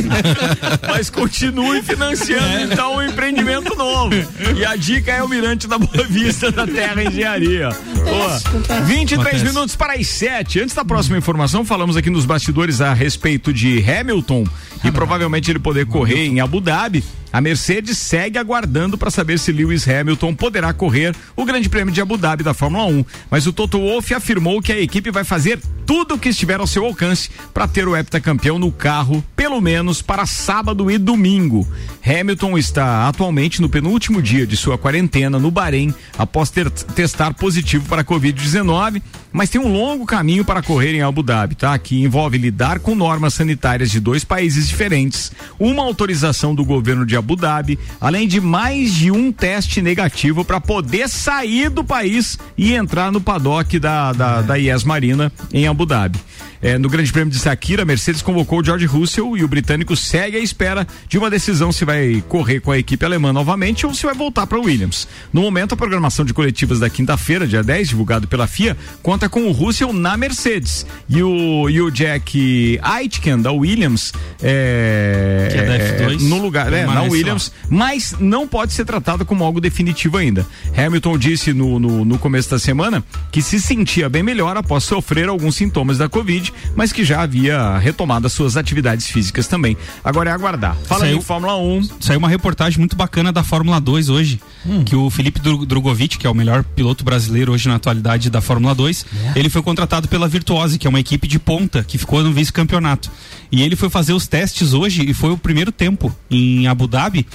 Mas 0.88 1.10
continue 1.10 1.82
financiando 1.82 2.72
então 2.72 2.96
um 2.98 3.02
empreendimento 3.04 3.76
novo. 3.76 4.14
E 4.56 4.66
a 4.66 4.76
dica 4.76 5.12
é 5.12 5.24
o 5.24 5.30
Mirante 5.30 5.68
da 5.68 5.78
Boa 5.78 6.06
Vista 6.08 6.52
da 6.52 6.66
Terra 6.68 7.04
Engenharia. 7.04 7.70
Boa. 8.04 8.40
23 8.86 9.20
Acontece. 9.28 9.44
minutos 9.46 9.76
para 9.76 9.94
as 9.94 10.08
7. 10.08 10.62
Antes 10.62 10.76
da 10.76 10.84
próxima 10.86 11.18
informação, 11.18 11.35
falamos 11.66 11.98
aqui 11.98 12.10
nos 12.10 12.26
bastidores 12.26 12.80
a 12.80 12.94
respeito 12.94 13.52
de 13.52 13.84
Hamilton 13.84 14.46
e 14.84 14.92
provavelmente 14.92 15.52
ele 15.52 15.60
poder 15.60 15.86
correr 15.86 16.28
em 16.28 16.40
Abu 16.40 16.62
Dhabi. 16.62 17.04
A 17.34 17.42
Mercedes 17.42 17.98
segue 17.98 18.38
aguardando 18.38 18.98
para 18.98 19.12
saber 19.12 19.38
se 19.38 19.52
Lewis 19.52 19.86
Hamilton 19.86 20.34
poderá 20.34 20.72
correr 20.72 21.14
o 21.36 21.44
Grande 21.44 21.68
Prêmio 21.68 21.94
de 21.94 22.00
Abu 22.00 22.16
Dhabi 22.16 22.44
da 22.44 22.54
Fórmula 22.54 22.86
1. 22.86 23.04
Mas 23.30 23.46
o 23.46 23.52
Toto 23.52 23.78
Wolff 23.78 24.14
afirmou 24.14 24.62
que 24.62 24.72
a 24.72 24.80
equipe 24.80 25.12
vai 25.12 25.26
fazer 25.26 25.60
tudo 25.86 26.16
o 26.16 26.18
que 26.18 26.30
estiver 26.30 26.60
ao 26.60 26.68
seu 26.68 26.86
alcance 26.86 27.30
para 27.54 27.68
ter 27.68 27.88
o 27.88 27.96
heptacampeão 27.96 28.58
no 28.58 28.72
carro, 28.72 29.22
pelo 29.46 29.62
menos 29.62 30.02
para 30.02 30.26
sábado 30.26 30.90
e 30.90 30.98
domingo. 30.98 31.68
Hamilton 32.04 32.58
está 32.58 33.08
atualmente 33.08 33.62
no 33.62 33.70
penúltimo 33.70 34.20
dia 34.20 34.48
de 34.48 34.58
sua 34.58 34.76
quarentena 34.76 35.38
no 35.38 35.52
Bahrein, 35.52 35.94
após 36.18 36.50
ter, 36.50 36.68
testar 36.68 37.32
positivo 37.36 37.88
para 37.88 38.02
a 38.02 38.04
Covid-19, 38.04 39.04
mas 39.32 39.52
tem 39.52 39.62
um 39.62 39.72
longo 39.72 40.04
caminho 40.04 40.44
para 40.44 40.64
correr 40.64 40.96
em 40.96 41.04
Abu 41.04 41.22
Dhabi, 41.22 41.54
tá? 41.54 41.78
Que 41.78 42.02
envolve 42.02 42.40
lidar 42.40 42.80
com 42.80 42.96
normas 42.96 43.36
sanitárias 43.36 43.92
de 43.92 44.00
dois 44.00 44.24
países 44.24 44.68
diferentes, 44.68 45.32
uma 45.60 45.84
autorização 45.84 46.56
do 46.56 46.66
governo 46.66 47.06
de 47.06 47.16
Abu 47.16 47.36
Dhabi, 47.36 47.78
além 48.02 48.28
de 48.28 48.42
mais 48.42 48.96
de 48.96 49.12
um 49.12 49.32
teste 49.32 49.80
negativo 49.80 50.44
para 50.44 50.60
poder 50.60 51.08
sair 51.08 51.70
do 51.70 51.84
país 51.84 52.40
e 52.58 52.74
entrar 52.74 53.12
no 53.12 53.22
paddock 53.22 53.78
da, 53.78 54.12
da, 54.12 54.42
da 54.42 54.58
IES 54.58 54.84
Marina 54.84 55.32
em 55.54 55.68
Abu 55.68 55.86
Dhabi. 55.86 56.18
É, 56.66 56.80
no 56.80 56.90
Grande 56.90 57.14
Prêmio 57.14 57.32
de 57.32 57.38
Sakira, 57.38 57.84
a 57.84 57.86
Mercedes 57.86 58.24
convocou 58.24 58.60
o 58.60 58.64
George 58.66 58.88
Russell 58.88 59.38
e 59.38 59.44
o 59.44 59.48
britânico 59.48 59.96
segue 59.96 60.36
à 60.36 60.40
espera 60.40 60.88
de 61.08 61.16
uma 61.16 61.30
decisão 61.30 61.72
se 61.72 61.86
vai 61.86 62.24
correr 62.28 62.60
com 62.60 62.72
a 62.72 62.78
equipe 62.80 63.06
alemã 63.06 63.32
novamente 63.32 63.86
ou 63.86 63.94
se 63.94 64.04
vai 64.04 64.16
voltar 64.16 64.48
para 64.48 64.58
Williams. 64.58 65.08
No 65.32 65.44
momento, 65.44 65.76
a 65.76 65.78
programação 65.78 66.26
de 66.26 66.34
coletivas 66.34 66.80
da 66.80 66.90
quinta-feira, 66.90 67.46
dia 67.46 67.62
10, 67.62 67.90
divulgado 67.90 68.28
pela 68.28 68.48
FIA, 68.48 68.76
conta 69.04 69.30
com 69.30 69.44
o 69.44 69.52
Russell 69.52 69.94
na 69.94 70.18
Mercedes 70.18 70.88
e 71.08 71.22
o, 71.22 71.70
e 71.70 71.80
o 71.80 71.92
Jack 71.92 72.80
Aitken 72.82 73.44
da 73.44 73.52
Williams 73.52 74.12
é, 74.42 75.50
Que 75.52 75.58
é 75.60 75.66
da 75.66 75.78
F2, 75.78 76.22
no 76.22 76.42
lugar, 76.42 76.74
é, 76.74 76.84
na 76.88 77.04
Williams, 77.04 77.52
mas 77.70 78.16
não 78.20 78.48
pode 78.48 78.74
ser 78.74 78.86
tratado 78.86 79.24
como 79.24 79.44
algo 79.44 79.62
definitivo 79.62 80.18
ainda. 80.18 80.44
Hamilton 80.76 81.16
disse 81.20 81.54
no, 81.54 81.78
no, 81.78 82.04
no 82.04 82.18
começo 82.18 82.50
da 82.50 82.58
semana 82.58 83.04
que 83.32 83.44
se 83.44 83.62
sentia 83.62 84.10
bem 84.10 84.24
melhor 84.24 84.58
após 84.58 84.84
sofrer 84.84 85.30
alguns 85.30 85.56
sintomas 85.56 86.00
da 86.00 86.10
Covid, 86.10 86.55
mas 86.76 86.92
que 86.92 87.04
já 87.04 87.22
havia 87.22 87.78
retomado 87.78 88.28
as 88.28 88.34
suas 88.34 88.58
atividades 88.58 89.08
físicas 89.08 89.48
também. 89.48 89.78
Agora 90.04 90.30
é 90.30 90.34
aguardar. 90.34 90.76
Fala 90.86 91.06
aí, 91.06 91.12
Saiu- 91.12 91.22
Fórmula 91.22 91.58
1. 91.58 91.90
Saiu 92.00 92.20
uma 92.20 92.30
reportagem 92.30 92.80
muito 92.80 92.96
bacana 92.96 93.32
da 93.32 93.44
Fórmula 93.44 93.80
2 93.80 94.10
hoje, 94.10 94.40
que 94.86 94.96
o 94.96 95.10
Felipe 95.10 95.40
Drogovic, 95.40 96.18
que 96.18 96.28
é 96.28 96.30
o 96.30 96.34
melhor 96.34 96.64
piloto 96.64 97.04
brasileiro 97.04 97.52
hoje 97.54 97.68
na 97.68 97.76
atualidade 97.76 98.30
da 98.30 98.42
Fórmula 98.42 98.74
2, 98.76 99.06
ele 99.36 99.50
foi 99.50 99.62
contratado 99.62 100.08
pela 100.08 100.28
Virtuose, 100.28 100.78
que 100.78 100.88
é 100.88 100.90
uma 100.90 101.00
equipe 101.00 101.28
de 101.28 101.40
ponta 101.40 101.84
que 101.84 101.98
ficou 101.98 102.24
no 102.24 102.32
vice-campeonato. 102.34 103.10
E 103.52 103.62
ele 103.62 103.76
foi 103.76 103.90
fazer 103.90 104.14
os 104.14 104.28
testes 104.28 104.74
hoje 104.74 105.04
e 105.10 105.14
foi 105.14 105.32
o 105.32 105.38
primeiro 105.38 105.72
tempo 105.72 106.14
em 106.30 106.68
Abu 106.68 106.88
Dhabi. 106.88 107.26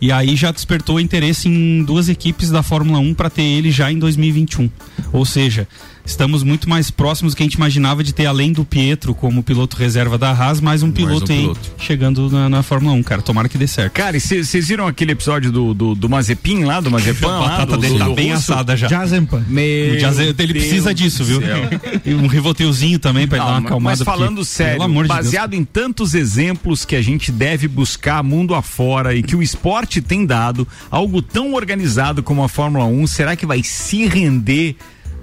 E 0.00 0.12
aí 0.12 0.36
já 0.36 0.52
despertou 0.52 1.00
interesse 1.00 1.48
em 1.48 1.82
duas 1.82 2.08
equipes 2.08 2.50
da 2.50 2.62
Fórmula 2.62 3.00
1 3.00 3.14
para 3.14 3.28
ter 3.28 3.42
ele 3.42 3.70
já 3.72 3.90
em 3.90 3.98
2021. 3.98 4.70
Ou 5.12 5.24
seja, 5.26 5.66
estamos 6.08 6.42
muito 6.42 6.68
mais 6.68 6.90
próximos 6.90 7.32
do 7.32 7.36
que 7.36 7.42
a 7.42 7.46
gente 7.46 7.54
imaginava 7.54 8.02
de 8.02 8.12
ter, 8.14 8.26
além 8.26 8.50
do 8.52 8.64
Pietro 8.64 9.14
como 9.14 9.42
piloto 9.42 9.76
reserva 9.76 10.16
da 10.16 10.30
Haas, 10.30 10.60
mais 10.60 10.82
um 10.82 10.90
piloto 10.90 11.30
um 11.30 11.34
aí 11.34 11.40
piloto. 11.42 11.60
chegando 11.78 12.30
na, 12.30 12.48
na 12.48 12.62
Fórmula 12.62 12.94
1, 12.94 13.02
cara. 13.02 13.20
Tomara 13.22 13.48
que 13.48 13.58
dê 13.58 13.66
certo. 13.66 13.92
Cara, 13.92 14.16
e 14.16 14.20
vocês 14.20 14.66
viram 14.68 14.86
aquele 14.86 15.12
episódio 15.12 15.52
do, 15.52 15.74
do, 15.74 15.94
do 15.94 16.08
Mazepin 16.08 16.64
lá, 16.64 16.80
do 16.80 16.90
Mazepin 16.90 17.24
A 17.26 17.28
lá? 17.28 17.48
batata 17.48 17.72
do, 17.72 17.78
dele 17.78 17.92
do- 17.94 17.98
tá 17.98 18.04
do 18.06 18.14
bem 18.14 18.32
russo? 18.32 18.52
assada 18.52 18.76
já. 18.76 18.88
Jazempan. 18.88 19.44
Meu 19.46 19.94
ele 19.94 20.52
Deus 20.54 20.64
precisa 20.66 20.94
disso, 20.94 21.22
viu? 21.24 21.40
E 22.04 22.14
um 22.14 22.26
revolteuzinho 22.26 22.98
também 22.98 23.26
pra 23.28 23.36
ele 23.38 23.44
Não, 23.44 23.52
dar 23.52 23.58
uma 23.58 23.60
mas- 23.60 23.66
acalmada. 23.70 23.96
Mas 23.98 24.04
falando 24.04 24.36
porque, 24.36 24.44
sério, 24.46 24.82
amor 24.82 25.04
de 25.04 25.08
baseado 25.08 25.52
em 25.54 25.64
tantos 25.64 26.14
exemplos 26.14 26.84
que 26.86 26.96
a 26.96 27.02
gente 27.02 27.30
deve 27.30 27.68
buscar 27.68 28.22
mundo 28.22 28.54
afora 28.54 29.14
e 29.14 29.22
que 29.22 29.36
o 29.36 29.42
esporte 29.42 30.00
tem 30.00 30.24
dado, 30.24 30.66
algo 30.90 31.20
tão 31.20 31.52
organizado 31.54 32.22
como 32.22 32.42
a 32.42 32.48
Fórmula 32.48 32.84
1, 32.86 33.06
será 33.06 33.36
que 33.36 33.44
vai 33.44 33.62
se 33.62 34.06
render? 34.06 34.74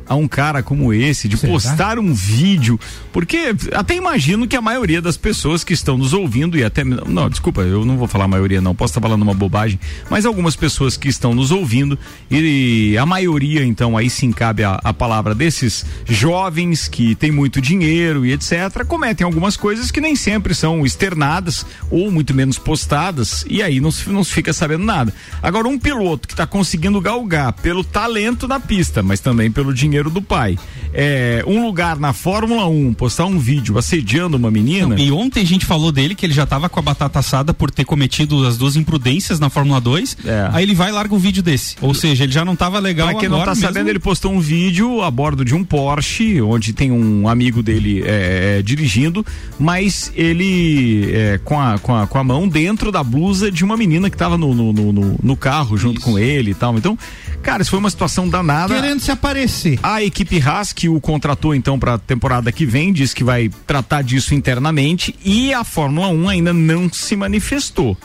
A 0.08 0.16
um 0.16 0.28
cara 0.28 0.62
como 0.62 0.94
esse, 0.94 1.28
de 1.28 1.38
Será? 1.38 1.52
postar 1.52 2.00
um 2.00 2.14
vídeo, 2.14 2.80
porque 3.12 3.56
até 3.74 3.96
imagino 3.96 4.48
que 4.48 4.56
a 4.56 4.62
maioria 4.62 5.02
das 5.02 5.18
pessoas 5.18 5.64
que 5.64 5.74
estão 5.74 5.98
nos 5.98 6.14
ouvindo, 6.14 6.58
e 6.58 6.64
até. 6.64 6.84
Não, 6.84 7.30
desculpa, 7.30 7.62
eu 7.62 7.84
não 7.86 7.98
vou 7.98 8.08
falar 8.08 8.26
a 8.26 8.28
maioria, 8.28 8.62
não, 8.62 8.76
posso 8.76 8.92
estar 8.92 9.02
falando 9.02 9.24
uma 9.24 9.34
bobagem, 9.34 9.80
mas 10.10 10.26
algumas 10.26 10.56
pessoas 10.56 10.96
que 10.96 11.08
estão 11.08 11.34
nos 11.34 11.52
ouvindo, 11.52 11.98
e 12.30 12.98
a 12.98 13.06
maioria, 13.06 13.66
então, 13.66 13.98
aí 13.98 14.10
sim 14.10 14.32
cabe 14.32 14.64
a, 14.64 14.80
a 14.84 14.94
palavra 14.94 15.34
desses 15.34 15.86
jovens 16.06 16.88
que 16.88 17.16
têm 17.16 17.32
muito 17.32 17.60
dinheiro 17.60 18.26
e 18.26 18.34
etc., 18.34 18.86
cometem 18.88 19.26
algumas 19.26 19.58
coisas 19.58 19.90
que 19.90 20.02
nem 20.02 20.16
sempre 20.16 20.54
são 20.54 20.86
externadas 20.86 21.66
ou 21.90 22.12
muito 22.12 22.34
menos 22.34 22.58
postadas, 22.60 23.46
e 23.50 23.64
aí 23.64 23.80
não 23.80 23.92
se, 23.92 24.10
não 24.10 24.24
se 24.24 24.32
fica 24.32 24.54
sabendo 24.54 24.84
nada. 24.84 25.14
Agora, 25.42 25.68
um 25.68 25.80
piloto 25.80 26.28
que 26.28 26.34
está 26.34 26.46
conseguindo 26.46 27.00
galgar 27.02 27.54
pelo 27.54 27.84
talento 27.84 28.48
na 28.48 28.60
pista, 28.60 29.02
mas 29.02 29.20
também 29.20 29.50
pelo 29.52 29.74
dinheiro 29.74 29.95
do 30.04 30.22
pai, 30.22 30.58
é, 30.94 31.44
um 31.48 31.66
lugar 31.66 31.98
na 31.98 32.14
Fórmula 32.14 32.68
1, 32.68 32.94
postar 32.94 33.26
um 33.26 33.40
vídeo 33.40 33.78
assediando 33.78 34.38
uma 34.38 34.52
menina. 34.52 34.90
Não, 34.96 34.98
e 34.98 35.12
ontem 35.12 35.42
a 35.42 35.46
gente 35.46 35.66
falou 35.66 35.92
dele 35.92 36.14
que 36.16 36.26
ele 36.26 36.34
já 36.34 36.46
tava 36.46 36.68
com 36.70 36.80
a 36.80 36.84
batata 36.84 37.20
assada 37.20 37.54
por 37.54 37.72
ter 37.72 37.86
cometido 37.86 38.46
as 38.46 38.58
duas 38.58 38.76
imprudências 38.76 39.40
na 39.40 39.50
Fórmula 39.50 39.80
2. 39.82 40.18
É. 40.26 40.50
Aí 40.54 40.64
ele 40.64 40.76
vai 40.76 40.90
e 40.90 40.92
larga 40.94 41.14
um 41.16 41.18
vídeo 41.20 41.42
desse. 41.42 41.76
Ou 41.82 41.94
seja, 41.94 42.24
ele 42.24 42.32
já 42.34 42.44
não 42.46 42.56
tava 42.56 42.80
legal 42.80 43.10
Pra 43.10 43.20
quem 43.20 43.30
não 43.30 43.40
tá 43.40 43.48
mesmo. 43.48 43.62
sabendo, 43.64 43.90
ele 43.90 44.00
postou 44.00 44.32
um 44.32 44.40
vídeo 44.40 45.02
a 45.02 45.10
bordo 45.12 45.44
de 45.46 45.54
um 45.56 45.64
Porsche, 45.64 46.42
onde 46.42 46.74
tem 46.74 46.92
um 46.92 47.28
amigo 47.28 47.62
dele 47.64 48.02
é, 48.06 48.58
é, 48.60 48.62
dirigindo, 48.62 49.26
mas 49.60 50.12
ele 50.16 51.10
é, 51.14 51.40
com, 51.44 51.60
a, 51.60 51.78
com, 51.80 51.96
a, 51.96 52.08
com 52.08 52.18
a 52.18 52.24
mão 52.24 52.48
dentro 52.48 52.92
da 52.92 53.04
blusa 53.04 53.52
de 53.52 53.64
uma 53.64 53.76
menina 53.78 54.10
que 54.10 54.18
tava 54.18 54.38
no, 54.38 54.54
no, 54.54 54.72
no, 54.74 54.92
no- 54.94 55.16
no 55.22 55.36
carro 55.38 55.78
junto 55.78 56.02
com 56.02 56.18
ele 56.20 56.52
e 56.52 56.54
tal. 56.54 56.78
Então, 56.78 56.98
cara, 57.46 57.62
isso 57.62 57.70
foi 57.70 57.80
uma 57.80 57.92
situação 57.92 58.28
danada. 58.28 58.74
Querendo 58.74 59.00
se 59.00 59.12
aparecer. 59.12 59.80
A 59.84 60.02
equipe 60.04 60.42
Haas, 60.42 60.74
que 60.74 60.90
o 60.90 61.00
contratou 61.00 61.54
então 61.54 61.78
para 61.78 61.94
a 61.94 61.98
temporada 62.00 62.52
que 62.52 62.66
vem, 62.66 62.92
diz 62.92 63.14
que 63.14 63.24
vai 63.24 63.52
tratar 63.68 64.02
disso 64.02 64.34
internamente 64.34 65.16
e 65.24 65.54
a 65.54 65.64
Fórmula 65.64 66.08
1 66.08 66.30
ainda 66.30 66.52
não 66.52 66.92
se 66.92 67.16
manifestou. 67.16 67.96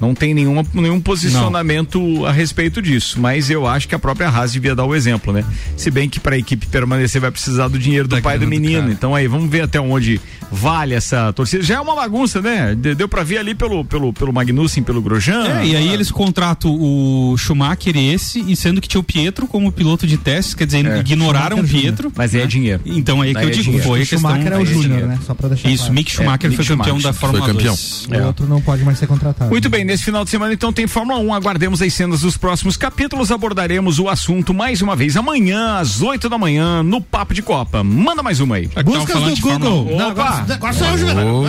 Não 0.00 0.14
tem 0.14 0.34
nenhuma, 0.34 0.64
nenhum 0.74 1.00
posicionamento 1.00 2.24
a 2.26 2.32
respeito 2.32 2.82
disso, 2.82 3.20
mas 3.20 3.48
eu 3.50 3.66
acho 3.66 3.88
que 3.88 3.94
a 3.94 3.98
própria 3.98 4.28
Haas 4.28 4.52
devia 4.52 4.74
dar 4.74 4.84
o 4.84 4.94
exemplo, 4.94 5.32
né? 5.32 5.44
Se 5.76 5.90
bem 5.90 6.08
que 6.08 6.18
para 6.20 6.34
a 6.34 6.38
equipe 6.38 6.66
permanecer 6.66 7.20
vai 7.20 7.30
precisar 7.30 7.68
do 7.68 7.78
dinheiro 7.78 8.08
do 8.08 8.16
Da 8.16 8.22
pai 8.22 8.38
do 8.38 8.44
do 8.44 8.48
menino. 8.50 8.80
cara. 8.82 8.92
então 8.92 9.14
aí 9.14 9.26
vamos 9.28 9.48
ver 9.50 9.62
até 9.62 9.80
onde 9.80 10.20
vale 10.50 10.94
essa 10.94 11.32
torcida. 11.32 11.62
Já 11.62 11.76
é 11.76 11.80
uma 11.80 11.94
bagunça, 11.94 12.40
né? 12.40 12.74
De- 12.74 12.94
Deu 12.94 13.08
para 13.08 13.22
ver 13.22 13.38
ali 13.38 13.54
pelo 13.54 13.84
pelo 13.84 14.12
pelo 14.12 14.32
Magnussen, 14.32 14.82
pelo 14.82 15.00
Grosjean. 15.00 15.60
É, 15.60 15.66
e 15.66 15.76
aí 15.76 15.88
eles 15.92 16.10
contratam 16.10 16.70
o 16.74 17.36
Schumacher 17.38 17.96
esse, 17.96 18.40
e 18.40 18.54
sendo 18.56 18.80
que 18.80 18.88
tinha 18.88 19.00
o 19.00 19.04
Pietro 19.04 19.46
como 19.46 19.70
piloto 19.72 20.06
de 20.06 20.16
testes, 20.16 20.54
quer 20.54 20.66
dizer, 20.66 20.84
É, 20.86 20.98
ignoraram 21.00 21.56
o 21.56 21.60
Schumacher 21.66 21.80
Pietro. 21.82 22.12
Mas 22.14 22.34
aí 22.34 22.40
é 22.42 22.46
dinheiro. 22.46 22.80
Então 22.84 23.20
aí 23.20 23.32
que 23.34 23.40
eu 23.40 23.48
é 23.48 23.50
digo, 23.50 23.62
dinheiro. 23.64 23.84
foi 23.84 24.00
a 24.00 24.02
O 24.02 24.06
questão. 24.06 24.18
Schumacher 24.30 24.52
é 24.52 24.58
o 24.58 24.62
é 24.62 24.64
Júnior, 24.66 25.08
né? 25.08 25.18
Só 25.26 25.34
pra 25.34 25.48
deixar 25.48 25.68
Isso, 25.68 25.84
claro. 25.84 25.94
Mick 25.94 26.10
Schumacher 26.12 26.50
Mick 26.50 26.56
foi 26.64 26.76
campeão 26.76 26.98
Schumacher. 26.98 27.02
da 27.12 27.12
Fórmula 27.12 27.44
Foi 27.44 27.52
campeão. 27.54 27.74
2. 27.74 28.08
O 28.22 28.26
outro 28.26 28.46
não 28.46 28.60
pode 28.60 28.84
mais 28.84 28.98
ser 28.98 29.06
contratado. 29.06 29.50
Muito 29.50 29.68
bem, 29.68 29.83
nesse 29.84 30.04
final 30.04 30.24
de 30.24 30.30
semana 30.30 30.52
então 30.52 30.72
tem 30.72 30.86
Fórmula 30.86 31.18
1. 31.20 31.34
Aguardemos 31.34 31.80
as 31.82 31.92
cenas 31.92 32.20
dos 32.22 32.36
próximos 32.36 32.76
capítulos. 32.76 33.30
Abordaremos 33.30 33.98
o 33.98 34.08
assunto 34.08 34.52
mais 34.54 34.80
uma 34.82 34.96
vez 34.96 35.16
amanhã, 35.16 35.78
às 35.78 36.00
8 36.02 36.28
da 36.28 36.38
manhã, 36.38 36.82
no 36.82 37.00
Papo 37.00 37.32
de 37.34 37.42
Copa. 37.42 37.82
Manda 37.84 38.22
mais 38.22 38.40
uma 38.40 38.56
aí. 38.56 38.68
Tava 38.68 38.84
Buscas 38.84 39.22
do 39.22 39.40
Google. 39.40 39.94
1. 39.94 39.96
Não, 39.98 40.08
agora, 40.10 40.44
agora 40.52 40.72
sou 40.72 40.86
eu, 40.88 40.98
Juvenal. 40.98 41.42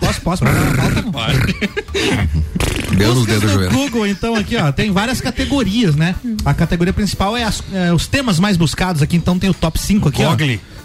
Posso, 0.00 0.20
posso? 0.20 0.44
Deu 2.96 3.14
nos 3.14 3.26
Buscas 3.26 3.40
dedos. 3.56 3.72
Google, 3.74 4.06
então, 4.06 4.34
aqui, 4.36 4.56
ó, 4.56 4.72
tem 4.72 4.90
várias 4.90 5.20
categorias, 5.20 5.94
né? 5.96 6.14
A 6.44 6.54
categoria 6.54 6.92
principal 6.92 7.36
é, 7.36 7.42
as- 7.44 7.62
é 7.72 7.92
os 7.92 8.06
temas 8.06 8.38
mais 8.38 8.56
buscados 8.56 9.02
aqui, 9.02 9.16
então 9.16 9.38
tem 9.38 9.50
o 9.50 9.54
top 9.54 9.78
5 9.78 10.08
aqui, 10.08 10.22
ó. 10.24 10.30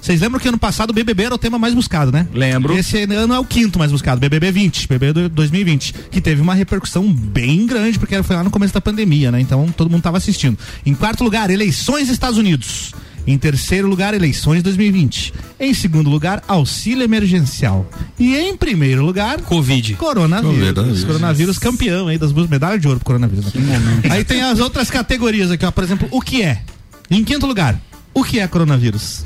Vocês 0.01 0.19
lembram 0.19 0.39
que 0.39 0.47
ano 0.47 0.57
passado 0.57 0.89
o 0.89 0.93
BBB 0.93 1.23
era 1.23 1.35
o 1.35 1.37
tema 1.37 1.59
mais 1.59 1.73
buscado, 1.75 2.11
né? 2.11 2.27
Lembro. 2.33 2.75
Esse 2.77 3.03
ano 3.03 3.33
é 3.33 3.39
o 3.39 3.45
quinto 3.45 3.77
mais 3.77 3.91
buscado, 3.91 4.19
BBB 4.19 4.51
20, 4.51 4.87
BBB 4.87 5.13
do- 5.13 5.29
2020, 5.29 5.93
que 6.09 6.19
teve 6.19 6.41
uma 6.41 6.55
repercussão 6.55 7.11
bem 7.13 7.67
grande, 7.67 7.99
porque 7.99 8.21
foi 8.23 8.35
lá 8.35 8.43
no 8.43 8.49
começo 8.49 8.73
da 8.73 8.81
pandemia, 8.81 9.31
né? 9.31 9.39
Então 9.39 9.67
todo 9.77 9.89
mundo 9.91 10.01
tava 10.01 10.17
assistindo. 10.17 10.57
Em 10.85 10.93
quarto 10.95 11.23
lugar, 11.23 11.49
eleições 11.51 12.09
Estados 12.09 12.39
Unidos. 12.39 12.93
Em 13.27 13.37
terceiro 13.37 13.87
lugar, 13.87 14.15
eleições 14.15 14.63
2020. 14.63 15.31
Em 15.59 15.71
segundo 15.75 16.09
lugar, 16.09 16.41
auxílio 16.47 17.03
emergencial. 17.03 17.87
E 18.17 18.35
em 18.35 18.57
primeiro 18.57 19.05
lugar, 19.05 19.39
Covid. 19.41 19.93
Coronavírus. 19.93 20.57
Coronavírus. 20.73 21.03
Coronavírus 21.03 21.57
campeão 21.59 22.07
aí 22.07 22.17
das 22.17 22.31
duas 22.31 22.49
medalhas 22.49 22.81
de 22.81 22.87
ouro 22.87 22.99
pro 22.99 23.05
coronavírus. 23.05 23.53
né? 23.53 24.01
Aí 24.09 24.23
tem 24.23 24.41
as 24.41 24.59
outras 24.59 24.89
categorias 24.89 25.51
aqui, 25.51 25.63
ó. 25.63 25.69
Por 25.69 25.83
exemplo, 25.83 26.07
o 26.09 26.19
que 26.19 26.41
é? 26.41 26.63
Em 27.11 27.23
quinto 27.23 27.45
lugar, 27.45 27.79
o 28.11 28.23
que 28.23 28.39
é 28.39 28.47
coronavírus? 28.47 29.23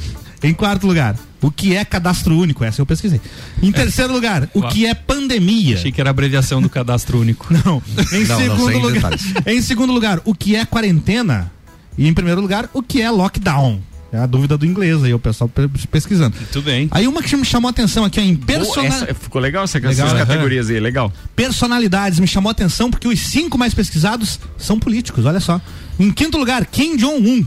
Em 0.47 0.53
quarto 0.53 0.85
lugar, 0.85 1.15
o 1.41 1.49
que 1.49 1.75
é 1.75 1.83
cadastro 1.83 2.37
único? 2.37 2.63
Essa 2.63 2.81
eu 2.81 2.85
pesquisei. 2.85 3.19
Em 3.63 3.71
terceiro 3.71 4.13
lugar, 4.13 4.47
o 4.53 4.61
que 4.67 4.85
é 4.85 4.93
pandemia? 4.93 5.75
Achei 5.75 5.91
que 5.91 5.99
era 5.99 6.09
a 6.09 6.11
abreviação 6.11 6.61
do 6.61 6.69
cadastro 6.69 7.19
único. 7.19 7.47
Não. 7.65 7.81
Em 8.11 8.25
Não, 8.25 8.39
não, 8.39 8.43
segundo 8.57 8.65
sem 8.71 8.81
lugar, 8.81 8.93
detalhes. 9.11 9.23
em 9.47 9.61
segundo 9.61 9.91
lugar, 9.93 10.21
o 10.25 10.33
que 10.35 10.55
é 10.55 10.65
quarentena? 10.65 11.51
E 11.97 12.07
em 12.07 12.13
primeiro 12.13 12.41
lugar, 12.41 12.69
o 12.73 12.83
que 12.83 13.01
é 13.01 13.09
lockdown? 13.09 13.79
É 14.11 14.17
a 14.19 14.25
dúvida 14.25 14.57
do 14.57 14.65
inglês 14.65 15.03
aí, 15.03 15.13
o 15.13 15.19
pessoal 15.19 15.49
pe- 15.49 15.67
pesquisando. 15.91 16.37
Muito 16.37 16.61
bem. 16.61 16.87
Aí 16.91 17.05
uma 17.07 17.21
que 17.21 17.35
me 17.35 17.43
chamou 17.43 17.67
a 17.67 17.71
atenção 17.71 18.05
aqui, 18.05 18.19
ó, 18.19 18.23
em 18.23 18.33
Boa, 18.35 18.45
personal... 18.45 18.85
essa- 18.85 19.13
ficou 19.13 19.41
legal 19.41 19.63
essa, 19.65 19.77
Legal, 19.77 19.91
essas 19.91 20.11
aham. 20.11 20.25
categorias 20.25 20.69
aí, 20.69 20.79
legal. 20.79 21.11
personalidades 21.35 22.19
me 22.19 22.27
chamou 22.27 22.49
a 22.49 22.51
atenção 22.51 22.89
porque 22.89 23.07
os 23.07 23.19
cinco 23.19 23.57
mais 23.57 23.73
pesquisados 23.73 24.39
são 24.57 24.79
políticos, 24.79 25.25
olha 25.25 25.39
só. 25.39 25.59
Em 25.99 26.11
quinto 26.11 26.37
lugar, 26.37 26.65
Kim 26.65 26.95
Jong-un, 26.97 27.45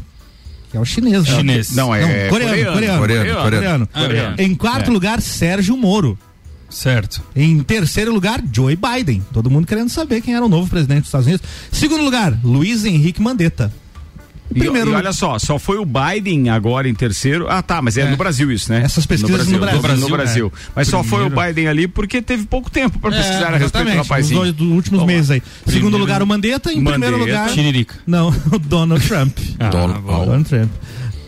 que 0.71 0.77
é 0.77 0.81
o 0.81 0.85
chinês. 0.85 1.27
né? 1.29 1.37
Chinês. 1.37 1.71
Não, 1.75 1.95
é 1.95 2.29
coreano, 2.29 2.29
coreano, 2.29 2.73
coreano, 2.73 2.99
coreano, 3.01 3.43
coreano. 3.43 3.87
Coreano. 3.93 4.37
Em 4.39 4.55
quarto 4.55 4.91
É. 4.91 4.93
lugar, 4.93 5.21
Sérgio 5.21 5.77
Moro. 5.77 6.19
Certo. 6.71 7.23
Em 7.35 7.61
terceiro 7.63 8.13
lugar, 8.13 8.43
Joe 8.53 8.77
Biden. 8.77 9.25
Todo 9.33 9.51
mundo 9.51 9.67
querendo 9.67 9.89
saber 9.89 10.21
quem 10.21 10.35
era 10.35 10.45
o 10.45 10.49
novo 10.49 10.69
presidente 10.69 10.99
dos 11.01 11.09
Estados 11.09 11.27
Unidos. 11.27 11.47
Segundo 11.73 12.05
lugar, 12.05 12.39
Luiz 12.45 12.85
Henrique 12.85 13.23
Mandetta. 13.23 13.73
E, 14.55 14.59
Primeiro- 14.61 14.91
e 14.91 14.95
olha 14.95 15.13
só, 15.13 15.39
só 15.39 15.59
foi 15.59 15.77
o 15.79 15.85
Biden 15.85 16.49
agora 16.49 16.89
em 16.89 16.95
terceiro. 16.95 17.47
Ah, 17.51 17.61
tá, 17.63 17.83
mas 17.83 17.99
é, 17.99 18.09
no 18.11 18.17
Brasil 18.17 18.51
isso, 18.51 18.73
né? 18.73 18.83
Essas 18.83 19.05
pesquisas 19.05 19.47
no 19.47 19.59
Brasil. 19.59 19.97
No 19.99 20.09
Brasil. 20.09 20.53
É. 20.55 20.71
Mas 20.77 20.89
só 20.89 21.05
foi 21.05 21.25
o 21.27 21.31
Biden 21.31 21.69
ali 21.69 21.87
porque 21.87 22.23
teve 22.23 22.45
pouco 22.47 22.71
tempo 22.71 22.99
para 22.99 23.11
pesquisar 23.11 23.53
a 23.53 23.59
respeito 23.59 23.91
do 23.91 23.97
rapazinho. 23.97 24.41
nos 24.41 24.47
dois 24.53 24.53
dos 24.55 24.69
últimos 24.77 25.01
Vamos 25.01 25.15
meses 25.15 25.31
aí. 25.31 25.43
Segundo 25.67 25.99
lugar, 25.99 26.23
o 26.23 26.27
Mandetta. 26.27 26.73
Em 26.73 26.83
primeiro 26.83 27.19
Mandetta. 27.19 27.41
lugar, 27.41 27.51
Tiririca. 27.55 27.95
não, 28.07 28.29
o 28.51 28.59
Donald 28.59 29.07
Trump. 29.07 29.37
Ah, 29.59 29.69
Donald- 29.69 30.01
bom. 30.01 30.25
Donald 30.25 30.49
Trump. 30.49 30.71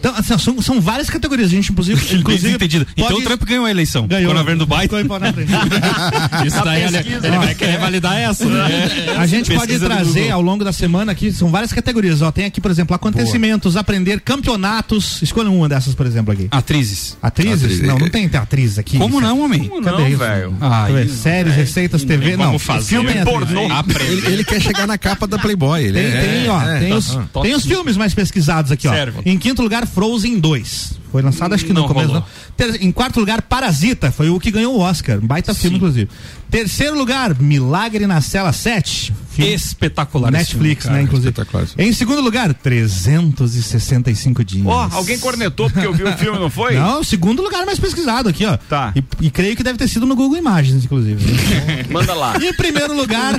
Então, 0.00 0.14
assim, 0.16 0.38
são, 0.38 0.62
são 0.62 0.80
várias 0.80 1.10
categorias. 1.10 1.48
A 1.48 1.54
gente, 1.54 1.70
inclusive. 1.70 2.00
inclusive 2.16 2.54
Entendido. 2.54 2.86
Então 2.96 3.16
o 3.16 3.22
Trump 3.22 3.42
ganhou 3.44 3.66
a 3.66 3.70
eleição. 3.70 4.06
ganhou. 4.06 4.34
Na 4.34 4.42
frente 4.42 4.58
do 4.58 4.66
Biden. 4.66 5.00
Isso 6.46 6.64
daí, 6.64 6.86
olha, 6.86 6.98
ele 6.98 7.38
vai 7.38 7.54
querer 7.54 7.78
validar 7.78 8.16
essa, 8.16 8.46
né? 8.46 9.16
A 9.18 9.26
gente 9.26 9.54
pode 9.54 9.78
trazer 9.78 10.30
ao 10.30 10.40
longo 10.40 10.64
da 10.64 10.72
semana 10.72 11.12
aqui, 11.12 11.30
são 11.32 11.50
várias 11.50 11.72
categorias. 11.72 12.22
Ó, 12.22 12.32
tem 12.32 12.46
aqui, 12.46 12.60
por 12.60 12.70
exemplo, 12.70 12.94
acontecimentos, 12.96 13.76
aprender 13.76 14.20
campeonatos. 14.20 15.20
Escolha 15.22 15.50
uma 15.50 15.68
dessas, 15.68 15.94
por 15.94 16.06
exemplo, 16.06 16.32
aqui. 16.32 16.48
Atrizes. 16.50 17.16
Atrizes? 17.22 17.64
Atriz. 17.64 17.80
Não, 17.80 17.98
não 17.98 18.08
tem 18.08 18.30
atriz 18.34 18.78
aqui. 18.78 18.98
Como 18.98 19.20
não, 19.20 19.40
homem? 19.40 19.68
Como 19.68 19.82
Cadê 19.82 19.98
não, 19.98 20.08
isso? 20.08 20.18
velho? 20.18 20.56
Ah, 20.60 20.88
isso. 21.04 21.16
Séries, 21.16 21.54
receitas, 21.54 22.04
TV. 22.04 22.36
Não, 22.36 22.58
fazer. 22.58 22.86
filme 22.86 23.10
é. 23.10 23.24
Pornô. 23.24 23.68
Ele, 24.00 24.26
ele 24.26 24.44
quer 24.44 24.60
chegar 24.60 24.86
na 24.86 24.96
capa 24.96 25.26
da 25.26 25.38
Playboy. 25.38 25.84
Ele 25.84 26.00
Tem, 26.00 26.06
é, 26.06 26.20
tem, 26.20 26.48
ó, 26.48 26.62
é, 26.62 26.78
tem, 26.80 26.90
tá, 26.90 26.96
os, 26.96 27.06
tá. 27.32 27.40
tem 27.42 27.54
os 27.54 27.64
filmes 27.64 27.96
mais 27.96 28.14
pesquisados 28.14 28.72
aqui, 28.72 28.88
ó. 28.88 28.92
Em 29.24 29.38
quinto 29.38 29.62
lugar, 29.62 29.86
Frozen 29.94 30.40
2. 30.40 30.99
Foi 31.10 31.22
lançado, 31.22 31.54
acho 31.54 31.64
que 31.64 31.72
no 31.72 31.80
Não 31.80 31.88
começo, 31.88 32.12
não. 32.12 32.24
Ter- 32.56 32.82
em 32.82 32.92
quarto 32.92 33.18
lugar, 33.20 33.42
Parasita. 33.42 34.10
Foi 34.12 34.28
o 34.30 34.38
que 34.38 34.50
ganhou 34.50 34.76
o 34.76 34.80
Oscar. 34.80 35.18
Um 35.18 35.26
baita 35.26 35.52
filme, 35.54 35.76
inclusive. 35.76 36.08
Terceiro 36.50 36.96
lugar, 36.98 37.34
Milagre 37.40 38.06
na 38.06 38.20
Cela 38.20 38.52
7. 38.52 39.12
Filme 39.30 39.52
Espetacular. 39.54 40.30
Netflix, 40.32 40.84
filme, 40.84 40.98
né, 40.98 41.04
inclusive. 41.04 41.32
Em 41.78 41.92
segundo 41.92 42.20
lugar, 42.20 42.52
365 42.52 44.44
dias. 44.44 44.66
Ó, 44.66 44.88
alguém 44.92 45.18
cornetou 45.18 45.70
porque 45.70 45.86
eu 45.86 45.92
vi 45.94 46.02
o 46.02 46.12
filme, 46.16 46.38
não 46.38 46.50
foi? 46.50 46.74
Não, 46.80 47.00
o 47.00 47.04
segundo 47.04 47.42
lugar 47.42 47.64
mais 47.64 47.78
pesquisado 47.78 48.28
aqui, 48.28 48.44
ó. 48.44 48.56
Tá. 48.56 48.92
E, 48.96 49.02
e 49.26 49.30
creio 49.30 49.54
que 49.56 49.62
deve 49.62 49.78
ter 49.78 49.86
sido 49.88 50.06
no 50.06 50.16
Google 50.16 50.36
Imagens, 50.38 50.84
inclusive. 50.84 51.24
Manda 51.90 52.14
lá. 52.14 52.36
E 52.40 52.48
em 52.48 52.54
primeiro 52.54 52.94
lugar, 52.96 53.34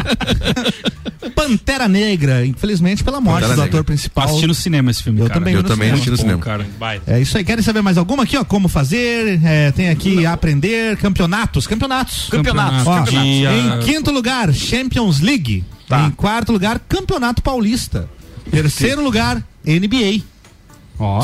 Pantera 1.36 1.88
Negra. 1.88 2.46
Infelizmente, 2.46 3.04
pela 3.04 3.20
morte 3.22 3.42
Pantera 3.42 3.56
do 3.56 3.62
Negra. 3.62 3.78
ator 3.80 3.84
principal. 3.86 4.26
Assisti 4.26 4.48
no 4.48 4.54
cinema 4.54 4.92
esse 4.92 5.04
filme, 5.04 5.20
Eu 5.20 5.28
cara. 5.28 5.40
também 5.40 5.54
Eu 5.56 5.64
também 5.64 5.76
cinema. 5.90 5.94
assisti 5.94 6.10
no 6.12 6.18
Pô, 6.18 6.22
cinema. 6.22 6.42
cara. 6.42 6.68
É 7.08 7.20
isso 7.20 7.38
aí. 7.38 7.44
Quer, 7.44 7.61
Querem 7.62 7.66
saber 7.74 7.82
mais 7.84 7.98
alguma 7.98 8.24
aqui, 8.24 8.36
ó? 8.36 8.44
Como 8.44 8.68
fazer? 8.68 9.40
é, 9.44 9.72
tem 9.72 9.90
aqui 9.90 10.26
aprender 10.26 10.98
campeonatos, 10.98 11.68
campeonatos. 11.68 12.28
Campeonatos, 12.28 12.88
Ó, 12.88 12.98
campeonatos. 12.98 13.14
Em 13.24 13.80
quinto 13.86 14.10
lugar, 14.12 14.52
Champions 14.52 15.20
League. 15.20 15.64
Tá. 15.88 16.08
Em 16.08 16.12
quarto 16.12 16.52
lugar, 16.52 16.80
Campeonato 16.80 17.44
Paulista. 17.44 18.10
Terceiro 18.50 19.04
lugar, 19.04 19.44
NBA. 19.64 20.24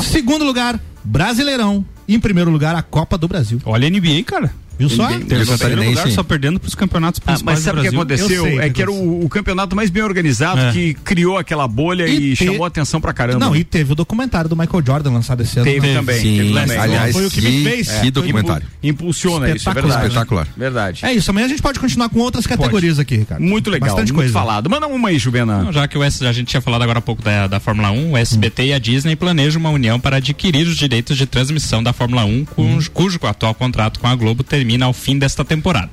Segundo 0.00 0.44
lugar, 0.44 0.78
Brasileirão. 1.02 1.84
E 2.06 2.14
em 2.14 2.20
primeiro 2.20 2.52
lugar, 2.52 2.76
a 2.76 2.82
Copa 2.82 3.18
do 3.18 3.26
Brasil. 3.26 3.60
Olha 3.64 3.88
a 3.88 3.90
NBA, 3.90 4.22
cara. 4.24 4.52
Viu 4.78 4.88
só? 4.88 5.08
Terceiro 5.08 5.82
lugar, 5.84 6.08
só 6.10 6.22
perdendo 6.22 6.60
pros 6.60 6.74
campeonatos 6.74 7.20
Ah, 7.24 7.30
principais 7.32 7.58
mas 7.58 7.64
sabe 7.64 7.78
o 7.78 7.82
que 7.82 7.88
aconteceu? 7.88 8.46
é 8.60 8.70
que 8.70 8.80
era 8.82 8.90
o, 8.90 9.24
o 9.24 9.28
campeonato 9.28 9.74
mais 9.74 9.90
bem 9.90 10.02
organizado 10.02 10.60
É. 10.60 10.72
que 10.72 10.94
criou 10.94 11.36
aquela 11.36 11.66
bolha 11.66 12.06
e, 12.06 12.32
E 12.32 12.36
te- 12.36 12.44
chamou 12.46 12.64
atenção 12.64 13.00
pra 13.00 13.12
caramba. 13.12 13.38
Não, 13.44 13.56
e 13.56 13.64
teve 13.64 13.92
o 13.92 13.94
documentário 13.94 14.48
do 14.48 14.56
Michael 14.56 14.82
Jordan 14.86 15.10
lançado 15.10 15.42
esse 15.42 15.58
ano. 15.58 15.64
Teve 15.70 15.86
né? 15.88 15.94
também. 15.94 16.20
Sim, 16.20 16.36
teve 16.38 16.54
também. 16.54 16.78
aliás, 16.78 17.12
Foi 17.12 17.26
o 17.26 17.30
que 17.30 17.40
me 17.40 17.64
fez. 17.64 17.88
que 17.90 18.10
documentário. 18.10 18.66
Impu- 18.82 19.02
impulsiona 19.04 19.46
isso, 19.46 19.54
é 19.54 19.56
Espetacular, 19.56 19.82
verdade. 20.00 20.06
Espetacular. 20.08 20.48
Verdade. 20.56 21.04
É 21.06 21.12
isso, 21.12 21.30
amanhã 21.30 21.46
a 21.46 21.48
gente 21.48 21.62
pode 21.62 21.80
continuar 21.80 22.08
com 22.08 22.20
outras 22.20 22.46
categorias 22.46 22.98
aqui, 22.98 23.16
Ricardo. 23.16 23.42
Muito 23.42 23.70
legal, 23.70 23.88
Bastante 23.90 24.12
muito 24.12 24.22
coisa. 24.24 24.32
falado. 24.32 24.70
Manda 24.70 24.86
uma 24.86 25.08
aí, 25.08 25.18
Juvena. 25.18 25.64
Não, 25.64 25.72
já 25.72 25.88
que 25.88 25.98
o 25.98 26.02
S, 26.04 26.24
a 26.24 26.32
gente 26.32 26.46
tinha 26.48 26.60
falado 26.60 26.82
agora 26.82 26.98
há 27.00 27.02
pouco 27.02 27.22
da, 27.22 27.46
da 27.46 27.58
Fórmula 27.58 27.90
1, 27.90 28.12
o 28.12 28.16
SBT 28.16 28.66
e 28.66 28.72
a 28.72 28.78
Disney 28.78 29.16
planejam 29.16 29.60
uma 29.60 29.70
união 29.70 29.98
para 29.98 30.16
adquirir 30.18 30.66
os 30.68 30.76
direitos 30.76 31.16
de 31.16 31.26
transmissão 31.26 31.82
da 31.82 31.92
Fórmula 31.92 32.24
1, 32.24 32.44
cujo, 32.44 32.90
cujo 32.92 33.18
atual 33.24 33.54
contrato 33.54 33.98
com 33.98 34.06
a 34.06 34.14
Globo 34.14 34.42
termina 34.44 34.67
ao 34.84 34.92
fim 34.92 35.18
desta 35.18 35.44
temporada. 35.44 35.90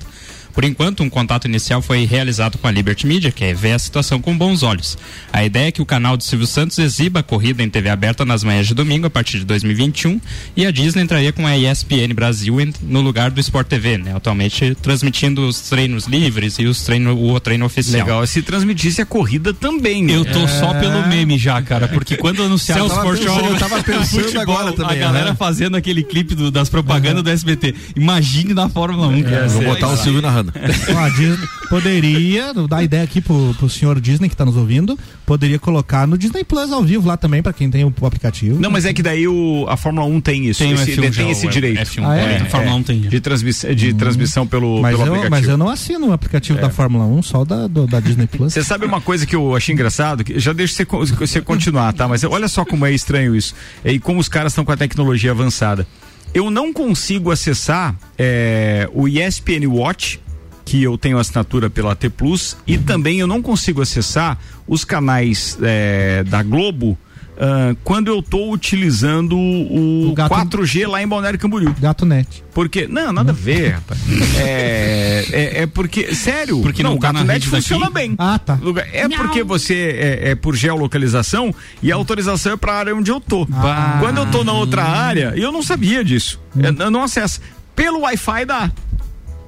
Por 0.55 0.63
enquanto, 0.63 1.03
um 1.03 1.09
contato 1.09 1.45
inicial 1.45 1.81
foi 1.81 2.05
realizado 2.05 2.57
com 2.57 2.65
a 2.67 2.71
Liberty 2.71 3.05
Media, 3.05 3.29
que 3.31 3.43
é 3.43 3.53
ver 3.53 3.73
a 3.73 3.79
situação 3.79 4.21
com 4.21 4.35
bons 4.35 4.63
olhos. 4.63 4.97
A 5.31 5.43
ideia 5.43 5.67
é 5.67 5.71
que 5.71 5.81
o 5.81 5.85
canal 5.85 6.15
de 6.15 6.23
Silvio 6.23 6.47
Santos 6.47 6.79
exiba 6.79 7.19
a 7.19 7.23
corrida 7.23 7.61
em 7.61 7.69
TV 7.69 7.89
aberta 7.89 8.23
nas 8.23 8.41
manhãs 8.43 8.65
de 8.65 8.73
domingo 8.73 9.05
a 9.05 9.09
partir 9.09 9.37
de 9.39 9.45
2021 9.45 10.19
e 10.55 10.65
a 10.65 10.71
Disney 10.71 11.03
entraria 11.03 11.33
com 11.33 11.45
a 11.45 11.57
ESPN 11.57 12.13
Brasil 12.15 12.55
no 12.81 13.01
lugar 13.01 13.31
do 13.31 13.39
Sport 13.41 13.67
TV, 13.67 13.97
né? 13.97 14.15
Atualmente 14.15 14.73
transmitindo 14.81 15.45
os 15.45 15.59
treinos 15.69 16.05
livres 16.07 16.57
e 16.57 16.65
os 16.65 16.81
treino, 16.83 17.13
o 17.33 17.37
treino 17.39 17.65
oficial. 17.65 18.05
Legal, 18.05 18.25
se 18.25 18.41
transmitisse 18.41 19.01
a 19.01 19.05
corrida 19.05 19.53
também. 19.53 20.03
né? 20.05 20.15
Eu 20.15 20.23
tô 20.23 20.47
só 20.47 20.73
pelo 20.73 21.05
meme 21.07 21.37
já, 21.37 21.61
cara, 21.61 21.89
porque 21.89 22.15
quando 22.15 22.41
anunciaram 22.41 22.87
tava 22.87 23.01
Sport 23.01 23.23
Show, 23.23 23.49
eu 23.49 23.57
tava 23.57 23.83
pensando 23.83 24.39
agora 24.39 24.71
também, 24.71 24.95
a 24.97 24.99
galera 24.99 25.27
aham. 25.27 25.35
fazendo 25.35 25.75
aquele 25.75 26.01
clipe 26.01 26.33
do- 26.33 26.49
das 26.49 26.69
propagandas 26.69 27.23
do 27.23 27.29
SBT. 27.29 27.75
Imagine 27.95 28.53
na 28.53 28.69
Fórmula 28.69 29.07
1, 29.07 29.23
cara. 29.23 29.47
Vou 29.49 29.63
botar 29.63 29.87
o 29.89 29.97
Silvio 29.97 30.21
narrando. 30.21 30.44
Ó, 30.95 31.09
Disney 31.09 31.47
poderia, 31.69 32.53
dar 32.69 32.83
ideia 32.83 33.03
aqui 33.03 33.21
pro, 33.21 33.53
pro 33.57 33.69
senhor 33.69 33.99
Disney 33.99 34.29
que 34.29 34.35
tá 34.35 34.45
nos 34.45 34.55
ouvindo, 34.55 34.97
poderia 35.25 35.57
colocar 35.59 36.07
no 36.07 36.17
Disney 36.17 36.43
Plus 36.43 36.71
ao 36.71 36.83
vivo 36.83 37.07
lá 37.07 37.17
também, 37.17 37.41
pra 37.41 37.51
quem 37.53 37.69
tem 37.69 37.83
o, 37.83 37.93
o 37.99 38.05
aplicativo. 38.05 38.59
Não, 38.59 38.69
mas 38.71 38.85
é 38.85 38.93
que 38.93 39.01
daí 39.03 39.27
o, 39.27 39.65
a 39.67 39.75
Fórmula 39.77 40.05
1 40.07 40.21
tem 40.21 40.45
isso. 40.47 40.59
Tem 40.59 40.71
esse, 40.73 40.91
F1 40.93 41.01
tem 41.01 41.11
já, 41.11 41.23
esse 41.29 41.47
o 41.47 41.49
direito. 41.49 41.79
F1, 41.81 42.03
Ah, 42.05 42.17
é? 42.17 42.21
é, 42.33 42.37
a 42.41 42.45
Fórmula 42.45 42.75
1 42.75 42.83
tem. 42.83 43.01
De, 43.01 43.19
transmiss, 43.19 43.65
de 43.75 43.93
transmissão 43.93 44.45
pelo, 44.47 44.81
mas, 44.81 44.91
pelo 44.95 45.07
eu, 45.07 45.13
aplicativo. 45.13 45.29
mas 45.41 45.47
eu 45.49 45.57
não 45.57 45.69
assino 45.69 46.07
o 46.07 46.13
aplicativo 46.13 46.59
da 46.59 46.69
Fórmula 46.69 47.05
1, 47.05 47.21
só 47.23 47.41
o 47.41 47.45
da, 47.45 47.67
do- 47.67 47.87
da 47.87 47.99
Disney 47.99 48.27
Plus. 48.27 48.53
Você 48.53 48.63
sabe 48.63 48.85
uma 48.85 49.01
coisa 49.01 49.25
que 49.25 49.35
eu 49.35 49.55
achei 49.55 49.73
engraçado? 49.73 50.23
Que 50.23 50.39
já 50.39 50.53
deixa 50.53 50.73
você, 50.85 50.85
você 51.15 51.41
continuar, 51.41 51.93
tá? 51.93 52.07
Mas 52.07 52.23
olha 52.23 52.47
só 52.47 52.63
como 52.65 52.85
é 52.85 52.91
estranho 52.93 53.35
isso. 53.35 53.53
É, 53.83 53.91
E 53.91 53.99
como 53.99 54.19
os 54.19 54.29
caras 54.29 54.51
estão 54.51 54.63
com 54.65 54.71
a 54.71 54.77
tecnologia 54.77 55.31
avançada. 55.31 55.87
Eu 56.33 56.51
não 56.51 56.73
consigo 56.73 57.31
acessar 57.31 57.95
é, 58.17 58.89
o 58.93 59.07
ESPN 59.07 59.65
Watch, 59.69 60.19
que 60.65 60.81
eu 60.81 60.97
tenho 60.97 61.17
assinatura 61.19 61.69
pela 61.69 61.95
T 61.95 62.09
Plus, 62.09 62.57
e 62.65 62.77
também 62.77 63.19
eu 63.19 63.27
não 63.27 63.39
consigo 63.41 63.81
acessar 63.81 64.37
os 64.67 64.83
canais 64.83 65.57
é, 65.61 66.23
da 66.23 66.41
Globo. 66.41 66.97
ah, 67.39 67.75
quando 67.83 68.07
eu 68.07 68.19
tô 68.21 68.49
utilizando 68.51 69.37
o, 69.37 70.09
O 70.09 70.13
gato- 70.15 70.33
4G 70.33 70.87
lá 70.87 71.03
em 71.03 71.07
Balneário 71.07 71.37
Camboriú. 71.37 71.75
Gato 71.79 72.03
Net. 72.05 72.43
Porque, 72.53 72.87
não, 72.87 73.11
nada 73.13 73.31
a 73.31 73.35
ver, 73.35 73.73
rapaz. 73.75 73.99
É, 74.37 75.25
é, 75.31 75.61
é 75.63 75.67
porque, 75.67 76.15
sério, 76.15 76.61
Porque 76.61 76.81
não 76.81 76.95
o 76.95 76.99
tá 76.99 77.07
GatoNet 77.11 77.33
rede 77.33 77.45
daqui? 77.51 77.55
funciona 77.63 77.89
bem. 77.89 78.15
Ah, 78.17 78.39
tá. 78.39 78.57
Lugar- 78.61 78.87
É 78.91 79.07
porque 79.07 79.43
você 79.43 80.19
é, 80.23 80.29
é 80.31 80.35
por 80.35 80.55
geolocalização 80.55 81.53
e 81.83 81.91
a 81.91 81.95
autorização 81.95 82.53
é 82.53 82.57
para 82.57 82.73
a 82.73 82.77
área 82.79 82.95
onde 82.95 83.11
eu 83.11 83.19
tô. 83.21 83.47
Ah. 83.53 83.97
Quando 83.99 84.17
eu 84.17 84.25
tô 84.31 84.43
na 84.43 84.53
outra 84.53 84.83
área, 84.83 85.33
eu 85.35 85.51
não 85.51 85.61
sabia 85.61 86.03
disso. 86.03 86.39
Hum. 86.55 86.61
Eu, 86.63 86.73
eu 86.85 86.89
não 86.91 87.03
acesso. 87.03 87.39
Pelo 87.75 87.99
Wi-Fi 88.03 88.45
dá. 88.45 88.71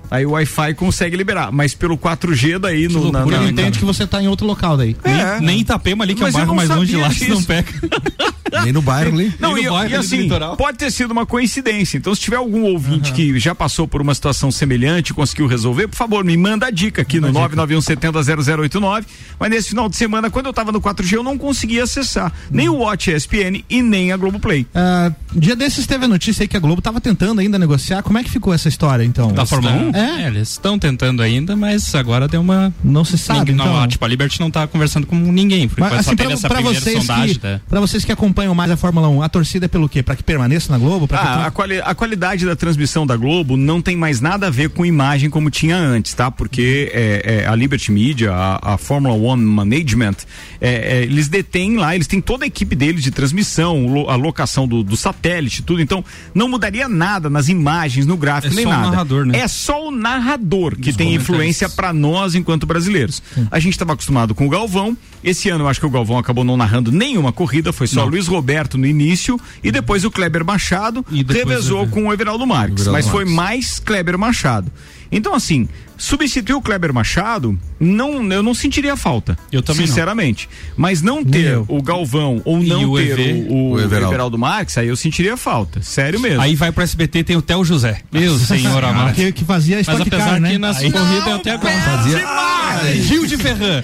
Aí 0.10 0.26
o 0.26 0.32
Wi-Fi 0.32 0.74
consegue 0.76 1.18
liberar, 1.18 1.52
mas 1.52 1.74
pelo 1.74 1.98
4G 1.98 2.58
daí 2.60 2.88
no 2.88 3.12
na, 3.12 3.22
Por 3.24 3.32
na- 3.32 3.38
ele 3.38 3.46
na- 3.46 3.52
entende 3.52 3.80
que 3.80 3.86
você 3.86 4.08
tá 4.08 4.22
em 4.22 4.28
outro 4.28 4.46
local 4.48 4.78
daí. 4.78 4.96
É. 5.04 5.40
Nem 5.42 5.60
Itapema 5.60 6.04
ali, 6.04 6.16
que 6.16 6.22
Mas 6.22 6.34
é 6.34 6.38
o 6.38 6.42
eu 6.42 6.46
bairro 6.46 6.48
não 6.48 6.56
mais 6.56 6.70
longe 6.70 6.92
de 6.92 6.98
lá, 6.98 7.10
você 7.12 7.28
não 7.28 7.36
disso. 7.38 7.48
pega. 7.48 7.68
Nem 8.64 8.74
no 8.74 8.82
bairro 8.82 9.14
ali. 9.14 9.34
Não, 9.40 9.52
no 9.52 9.58
e, 9.58 9.70
bairro 9.70 9.92
e 9.92 9.96
assim, 9.96 10.30
pode 10.58 10.78
ter 10.78 10.92
sido 10.92 11.12
uma 11.12 11.26
coincidência. 11.26 11.98
Então, 11.98 12.14
se 12.14 12.22
tiver 12.22 12.38
algum 12.38 12.64
ouvinte 12.64 13.12
que 13.14 13.38
já 13.40 13.54
passou 13.56 13.88
por 13.88 14.02
uma 14.02 14.14
situação 14.14 14.52
semelhante 14.52 15.10
e 15.12 15.14
conseguiu 15.14 15.48
resolver, 15.48 15.88
por 15.88 15.96
favor, 15.96 16.24
me 16.24 16.36
manda 16.38 16.68
a 16.68 16.72
dica 16.72 17.02
aqui 17.02 17.20
no 17.20 17.32
991700089. 17.32 19.06
Mas 19.40 19.50
nesse 19.50 19.70
final 19.70 19.88
de 19.90 19.96
semana, 19.96 20.30
quando 20.30 20.48
eu 20.48 20.54
tava 20.54 20.72
no 20.72 20.82
4G, 20.82 21.14
eu 21.14 21.24
não 21.24 21.38
conseguia 21.38 21.84
acessar 21.84 22.32
nem 22.50 22.70
o 22.70 22.76
Watch 22.78 23.12
ESPN 23.12 23.64
e 23.70 23.82
nem 23.82 24.12
a 24.12 24.18
Globoplay. 24.18 24.66
Ah, 24.74 25.12
dia 25.34 25.56
desses 25.56 25.86
teve 25.86 26.06
a 26.06 26.08
notícia 26.08 26.44
aí 26.44 26.48
que 26.48 26.58
a 26.58 26.60
Globo 26.60 26.82
tava 26.82 27.00
tentando 27.00 27.40
ainda 27.40 27.58
negociar. 27.60 28.02
Como 28.04 28.18
é 28.18 28.24
que 28.24 28.30
ficou 28.30 28.54
essa 28.54 28.68
história, 28.68 29.04
então? 29.04 29.32
Da 29.32 29.46
Fórmula 29.46 29.74
1? 29.74 29.96
É? 29.96 30.08
É, 30.24 30.28
eles 30.28 30.50
estão 30.52 30.80
tentando 30.80 31.22
ainda, 31.22 31.56
mas 31.56 31.94
agora 31.94 32.28
deu 32.28 32.42
uma. 32.42 32.74
Não 32.84 33.06
se 33.06 33.18
sabe, 33.18 33.52
Ninguém- 33.52 33.56
então. 33.56 33.80
não, 33.82 33.88
tipo, 33.88 34.04
a 34.04 34.08
Liberty 34.08 34.40
não 34.40 34.50
tá 34.50 34.66
conversando 34.68 35.06
com 35.06 35.16
ninguém. 35.16 35.68
Por 35.68 35.80
Mas, 35.80 35.94
assim, 35.94 36.04
só 36.10 36.16
pra, 36.16 36.38
pra 36.38 36.56
primeira 36.56 36.80
vocês 36.82 36.98
sondagem. 37.00 37.36
que, 37.36 37.46
né? 37.46 37.62
pra 37.68 37.80
vocês 37.80 38.04
que 38.06 38.12
acompanham 38.12 38.37
mais 38.46 38.70
a 38.72 38.78
Fórmula 38.78 39.08
1, 39.10 39.22
a 39.24 39.30
torcida 39.30 39.66
é 39.66 39.68
pelo 39.68 39.90
quê? 39.90 40.04
Pra 40.04 40.16
que 40.16 40.24
permaneça 40.24 40.72
na 40.72 40.78
Globo? 40.78 41.08
Pra 41.08 41.18
que 41.18 41.28
Ah, 41.28 41.46
a, 41.48 41.52
quali- 41.52 41.82
a 41.82 41.96
qualidade 41.96 42.46
da 42.46 42.56
transmissão 42.56 43.06
da 43.08 43.16
Globo 43.18 43.58
não 43.58 43.82
tem 43.82 43.96
mais 43.96 44.22
nada 44.22 44.48
a 44.48 44.50
ver 44.50 44.70
com 44.70 44.86
imagem 44.86 45.30
como 45.30 45.50
tinha 45.50 45.76
antes, 45.78 46.14
tá? 46.14 46.30
Porque 46.30 46.92
é, 46.94 47.42
é, 47.44 47.48
a 47.48 47.56
Liberty 47.56 47.92
Media, 47.92 48.32
a, 48.34 48.74
a 48.74 48.78
Fórmula 48.78 49.14
One 49.16 49.44
Management, 49.44 50.16
é, 50.62 51.00
é, 51.00 51.04
eles 51.04 51.28
detêm 51.28 51.78
lá, 51.78 51.96
eles 51.96 52.08
têm 52.08 52.22
toda 52.22 52.44
a 52.46 52.48
equipe 52.48 52.76
deles 52.76 53.02
de 53.04 53.12
transmissão, 53.12 53.88
lo- 53.88 54.10
a 54.10 54.16
locação 54.16 54.68
do, 54.68 54.84
do 54.84 54.96
satélite, 54.96 55.64
tudo. 55.64 55.82
Então, 55.82 56.04
não 56.34 56.48
mudaria 56.48 56.88
nada 56.88 57.30
nas 57.30 57.50
imagens, 57.50 58.06
no 58.06 58.18
gráfico, 58.18 58.54
É 58.54 58.56
nem 58.56 58.66
só 58.66 58.70
o 58.70 58.74
nada. 58.74 58.90
narrador, 58.92 59.26
né? 59.26 59.40
É 59.40 59.48
só 59.48 59.88
o 59.88 59.92
narrador 59.92 60.76
que 60.76 60.90
Os 60.92 60.96
tem 60.96 61.14
influência 61.16 61.70
para 61.70 61.92
nós 61.94 62.36
enquanto 62.36 62.66
brasileiros. 62.66 63.22
A 63.52 63.60
gente 63.60 63.74
estava 63.74 63.94
acostumado 63.94 64.36
com 64.36 64.46
o 64.46 64.50
Galvão. 64.50 64.96
Esse 65.24 65.50
ano 65.50 65.64
eu 65.64 65.68
acho 65.68 65.80
que 65.80 65.86
o 65.86 65.90
Galvão 65.90 66.18
acabou 66.18 66.44
não 66.44 66.56
narrando 66.58 66.92
nenhuma 66.92 67.32
corrida, 67.32 67.74
foi 67.74 67.88
só 67.88 68.06
o 68.06 68.10
Luiz 68.10 68.27
Roberto 68.28 68.78
no 68.78 68.86
início 68.86 69.40
e 69.64 69.72
depois 69.72 70.04
o 70.06 70.12
Kleber 70.12 70.46
Machado 70.46 71.06
revezou 71.28 71.84
o- 71.84 71.88
com 71.90 72.08
o 72.08 72.14
Everaldo 72.14 72.46
Marques, 72.46 72.82
Everaldo 72.86 72.92
mas 72.92 73.08
foi 73.08 73.26
Marques. 73.26 73.36
mais 73.36 73.80
Kleber 73.80 74.18
Machado. 74.18 74.72
Então 75.12 75.34
assim, 75.34 75.68
substituir 75.98 76.54
o 76.56 76.62
Kleber 76.62 76.94
Machado, 76.94 77.58
não, 77.80 78.24
eu 78.32 78.44
não 78.44 78.54
sentiria 78.54 78.96
falta. 78.96 79.38
Eu 79.52 79.62
também 79.62 79.82
não. 79.82 79.88
sinceramente. 79.88 80.48
Mas 80.76 81.02
não 81.02 81.24
ter 81.24 81.58
o 81.68 81.82
Galvão 81.82 82.42
ou 82.46 82.62
E 82.62 82.68
não 82.68 82.92
o 82.92 82.98
ter 82.98 83.20
EV, 83.20 83.48
o, 83.50 83.54
o 83.54 83.72
o 83.72 83.80
Everaldo. 83.80 84.14
Everaldo 84.14 84.38
Marques, 84.38 84.78
aí 84.78 84.88
eu 84.88 84.96
sentiria 84.96 85.36
falta. 85.38 85.82
Sério 85.82 86.20
mesmo. 86.20 86.42
Aí 86.42 86.56
vai 86.56 86.72
pro 86.72 86.84
SBT 86.84 87.24
tem 87.24 87.36
o 87.36 87.42
Theo 87.42 87.64
José. 87.66 88.00
Meu 88.12 88.38
senhor 88.38 88.84
amado. 88.84 89.14
que, 89.16 89.32
que 89.32 89.44
fazia 89.46 89.78
Mas 89.78 89.90
apesar 90.02 90.18
Car, 90.26 90.40
né? 90.40 90.52
que 90.52 90.58
nas 90.58 90.78
Aí- 90.78 90.92
corridas 90.92 91.28
eu 91.28 91.36
até 91.36 91.58
gosto. 91.58 92.98
Gil 93.08 93.26
de 93.26 93.38
Ferran. 93.38 93.82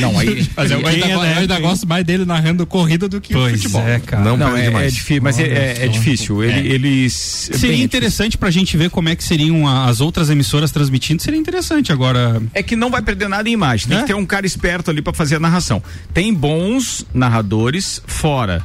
não, 0.00 0.18
aí 0.18 0.46
Mas 0.56 0.70
eu, 0.70 0.78
ainda, 0.86 1.06
é 1.06 1.14
eu 1.14 1.20
ainda 1.20 1.40
época, 1.40 1.54
hein? 1.56 1.62
gosto 1.62 1.86
mais 1.88 2.04
dele 2.04 2.24
narrando 2.24 2.66
corrida 2.66 3.08
do 3.08 3.20
que 3.20 3.32
Pois 3.32 3.62
futebol. 3.62 3.82
é, 3.86 3.98
cara. 3.98 4.22
Não, 4.24 4.36
Não, 4.36 4.56
é, 4.56 4.66
é 4.66 4.86
difícil, 4.88 5.22
mas 5.22 5.38
é, 5.38 5.42
é- 5.44 5.84
é 5.84 5.88
difícil. 5.88 6.42
Ele, 6.44 6.68
eles. 6.72 7.12
Seria 7.54 7.82
interessante 7.82 8.36
pra 8.36 8.50
gente 8.50 8.76
ver 8.76 8.90
como 8.90 9.08
é 9.08 9.16
que 9.16 9.24
seriam 9.24 9.66
as 9.66 10.00
outras 10.00 10.28
emissoras 10.34 10.70
transmitindo. 10.70 11.22
Seria 11.22 11.38
interessante 11.40 11.90
agora. 11.92 12.42
É 12.52 12.62
que 12.62 12.76
não 12.76 12.90
vai 12.90 13.00
perder 13.02 13.28
nada 13.28 13.48
em 13.48 13.52
imagem. 13.52 13.88
Tem 13.88 13.96
É? 13.98 14.00
que 14.02 14.06
ter 14.08 14.14
um 14.14 14.26
cara 14.26 14.44
esperto 14.46 14.90
ali 14.90 15.00
pra 15.00 15.12
fazer 15.12 15.36
a 15.36 15.40
narração. 15.40 15.82
Tem 16.12 16.32
bons 16.34 17.06
narradores 17.14 18.02
fora. 18.06 18.62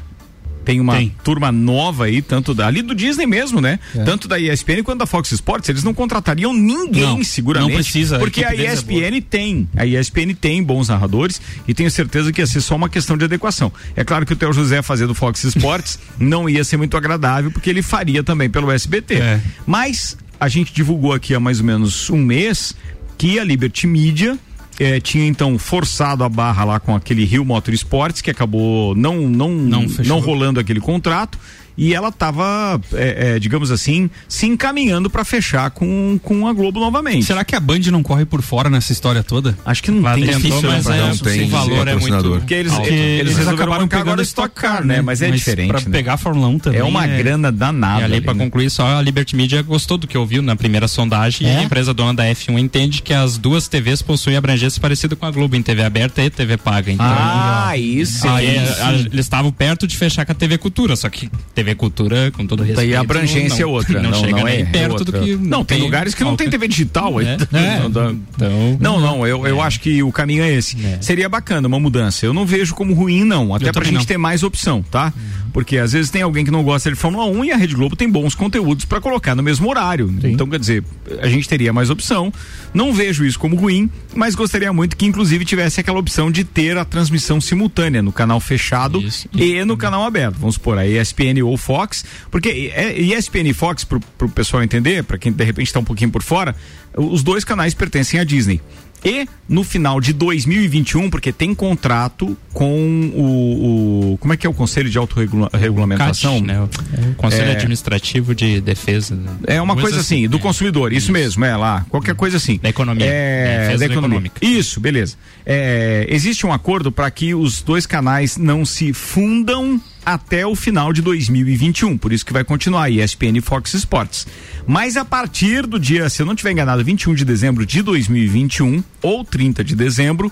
Tem 0.65 0.79
uma 0.79 0.97
Tem. 0.97 1.15
turma 1.23 1.51
nova 1.51 2.05
aí, 2.05 2.21
tanto 2.21 2.53
da, 2.53 2.67
ali 2.67 2.83
do 2.83 2.93
Disney 2.93 3.25
mesmo, 3.25 3.59
né? 3.59 3.79
É. 3.95 4.03
Tanto 4.03 4.27
da 4.27 4.37
ESPN 4.37 4.83
quanto 4.83 4.99
da 4.99 5.07
Fox 5.07 5.31
Sports, 5.31 5.67
eles 5.67 5.83
não 5.83 5.95
contratariam 5.95 6.53
ninguém, 6.53 7.01
Não, 7.01 7.23
seguramente. 7.23 7.69
não 7.71 7.75
precisa, 7.79 8.17
a 8.17 8.19
Porque 8.19 8.43
a, 8.43 8.49
equipe 8.49 8.57
deles 8.67 8.71
é 8.71 8.75
ESPN 8.75 9.21
tem. 9.27 9.69
A 9.75 9.85
ESPN 9.85 10.35
tem 10.39 10.61
bons 10.61 10.89
narradores 10.89 11.41
e 11.67 11.73
tenho 11.73 11.89
certeza 11.89 12.31
que 12.31 12.39
ia 12.39 12.45
ser 12.45 12.61
só 12.61 12.75
uma 12.75 12.87
questão 12.89 13.17
de 13.17 13.25
adequação. 13.25 13.71
É 13.95 14.03
claro 14.03 14.27
que 14.27 14.33
o 14.33 14.35
Theo 14.35 14.53
José 14.53 14.83
fazer 14.83 15.07
do 15.07 15.15
Fox 15.15 15.43
Sports 15.45 15.97
não 16.19 16.47
ia 16.47 16.63
ser 16.63 16.77
muito 16.77 16.95
agradável, 16.95 17.49
porque 17.49 17.69
ele 17.69 17.81
faria 17.81 18.21
também 18.21 18.47
pelo 18.49 18.69
SBT. 18.71 19.15
É. 19.15 19.41
Mas 19.65 20.17
a 20.39 20.47
gente 20.47 20.73
divulgou 20.73 21.13
aqui 21.13 21.35
há 21.35 21.39
mais 21.39 21.59
ou 21.59 21.65
menos 21.65 22.09
um 22.09 22.17
mês 22.17 22.75
que 23.17 23.37
a 23.39 23.43
Liberty 23.43 23.85
Media 23.85 24.37
eh, 24.79 24.99
tinha 24.99 25.25
então 25.25 25.59
forçado 25.59 26.23
a 26.23 26.29
barra 26.29 26.63
lá 26.63 26.79
com 26.79 26.95
aquele 26.95 27.25
Rio 27.25 27.43
Motorsports 27.43 28.21
que 28.21 28.31
acabou 28.31 28.95
não 28.95 29.27
não 29.27 29.49
Não 29.49 29.85
não, 30.05 30.19
rolando 30.19 30.59
aquele 30.59 30.79
contrato 30.79 31.37
e 31.77 31.93
ela 31.93 32.09
estava, 32.09 32.79
é, 32.93 33.35
é, 33.35 33.39
digamos 33.39 33.71
assim, 33.71 34.09
se 34.27 34.45
encaminhando 34.45 35.09
para 35.09 35.23
fechar 35.23 35.69
com, 35.71 36.19
com 36.23 36.47
a 36.47 36.53
Globo 36.53 36.79
novamente. 36.79 37.25
Será 37.25 37.43
que 37.43 37.55
a 37.55 37.59
Band 37.59 37.79
não 37.91 38.03
corre 38.03 38.25
por 38.25 38.41
fora 38.41 38.69
nessa 38.69 38.91
história 38.91 39.23
toda? 39.23 39.57
Acho 39.65 39.81
que 39.83 39.91
não 39.91 40.01
Lá 40.01 40.13
tem 40.15 40.25
difícil, 40.25 40.61
mas 40.69 40.85
né, 40.85 40.97
é, 40.97 41.01
pra- 41.01 41.13
o 41.13 41.17
tem 41.19 41.49
valor 41.49 41.87
é 41.87 41.95
muito. 41.95 42.29
Porque 42.31 42.53
eles, 42.53 42.71
alto. 42.73 42.87
eles, 42.87 43.35
Eles 43.35 43.47
acabaram 43.47 43.73
agora 43.83 43.87
pegando 43.87 44.19
o 44.19 44.21
Stock 44.21 44.53
Car, 44.53 44.83
né? 44.85 45.01
Mas 45.01 45.21
é 45.21 45.29
diferente. 45.31 45.67
Pra 45.69 45.79
né? 45.79 45.85
pegar 45.91 46.13
a 46.13 46.17
Fórmula 46.17 46.47
1 46.47 46.59
também. 46.59 46.79
É 46.79 46.83
uma 46.83 47.05
grana 47.07 47.51
danada. 47.51 48.01
E 48.01 48.03
ali, 48.05 48.13
ali, 48.15 48.21
pra 48.21 48.33
né? 48.33 48.43
concluir, 48.43 48.69
só 48.69 48.97
a 48.97 49.01
Liberty 49.01 49.35
Media 49.35 49.61
gostou 49.61 49.97
do 49.97 50.07
que 50.07 50.17
ouviu 50.17 50.41
na 50.41 50.55
primeira 50.55 50.87
sondagem 50.87 51.47
e 51.47 51.49
É? 51.49 51.57
a 51.59 51.63
empresa 51.63 51.93
dona 51.93 52.13
da 52.13 52.23
F1 52.25 52.57
entende 52.59 53.01
que 53.01 53.13
as 53.13 53.37
duas 53.37 53.67
TVs 53.67 54.01
possuem 54.01 54.35
abrangência 54.35 54.79
parecida 54.81 55.15
com 55.15 55.25
a 55.25 55.31
Globo 55.31 55.55
em 55.55 55.61
TV 55.61 55.83
aberta 55.83 56.21
e 56.21 56.29
TV 56.29 56.57
paga. 56.57 56.91
Então, 56.91 57.05
Ah, 57.07 57.75
isso. 57.77 58.27
aí, 58.27 58.57
isso. 58.63 58.81
a- 58.83 58.93
eles 58.93 59.25
estavam 59.25 59.51
perto 59.51 59.87
de 59.87 59.95
fechar 59.97 60.25
com 60.25 60.31
a 60.31 60.35
TV 60.35 60.57
Cultura, 60.57 60.95
só 60.95 61.09
que 61.09 61.29
TV 61.53 61.68
Cultura, 61.75 62.31
com 62.31 62.45
todo 62.45 62.63
respeito. 62.63 62.87
Daí 62.87 62.95
a 62.95 63.01
abrangência 63.01 63.65
não, 63.65 63.71
é 63.73 63.75
outra. 63.75 64.01
Não, 64.01 64.11
Não, 64.11 64.19
chega 64.19 64.37
não 64.39 64.47
é, 64.47 64.61
é 64.61 64.65
perto 64.65 65.03
do 65.05 65.11
que. 65.13 65.35
Não, 65.35 65.63
tem 65.65 65.81
lugares 65.81 66.13
que 66.13 66.23
não 66.23 66.35
tem 66.35 66.49
TV 66.49 66.67
digital. 66.67 67.19
É. 67.21 67.37
Não, 67.81 67.89
dá- 67.91 68.11
Então, 68.35 68.77
Não, 68.79 68.99
não, 68.99 69.27
eu, 69.27 69.45
eu 69.47 69.61
acho 69.61 69.79
que 69.79 70.01
o 70.03 70.11
caminho 70.11 70.43
é 70.43 70.51
esse. 70.51 70.77
Seria 71.01 71.27
bacana 71.29 71.67
uma 71.67 71.79
mudança. 71.79 72.25
Eu 72.25 72.33
não 72.33 72.45
vejo 72.45 72.73
como 72.75 72.93
ruim, 72.93 73.23
não. 73.23 73.53
Até 73.53 73.69
Eu 73.69 73.73
pra 73.73 73.83
gente 73.83 73.95
não. 73.95 74.05
ter 74.05 74.17
mais 74.17 74.43
opção, 74.43 74.83
tá? 74.89 75.13
Porque 75.51 75.77
às 75.77 75.93
vezes 75.93 76.09
tem 76.11 76.21
alguém 76.21 76.45
que 76.45 76.51
não 76.51 76.63
gosta 76.63 76.89
de 76.89 76.95
Fórmula 76.95 77.25
1 77.25 77.45
e 77.45 77.51
a 77.51 77.57
Rede 77.57 77.75
Globo 77.75 77.95
tem 77.95 78.09
bons 78.09 78.35
conteúdos 78.35 78.85
pra 78.85 79.01
colocar 79.01 79.35
no 79.35 79.43
mesmo 79.43 79.69
horário. 79.69 80.13
Então, 80.23 80.47
quer 80.47 80.59
dizer, 80.59 80.83
a 81.21 81.27
gente 81.27 81.47
teria 81.47 81.73
mais 81.73 81.89
opção. 81.89 82.31
Não 82.73 82.93
vejo 82.93 83.25
isso 83.25 83.39
como 83.39 83.55
ruim, 83.55 83.89
mas 84.15 84.35
gostaria 84.35 84.71
muito 84.71 84.95
que, 84.95 85.05
inclusive, 85.05 85.43
tivesse 85.45 85.79
aquela 85.79 85.99
opção 85.99 86.31
de 86.31 86.43
ter 86.43 86.77
a 86.77 86.85
transmissão 86.85 87.41
simultânea 87.41 88.01
no 88.01 88.11
canal 88.11 88.39
fechado 88.39 89.01
Isso. 89.01 89.27
e 89.33 89.63
no 89.65 89.75
canal 89.75 90.03
aberto. 90.03 90.37
Vamos 90.39 90.55
supor, 90.55 90.77
a 90.77 90.85
ESPN 90.87 91.43
ou 91.43 91.57
Fox, 91.57 92.05
porque 92.29 92.71
é- 92.73 92.99
ESPN 92.99 93.49
e 93.49 93.53
Fox, 93.53 93.83
pro, 93.83 93.99
pro 94.17 94.29
pessoal 94.29 94.63
entender, 94.63 95.03
pra 95.03 95.17
quem 95.17 95.31
de 95.31 95.43
repente 95.43 95.73
tá 95.73 95.79
um 95.79 95.83
pouquinho 95.83 96.11
por 96.11 96.23
fora, 96.23 96.55
os 96.95 97.23
dois 97.23 97.43
canais 97.43 97.73
pertencem 97.73 98.19
à 98.19 98.23
Disney. 98.23 98.61
E 99.03 99.27
no 99.47 99.63
final 99.63 99.99
de 100.01 100.11
2021, 100.13 101.09
porque 101.09 101.31
tem 101.31 101.55
contrato 101.55 102.37
com 102.53 103.11
o, 103.15 104.13
o- 104.13 104.17
como 104.17 104.33
é 104.33 104.37
que 104.37 104.45
é 104.45 104.49
o 104.49 104.53
Conselho 104.53 104.89
de 104.89 104.97
Autorregulamentação? 104.97 106.33
CAT, 106.35 106.43
né? 106.45 106.61
O 106.61 107.15
Conselho 107.15 107.49
É. 107.49 107.55
Administrativo 107.55 108.35
de 108.35 108.59
Defesa. 108.61 109.15
né? 109.15 109.31
É 109.47 109.61
uma 109.61 109.75
coisa, 109.75 109.99
assim, 109.99 110.27
do 110.27 110.37
é. 110.37 110.39
consumidor, 110.39 110.91
isso, 110.93 111.11
mesmo, 111.11 111.43
é 111.45 111.55
lá, 111.55 111.85
qualquer 111.89 112.15
coisa 112.15 112.37
assim. 112.37 112.59
Da 112.61 112.69
economia. 112.69 113.05
É, 113.05 113.59
Defesa 113.61 113.71
da 113.71 113.77
da 113.79 113.85
economia. 113.93 114.17
econômica. 114.17 114.45
Isso, 114.45 114.79
beleza. 114.79 115.15
É, 115.45 116.05
existe 116.09 116.45
um 116.45 116.51
acordo 116.53 116.91
para 116.91 117.09
que 117.09 117.33
os 117.33 117.61
dois 117.61 117.85
canais 117.85 118.37
não 118.37 118.65
se 118.65 118.91
fundam 118.93 119.79
até 120.05 120.45
o 120.45 120.55
final 120.55 120.91
de 120.91 121.01
2021, 121.01 121.97
por 121.97 122.11
isso 122.11 122.25
que 122.25 122.33
vai 122.33 122.43
continuar 122.43 122.89
ESPN 122.89 123.37
e 123.37 123.41
Fox 123.41 123.73
Sports. 123.73 124.25
Mas 124.65 124.97
a 124.97 125.05
partir 125.05 125.65
do 125.65 125.79
dia, 125.79 126.09
se 126.09 126.21
eu 126.21 126.25
não 126.25 126.35
tiver 126.35 126.51
enganado, 126.51 126.83
21 126.83 127.13
de 127.13 127.25
dezembro 127.25 127.65
de 127.65 127.81
2021 127.81 128.83
ou 129.01 129.23
30 129.23 129.63
de 129.63 129.75
dezembro, 129.75 130.31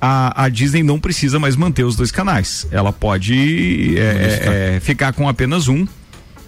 a, 0.00 0.44
a 0.44 0.48
Disney 0.48 0.82
não 0.82 0.98
precisa 0.98 1.38
mais 1.38 1.56
manter 1.56 1.84
os 1.84 1.94
dois 1.94 2.10
canais. 2.10 2.66
Ela 2.70 2.92
pode 2.92 3.98
é, 3.98 4.00
é, 4.00 4.76
é, 4.76 4.80
ficar 4.80 5.12
com 5.12 5.28
apenas 5.28 5.68
um. 5.68 5.86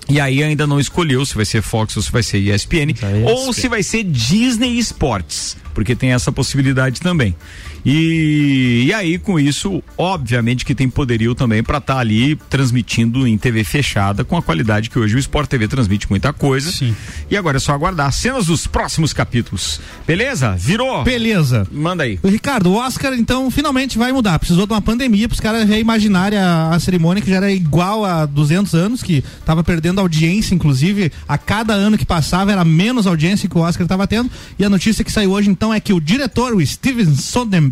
E 0.09 0.21
aí 0.21 0.43
ainda 0.43 0.67
não 0.67 0.81
escolheu 0.81 1.25
se 1.25 1.35
vai 1.35 1.45
ser 1.45 1.63
Fox 1.63 1.97
ou 1.97 2.03
se 2.03 2.11
vai 2.11 2.23
ser 2.23 2.39
ESPN 2.39 2.93
ou 3.25 3.53
se 3.53 3.69
vai 3.69 3.85
ser 3.85 4.03
Disney 4.03 4.77
Sports, 4.79 5.57
porque 5.73 5.95
tem 5.95 6.13
essa 6.13 6.33
possibilidade 6.33 7.01
também. 7.01 7.37
E, 7.85 8.85
e 8.87 8.93
aí 8.93 9.19
com 9.19 9.39
isso, 9.39 9.83
obviamente 9.97 10.65
que 10.65 10.75
tem 10.75 10.89
poderio 10.89 11.35
também 11.35 11.63
para 11.63 11.79
estar 11.79 11.99
ali 11.99 12.37
transmitindo 12.49 13.27
em 13.27 13.37
TV 13.37 13.65
fechada 13.65 14.25
com 14.25 14.37
a 14.37 14.43
qualidade 14.43 14.89
que 14.89 14.99
hoje 14.99 15.17
o 15.17 15.19
Sport 15.19 15.49
TV 15.49 15.67
transmite 15.69 16.09
muita 16.09 16.33
coisa. 16.33 16.71
Sim. 16.71 16.95
E 17.31 17.37
agora 17.37 17.57
é 17.57 17.61
só 17.61 17.73
aguardar 17.73 18.13
cenas 18.13 18.47
dos 18.47 18.67
próximos 18.67 19.13
capítulos. 19.13 19.81
Beleza? 20.07 20.55
Virou? 20.57 21.03
Beleza. 21.03 21.67
Manda 21.71 22.05
aí. 22.05 22.19
Ricardo, 22.25 22.71
o 22.71 22.77
Oscar 22.77 23.15
então 23.15 23.51
finalmente 23.51 23.99
vai 23.99 24.13
mudar. 24.13 24.39
Precisou 24.39 24.67
de 24.67 24.73
uma 24.73 24.83
pandemia 24.83 25.29
para 25.29 25.35
os 25.35 25.41
caras 25.41 25.69
reimaginarem 25.69 26.39
a, 26.39 26.71
a 26.71 26.81
cerimônia 26.81 27.23
que 27.23 27.31
já 27.31 27.37
era 27.37 27.51
igual 27.51 28.05
a 28.05 28.27
200 28.27 28.75
anos, 28.75 29.03
que 29.03 29.25
estava 29.41 29.65
perdendo 29.65 30.01
audiência, 30.01 30.55
inclusive 30.55 31.11
a 31.27 31.37
cada 31.37 31.75
ano 31.75 31.99
que 31.99 32.07
passava 32.07 32.53
era 32.53 32.65
menos 32.65 33.07
audiência 33.07 33.49
que 33.49 33.57
o 33.57 33.61
Oscar 33.61 33.85
estava 33.85 34.07
tendo. 34.07 34.31
E 34.59 34.65
a 34.65 34.71
notícia 34.71 35.05
que 35.05 35.11
saiu 35.11 35.33
hoje 35.33 35.51
então 35.51 35.73
é 35.73 35.81
que 35.81 35.93
o 35.93 36.01
diretor, 36.01 36.55
o 36.55 36.65
Steven 36.65 37.15
Soderbergh, 37.17 37.72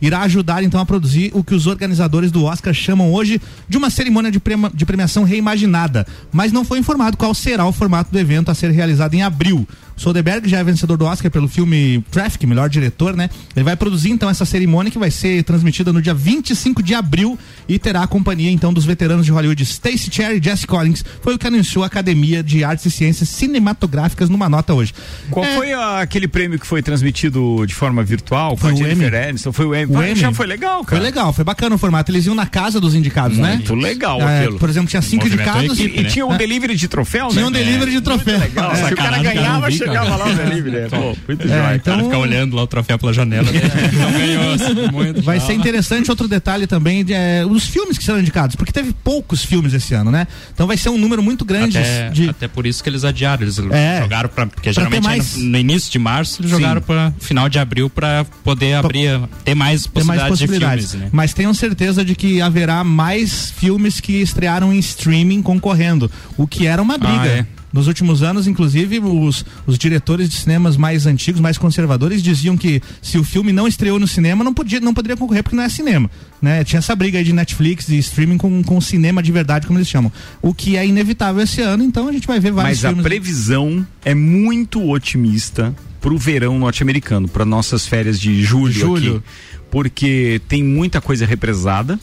irá 0.00 0.22
ajudar 0.22 0.62
então 0.62 0.80
a 0.80 0.86
produzir 0.86 1.30
o 1.34 1.44
que 1.44 1.54
os 1.54 1.66
organizadores 1.66 2.30
do 2.30 2.44
Oscar 2.44 2.74
chamam 2.74 3.12
hoje 3.12 3.40
de 3.68 3.76
uma 3.76 3.90
cerimônia 3.90 4.30
de, 4.30 4.40
prema- 4.40 4.70
de 4.74 4.84
premiação 4.84 5.24
reimaginada. 5.24 6.06
Mas 6.32 6.52
não 6.52 6.64
foi 6.64 6.78
informado 6.78 7.16
qual 7.16 7.32
será 7.34 7.64
o 7.66 7.72
formato 7.72 8.10
do 8.10 8.18
evento 8.18 8.50
a 8.50 8.54
ser 8.54 8.70
realizado 8.70 9.14
em 9.14 9.22
abril. 9.22 9.66
Soderbergh 9.96 10.46
já 10.48 10.58
é 10.58 10.64
vencedor 10.64 10.96
do 10.96 11.04
Oscar 11.06 11.30
pelo 11.30 11.48
filme 11.48 12.04
Traffic, 12.10 12.46
melhor 12.46 12.68
diretor, 12.68 13.16
né? 13.16 13.30
Ele 13.54 13.64
vai 13.64 13.74
produzir 13.76 14.10
então 14.10 14.28
essa 14.28 14.44
cerimônia 14.44 14.90
que 14.92 14.98
vai 14.98 15.10
ser 15.10 15.42
transmitida 15.44 15.92
no 15.92 16.02
dia 16.02 16.12
25 16.14 16.82
de 16.82 16.94
abril 16.94 17.38
e 17.68 17.78
terá 17.78 18.02
a 18.02 18.06
companhia 18.06 18.50
então 18.50 18.72
dos 18.72 18.84
veteranos 18.84 19.24
de 19.24 19.32
Hollywood 19.32 19.64
Stacey 19.64 20.10
Cherry 20.12 20.38
e 20.38 20.42
Jesse 20.42 20.66
Collins. 20.66 21.04
Foi 21.22 21.34
o 21.34 21.38
que 21.38 21.46
anunciou 21.46 21.82
a 21.82 21.86
Academia 21.86 22.42
de 22.42 22.62
Artes 22.62 22.84
e 22.86 22.90
Ciências 22.90 23.28
Cinematográficas 23.30 24.28
numa 24.28 24.48
nota 24.48 24.74
hoje. 24.74 24.92
Qual 25.30 25.44
É, 25.44 25.54
foi 25.56 25.72
a- 25.72 26.00
aquele 26.00 26.28
prêmio 26.28 26.58
que 26.58 26.66
foi 26.66 26.82
transmitido 26.82 27.64
de 27.66 27.74
forma 27.74 28.02
virtual? 28.02 28.56
Foi 28.56 28.72
o 28.72 28.76
Jennifer 28.76 29.08
Emmy. 29.14 29.28
Aniston? 29.30 29.52
Foi 29.52 29.64
o 29.66 29.74
Emmy. 29.74 29.92
O 29.92 29.96
Foi. 29.96 30.14
Já 30.14 30.32
foi 30.32 30.46
legal, 30.46 30.78
Foi 30.84 30.90
cara. 30.90 31.02
legal, 31.02 31.32
foi 31.32 31.44
bacana 31.44 31.74
o 31.74 31.78
formato. 31.78 32.10
Eles 32.12 32.26
iam 32.26 32.34
na 32.34 32.46
casa 32.46 32.80
dos 32.80 32.94
indicados, 32.94 33.38
né? 33.38 33.54
Muito 33.54 33.74
legal 33.74 34.20
É, 34.20 34.40
aquilo. 34.44 34.58
Por 34.58 34.68
exemplo, 34.68 34.88
tinha 34.88 35.02
cinco 35.02 35.26
indicados. 35.26 35.78
equipe, 35.78 35.98
E 36.00 36.02
né? 36.02 36.08
tinha 36.08 36.26
um 36.26 36.36
delivery 36.36 36.76
de 36.76 36.86
troféu, 36.88 37.28
Tinha 37.28 37.42
né? 37.42 37.48
um 37.48 37.50
delivery 37.50 37.90
de 37.92 38.00
troféu. 38.00 38.38
Legal. 38.38 38.72
É. 38.72 38.74
Se 38.88 38.92
o 38.92 38.96
cara 38.96 39.18
ganhava, 39.22 39.70
chegava 39.86 40.16
lá 40.16 40.26
o 40.28 40.34
delivery. 40.34 40.76
né? 40.82 40.88
Pô, 40.90 41.16
muito 41.26 41.44
É, 41.44 41.48
jóia. 41.48 41.76
então- 41.76 41.94
O 41.94 41.96
cara 41.98 42.04
fica 42.04 42.18
olhando 42.18 42.56
lá 42.56 42.62
o 42.62 42.66
troféu 42.66 42.98
pela 42.98 43.12
janela. 43.12 43.50
né? 43.50 43.60
Não 43.92 44.12
ganhou. 44.12 44.52
assim, 44.54 44.74
muito 44.92 45.22
Vai 45.22 45.36
legal. 45.36 45.46
ser 45.48 45.54
interessante 45.54 46.10
outro 46.10 46.28
detalhe 46.28 46.66
também 46.66 47.04
de 47.04 47.12
é, 47.14 47.44
os 47.48 47.64
filmes 47.66 47.96
que 47.98 48.04
serão 48.04 48.20
indicados, 48.20 48.56
porque 48.56 48.72
teve 48.72 48.92
poucos 49.04 49.44
filmes 49.44 49.72
esse 49.74 49.94
ano, 49.94 50.10
né? 50.10 50.26
Então 50.52 50.66
vai 50.66 50.76
ser 50.76 50.88
um 50.88 50.98
número 50.98 51.22
muito 51.22 51.44
grande 51.44 51.78
Até, 51.78 52.10
de 52.10 52.28
até 52.28 52.48
por 52.48 52.66
isso 52.66 52.82
que 52.82 52.88
eles 52.88 53.04
adiaram. 53.04 53.42
Eles 53.42 53.58
É. 53.70 54.00
jogaram 54.02 54.28
pra. 54.28 54.46
Porque 54.46 54.72
Pra 54.72 54.72
geralmente 54.72 55.02
ter 55.02 55.08
mais- 55.08 55.36
no, 55.36 55.44
no 55.44 55.58
início 55.58 55.90
de 55.90 55.98
março 55.98 56.40
eles 56.40 56.50
Sim. 56.50 56.56
jogaram 56.58 56.80
pra 56.80 57.12
final 57.18 57.48
de 57.48 57.58
abril 57.58 57.88
pra 57.90 58.24
poder 58.44 58.74
abrir. 58.74 59.20
Ter 59.44 59.54
mais 59.54 59.82
ter 59.84 59.90
possibilidades, 59.90 60.06
mais 60.20 60.28
possibilidades. 60.40 60.84
de 60.84 60.90
filmes, 60.90 61.04
né? 61.06 61.10
Mas 61.12 61.32
tenham 61.34 61.52
certeza 61.54 62.04
de 62.04 62.14
que 62.14 62.40
haverá 62.40 62.82
mais 62.84 63.50
filmes 63.50 64.00
que 64.00 64.14
estrearam 64.20 64.72
em 64.72 64.78
streaming 64.78 65.42
concorrendo, 65.42 66.10
o 66.36 66.46
que 66.46 66.66
era 66.66 66.80
uma 66.82 66.98
briga. 66.98 67.20
Ah, 67.22 67.26
é. 67.26 67.46
Nos 67.76 67.88
últimos 67.88 68.22
anos, 68.22 68.46
inclusive, 68.46 68.98
os, 69.00 69.44
os 69.66 69.76
diretores 69.76 70.30
de 70.30 70.36
cinemas 70.36 70.78
mais 70.78 71.04
antigos, 71.04 71.42
mais 71.42 71.58
conservadores, 71.58 72.22
diziam 72.22 72.56
que 72.56 72.80
se 73.02 73.18
o 73.18 73.22
filme 73.22 73.52
não 73.52 73.68
estreou 73.68 73.98
no 74.00 74.08
cinema, 74.08 74.42
não, 74.42 74.54
podia, 74.54 74.80
não 74.80 74.94
poderia 74.94 75.14
concorrer 75.14 75.42
porque 75.42 75.54
não 75.54 75.62
é 75.62 75.68
cinema. 75.68 76.10
Né? 76.40 76.64
Tinha 76.64 76.78
essa 76.78 76.96
briga 76.96 77.18
aí 77.18 77.24
de 77.24 77.34
Netflix 77.34 77.90
e 77.90 77.98
streaming 77.98 78.38
com, 78.38 78.62
com 78.62 78.80
cinema 78.80 79.22
de 79.22 79.30
verdade, 79.30 79.66
como 79.66 79.78
eles 79.78 79.88
chamam. 79.88 80.10
O 80.40 80.54
que 80.54 80.74
é 80.74 80.86
inevitável 80.86 81.42
esse 81.42 81.60
ano, 81.60 81.84
então 81.84 82.08
a 82.08 82.12
gente 82.12 82.26
vai 82.26 82.40
ver 82.40 82.50
vários 82.50 82.78
Mas 82.78 82.84
a 82.86 82.88
filmes. 82.88 83.04
previsão 83.04 83.86
é 84.02 84.14
muito 84.14 84.82
otimista 84.88 85.74
pro 86.00 86.16
verão 86.16 86.58
norte-americano, 86.58 87.28
para 87.28 87.44
nossas 87.44 87.86
férias 87.86 88.18
de 88.18 88.42
julho, 88.42 88.72
Julho. 88.72 89.16
aqui. 89.16 89.22
Porque 89.70 90.40
tem 90.48 90.62
muita 90.62 91.00
coisa 91.00 91.26
represada 91.26 91.98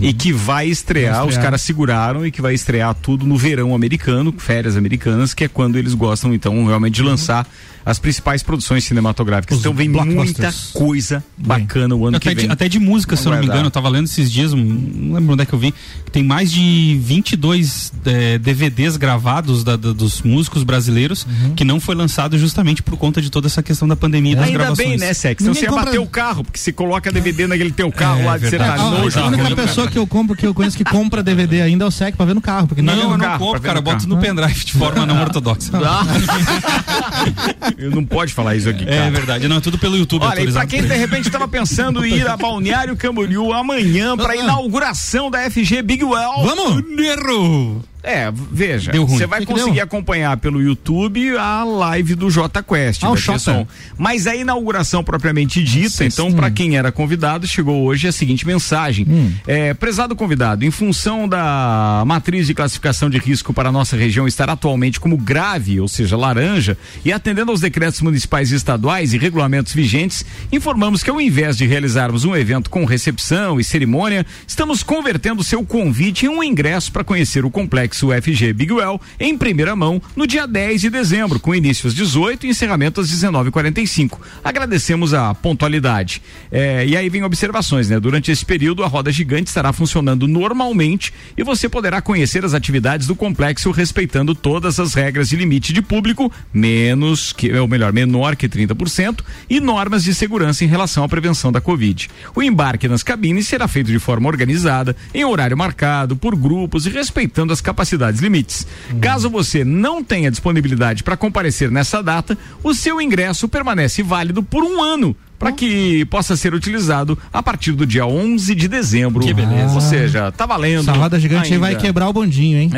e 0.00 0.12
que 0.12 0.32
vai 0.32 0.68
estrear, 0.68 1.14
Vai 1.16 1.22
os 1.24 1.28
estrear. 1.30 1.44
caras 1.44 1.62
seguraram 1.62 2.26
e 2.26 2.30
que 2.30 2.40
vai 2.42 2.54
estrear 2.54 2.94
tudo 2.94 3.26
no 3.26 3.36
verão 3.36 3.74
americano, 3.74 4.32
férias 4.36 4.76
americanas, 4.76 5.32
que 5.34 5.44
é 5.44 5.48
quando 5.48 5.78
eles 5.78 5.94
gostam 5.94 6.32
então 6.34 6.64
realmente 6.66 6.94
de 6.94 7.02
lançar 7.02 7.48
as 7.90 7.98
principais 7.98 8.42
produções 8.42 8.84
cinematográficas. 8.84 9.56
Os 9.56 9.60
então 9.62 9.72
vem 9.72 9.88
muita 9.88 10.52
coisa 10.74 11.24
bacana 11.38 11.94
o 11.94 12.06
ano 12.06 12.18
Até 12.18 12.28
que 12.30 12.34
de, 12.34 12.40
vem. 12.42 12.50
até 12.50 12.68
de 12.68 12.78
música, 12.78 13.16
se 13.16 13.26
eu 13.26 13.30
não 13.32 13.38
me 13.38 13.38
Vai 13.38 13.46
dar. 13.48 13.54
engano, 13.54 13.66
eu 13.68 13.70
tava 13.70 13.88
lendo 13.88 14.04
esses 14.04 14.30
dias, 14.30 14.52
não 14.52 15.14
lembro 15.14 15.32
onde 15.32 15.42
é 15.42 15.46
que 15.46 15.52
eu 15.54 15.58
vi, 15.58 15.72
que 16.04 16.10
tem 16.10 16.22
mais 16.22 16.52
de 16.52 16.98
22 17.02 17.90
eh, 18.04 18.36
DVDs 18.38 18.98
gravados 18.98 19.64
da- 19.64 19.76
da- 19.76 19.92
dos 19.94 20.20
músicos 20.20 20.64
brasileiros 20.64 21.26
que 21.56 21.64
não 21.64 21.80
foi 21.80 21.94
lançado 21.94 22.36
justamente 22.38 22.82
por 22.82 22.96
conta 22.98 23.22
de 23.22 23.30
toda 23.30 23.46
essa 23.46 23.62
questão 23.62 23.88
da 23.88 23.96
pandemia 23.96 24.36
das 24.36 24.46
Ainda 24.46 24.58
gravações. 24.58 24.88
bem, 24.88 24.98
né, 24.98 25.14
Sex? 25.14 25.40
Então 25.42 25.54
você 25.54 25.62
ia 25.62 25.68
compra- 25.68 25.86
bater 25.86 25.98
o 25.98 26.06
carro, 26.06 26.44
porque 26.44 26.58
se 26.58 26.72
coloca 26.72 27.10
DVD 27.10 27.46
naquele 27.46 27.72
teu 27.72 27.90
carro 27.90 28.20
É, 28.20 28.24
lá 28.26 28.36
de 28.36 28.48
verdade. 28.50 28.82
A, 28.82 28.84
sertanejo. 28.84 29.18
a 29.20 29.26
única 29.28 29.56
pessoa 29.56 29.88
que 29.88 29.96
eu 29.98 30.06
compro, 30.06 30.36
que 30.36 30.46
eu 30.46 30.52
conheço 30.52 30.76
que 30.76 30.84
compra 30.84 31.22
DVD 31.22 31.62
ainda 31.62 31.84
é 31.84 31.88
o 31.88 31.90
SEC 31.90 32.14
pra 32.16 32.26
ver 32.26 32.34
no 32.34 32.40
carro. 32.42 32.66
Porque 32.68 32.82
Não, 32.82 32.94
não, 32.94 33.02
eu 33.02 33.08
não 33.10 33.18
carro, 33.18 33.38
compro, 33.46 33.60
cara, 33.62 33.80
boto 33.80 34.06
no 34.06 34.18
pendrive 34.18 34.62
de 34.64 34.72
forma 34.74 35.06
não 35.06 35.20
ortodoxa. 35.22 35.70
Eu 37.78 37.90
não 37.90 38.04
pode 38.04 38.34
falar 38.34 38.56
isso 38.56 38.68
aqui, 38.68 38.84
cara. 38.84 38.96
É 38.96 39.10
verdade, 39.10 39.46
não, 39.46 39.58
é 39.58 39.60
tudo 39.60 39.78
pelo 39.78 39.96
YouTube 39.96 40.24
Olha, 40.24 40.40
e 40.42 40.52
pra 40.52 40.66
quem 40.66 40.82
de 40.82 40.94
repente 40.94 41.26
estava 41.26 41.46
pensando 41.46 42.04
em 42.04 42.16
ir 42.16 42.26
a 42.26 42.36
Balneário 42.36 42.96
Camboriú 42.96 43.52
amanhã 43.52 44.16
para 44.16 44.32
a 44.32 44.36
inauguração 44.36 45.30
da 45.30 45.48
FG 45.48 45.82
Big 45.82 46.04
Well. 46.04 46.42
Vamos! 46.42 46.82
Erro! 46.98 47.84
É, 48.02 48.30
veja, 48.32 48.92
você 48.92 49.26
vai 49.26 49.40
Que 49.40 49.46
que 49.46 49.52
conseguir 49.52 49.74
deu? 49.76 49.84
acompanhar 49.84 50.36
pelo 50.36 50.62
YouTube 50.62 51.36
a 51.36 51.64
live 51.64 52.14
do 52.14 52.30
J 52.30 52.62
Quest. 52.62 53.02
Ah, 53.02 53.10
o 53.10 53.16
Jota. 53.16 53.38
som. 53.38 53.66
Mas 53.96 54.26
a 54.26 54.36
inauguração 54.36 55.02
propriamente 55.02 55.62
dita, 55.62 56.04
então, 56.04 56.32
para 56.32 56.50
quem 56.50 56.76
era 56.76 56.92
convidado, 56.92 57.46
chegou 57.46 57.82
hoje 57.84 58.06
a 58.06 58.12
seguinte 58.12 58.46
mensagem. 58.46 59.04
Hum. 59.08 59.32
É, 59.46 59.74
prezado 59.74 60.14
convidado, 60.14 60.64
em 60.64 60.70
função 60.70 61.28
da 61.28 62.04
matriz 62.06 62.46
de 62.46 62.54
classificação 62.54 63.10
de 63.10 63.18
risco 63.18 63.52
para 63.52 63.68
a 63.68 63.72
nossa 63.72 63.96
região 63.96 64.28
estar 64.28 64.48
atualmente 64.48 65.00
como 65.00 65.16
grave, 65.16 65.80
ou 65.80 65.88
seja, 65.88 66.16
laranja, 66.16 66.78
e 67.04 67.12
atendendo 67.12 67.50
aos 67.50 67.60
decretos 67.60 68.00
municipais 68.00 68.52
e 68.52 68.54
estaduais 68.54 69.12
e 69.12 69.18
regulamentos 69.18 69.72
vigentes, 69.72 70.24
informamos 70.52 71.02
que 71.02 71.10
ao 71.10 71.20
invés 71.20 71.56
de 71.56 71.66
realizarmos 71.66 72.24
um 72.24 72.36
evento 72.36 72.70
com 72.70 72.84
recepção 72.84 73.58
e 73.58 73.64
cerimônia, 73.64 74.24
estamos 74.46 74.82
convertendo 74.84 75.42
seu 75.42 75.64
convite 75.64 76.26
em 76.26 76.28
um 76.28 76.44
ingresso 76.44 76.92
para 76.92 77.02
conhecer 77.02 77.44
o 77.44 77.50
complexo 77.50 77.87
UFG 78.02 78.52
Big 78.52 78.72
Well 78.72 79.00
em 79.18 79.36
primeira 79.36 79.74
mão 79.74 80.00
no 80.14 80.26
dia 80.26 80.46
10 80.46 80.80
de 80.80 80.90
dezembro, 80.90 81.40
com 81.40 81.54
início 81.54 81.88
às 81.88 81.94
18 81.94 82.46
e 82.46 82.50
encerramento 82.50 83.00
às 83.00 83.10
19h45. 83.10 84.18
Agradecemos 84.44 85.14
a 85.14 85.34
pontualidade. 85.34 86.22
É, 86.50 86.86
e 86.86 86.96
aí 86.96 87.08
vem 87.08 87.22
observações, 87.24 87.88
né? 87.88 87.98
Durante 87.98 88.30
esse 88.30 88.44
período, 88.44 88.84
a 88.84 88.86
roda 88.86 89.10
gigante 89.10 89.48
estará 89.48 89.72
funcionando 89.72 90.26
normalmente 90.26 91.12
e 91.36 91.42
você 91.42 91.68
poderá 91.68 92.00
conhecer 92.00 92.44
as 92.44 92.54
atividades 92.54 93.06
do 93.06 93.16
complexo 93.16 93.70
respeitando 93.70 94.34
todas 94.34 94.78
as 94.78 94.94
regras 94.94 95.28
de 95.28 95.36
limite 95.36 95.72
de 95.72 95.82
público, 95.82 96.32
menos 96.52 97.32
que, 97.32 97.52
ou 97.52 97.68
melhor, 97.68 97.92
menor 97.92 98.36
que 98.36 98.48
30%, 98.48 99.20
e 99.48 99.60
normas 99.60 100.04
de 100.04 100.14
segurança 100.14 100.64
em 100.64 100.68
relação 100.68 101.04
à 101.04 101.08
prevenção 101.08 101.50
da 101.50 101.60
Covid. 101.60 102.08
O 102.34 102.42
embarque 102.42 102.88
nas 102.88 103.02
cabines 103.02 103.46
será 103.46 103.66
feito 103.66 103.90
de 103.90 103.98
forma 103.98 104.28
organizada, 104.28 104.96
em 105.12 105.24
horário 105.24 105.56
marcado, 105.56 106.16
por 106.16 106.36
grupos 106.36 106.86
e 106.86 106.90
respeitando 106.90 107.52
as 107.52 107.60
capacidades 107.60 107.77
limites. 108.20 108.66
Caso 109.00 109.28
você 109.30 109.64
não 109.64 110.02
tenha 110.02 110.30
disponibilidade 110.30 111.02
para 111.02 111.16
comparecer 111.16 111.70
nessa 111.70 112.02
data, 112.02 112.36
o 112.62 112.74
seu 112.74 113.00
ingresso 113.00 113.48
permanece 113.48 114.02
válido 114.02 114.42
por 114.42 114.62
um 114.62 114.82
ano. 114.82 115.14
Para 115.38 115.52
que 115.52 116.04
possa 116.06 116.36
ser 116.36 116.52
utilizado 116.52 117.16
a 117.32 117.40
partir 117.40 117.70
do 117.70 117.86
dia 117.86 118.04
11 118.04 118.56
de 118.56 118.66
dezembro. 118.66 119.24
Que 119.24 119.32
beleza. 119.32 119.72
Ou 119.72 119.80
seja, 119.80 120.32
tá 120.32 120.44
valendo. 120.46 120.80
Essa 120.90 120.98
roda 120.98 121.20
gigante 121.20 121.52
aí 121.52 121.58
vai 121.58 121.76
quebrar 121.76 122.08
o 122.08 122.12
bondinho, 122.12 122.58
hein? 122.58 122.70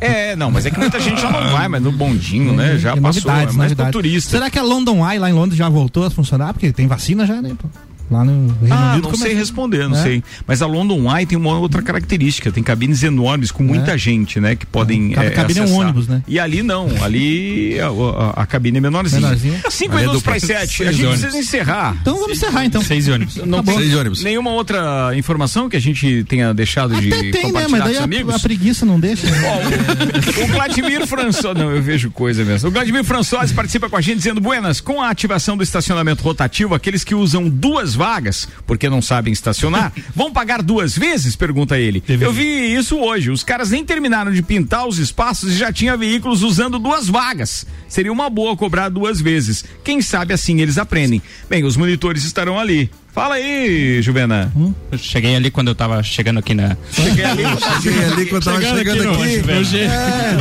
É, 0.00 0.36
não, 0.36 0.50
mas 0.50 0.66
é 0.66 0.70
que 0.70 0.78
muita 0.78 1.00
gente 1.00 1.20
já 1.20 1.30
não 1.30 1.52
vai, 1.52 1.68
mas 1.68 1.82
no 1.82 1.90
bondinho, 1.90 2.52
né? 2.52 2.78
Já 2.78 2.92
Tem 2.92 3.02
passou, 3.02 3.22
é 3.22 3.24
novidades, 3.24 3.56
mais 3.56 3.74
pra 3.74 3.84
novidades. 3.84 3.92
turista. 3.92 4.30
Será 4.30 4.50
que 4.50 4.58
a 4.58 4.62
London 4.62 5.08
Eye 5.08 5.18
lá 5.18 5.30
em 5.30 5.32
Londres 5.32 5.58
já 5.58 5.68
voltou 5.68 6.04
a 6.04 6.10
funcionar? 6.10 6.52
Porque 6.52 6.72
tem 6.72 6.86
vacina 6.86 7.26
já, 7.26 7.40
né? 7.42 7.52
Lá 8.10 8.24
no 8.24 8.48
Reino 8.60 8.74
Ah, 8.74 8.92
Unido 8.92 9.08
não 9.08 9.16
sei 9.16 9.34
responder, 9.34 9.86
não 9.88 9.98
É? 9.98 10.02
sei. 10.02 10.22
Mas 10.46 10.62
a 10.62 10.66
London 10.66 11.14
Eye 11.14 11.26
tem 11.26 11.36
uma 11.36 11.58
outra 11.58 11.82
característica, 11.82 12.50
tem 12.50 12.62
cabines 12.62 13.02
enormes 13.02 13.50
com 13.50 13.62
muita 13.62 13.98
gente, 13.98 14.40
né, 14.40 14.56
que 14.56 14.64
podem 14.64 15.12
é, 15.14 15.30
cabine 15.30 15.58
é 15.58 15.62
um 15.62 15.64
acessar. 15.66 15.80
ônibus, 15.82 16.08
né? 16.08 16.22
E 16.26 16.40
ali 16.40 16.62
não, 16.62 16.88
ali 17.02 17.78
a, 17.80 17.88
a- 17.88 18.42
a 18.42 18.46
cabine 18.46 18.78
é 18.78 18.80
menorzinha. 18.80 19.20
Menorzinha. 19.20 19.60
É 19.64 19.88
minutos 19.88 20.12
dupla. 20.22 20.32
para 20.32 20.40
sete, 20.40 20.52
a 20.82 20.86
Seis 20.86 20.96
gente 20.96 21.06
ônibus. 21.06 21.20
precisa 21.20 21.38
encerrar. 21.38 21.96
Então 22.00 22.14
vamos 22.16 22.32
encerrar 22.38 22.64
então. 22.64 22.82
Seis 22.82 23.04
de 23.04 23.10
ônibus. 23.12 23.36
Não 23.44 23.62
Tá. 23.62 23.72
Seis 23.74 23.94
ônibus. 23.94 24.22
nenhuma 24.22 24.50
outra 24.52 25.12
informação 25.16 25.68
que 25.68 25.76
a 25.76 25.80
gente 25.80 26.24
tenha 26.28 26.54
deixado 26.54 26.94
de 27.00 27.10
Tem, 27.10 27.22
né? 27.24 27.32
compartilhar 27.42 27.68
Mas 27.68 27.80
com 27.80 27.84
daí 27.84 27.92
os 27.94 28.00
a, 28.00 28.04
amigos? 28.04 28.34
a 28.34 28.38
preguiça 28.38 28.86
não 28.86 28.98
deixa. 28.98 29.26
O 30.42 30.46
Vladimir 30.52 31.06
François, 31.06 31.54
não, 31.56 31.70
eu 31.70 31.82
vejo 31.82 32.10
coisa 32.10 32.44
mesmo. 32.44 32.68
O 32.68 32.72
Vladimir 32.72 33.04
François 33.04 33.50
participa 33.52 33.88
com 33.88 33.96
a 33.96 34.00
gente 34.00 34.16
dizendo: 34.18 34.40
Buenas, 34.40 34.80
com 34.80 35.00
a 35.02 35.10
ativação 35.10 35.56
do 35.56 35.62
estacionamento 35.62 36.22
rotativo, 36.22 36.74
aqueles 36.74 37.04
que 37.04 37.14
usam 37.14 37.48
duas 37.48 37.94
vagas, 37.98 38.48
porque 38.66 38.88
não 38.88 39.02
sabem 39.02 39.32
estacionar, 39.32 39.92
vão 40.16 40.32
pagar 40.32 40.62
duas 40.62 40.96
vezes? 40.96 41.36
Pergunta 41.36 41.78
ele. 41.78 42.02
Eu 42.08 42.32
vi 42.32 42.74
isso 42.74 42.96
hoje. 42.96 43.30
Os 43.30 43.44
caras 43.44 43.70
nem 43.70 43.84
terminaram 43.84 44.32
de 44.32 44.42
pintar 44.42 44.86
os 44.86 44.98
espaços 44.98 45.52
e 45.52 45.58
já 45.58 45.70
tinha 45.70 45.96
veículos 45.96 46.42
usando 46.42 46.78
duas 46.78 47.06
vagas. 47.08 47.66
Seria 47.88 48.12
uma 48.12 48.30
boa 48.30 48.56
cobrar 48.56 48.88
duas 48.88 49.20
vezes. 49.20 49.64
Quem 49.84 50.00
sabe 50.00 50.32
assim 50.32 50.60
eles 50.60 50.78
aprendem. 50.78 51.20
Bem, 51.50 51.64
os 51.64 51.76
monitores 51.76 52.24
estarão 52.24 52.58
ali. 52.58 52.90
Fala 53.18 53.34
aí, 53.34 54.00
Juvena. 54.00 54.52
Eu 54.92 54.96
cheguei 54.96 55.34
ali 55.34 55.50
quando 55.50 55.66
eu 55.66 55.74
tava 55.74 56.00
chegando 56.04 56.38
aqui 56.38 56.54
na. 56.54 56.76
Cheguei 56.92 57.24
ali. 57.24 57.42
Cheguei 57.82 58.04
ali 58.04 58.26
quando 58.26 58.44
tava 58.44 58.60
chegando 58.62 59.02
no- 59.02 59.12
aqui. 59.14 59.36
No 59.38 59.64
G, 59.64 59.88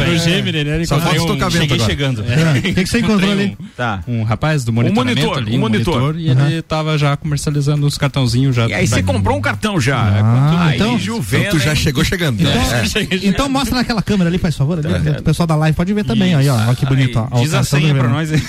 no 0.07 0.17
G, 0.19 0.41
Mineirão, 0.43 0.86
Só 0.86 0.99
falta 0.99 1.15
um- 1.19 1.21
estocar 1.25 1.49
vento 1.49 1.61
Cheguei 1.61 1.75
agora. 1.78 1.89
chegando. 1.89 2.23
O 2.57 2.61
que, 2.61 2.73
que 2.84 2.86
você 2.86 2.99
encontrou 2.99 3.32
ali? 3.32 3.57
Tá. 3.75 4.03
Um 4.07 4.21
rapaz 4.21 4.63
do 4.63 4.71
monitoramento 4.71 5.19
monitor, 5.21 5.38
ali, 5.39 5.53
um 5.53 5.57
um 5.57 5.59
monitor. 5.61 6.01
monitor, 6.01 6.19
e 6.21 6.30
ele 6.30 6.61
tava 6.61 6.97
já 6.99 7.17
comercializando 7.17 7.88
os 7.88 7.97
cartãozinhos 7.97 8.55
já. 8.55 8.67
E 8.67 8.73
aí 8.75 8.86
você 8.88 9.01
comprou 9.01 9.36
um 9.38 9.41
cartão 9.41 9.82
já. 9.82 9.97
Ah, 9.97 10.67
aí, 10.67 10.75
então- 10.75 10.99
Juvena. 10.99 11.45
Então 11.47 11.57
tu 11.59 11.63
já 11.63 11.71
hein? 11.71 11.75
chegou 11.78 12.03
chegando. 12.05 12.38
É. 12.47 13.28
Então 13.28 13.49
mostra 13.49 13.75
naquela 13.75 14.01
câmera 14.03 14.30
ali, 14.30 14.38
faz 14.38 14.55
favor. 14.55 14.78
ali. 14.86 15.09
O 15.17 15.23
pessoal 15.23 15.47
da 15.47 15.55
live 15.55 15.75
pode 15.75 15.93
ver 15.93 16.03
também. 16.05 16.36
Aí, 16.36 16.47
ó, 16.47 16.55
ó 16.69 16.75
que 16.75 16.86
bonito. 16.86 17.17
ó. 17.17 17.28
Ó, 17.32 17.41
Diz 17.41 17.53
a 17.55 17.63
senha 17.63 17.93
pra 17.95 18.07
nós 18.07 18.32
aí. 18.32 18.41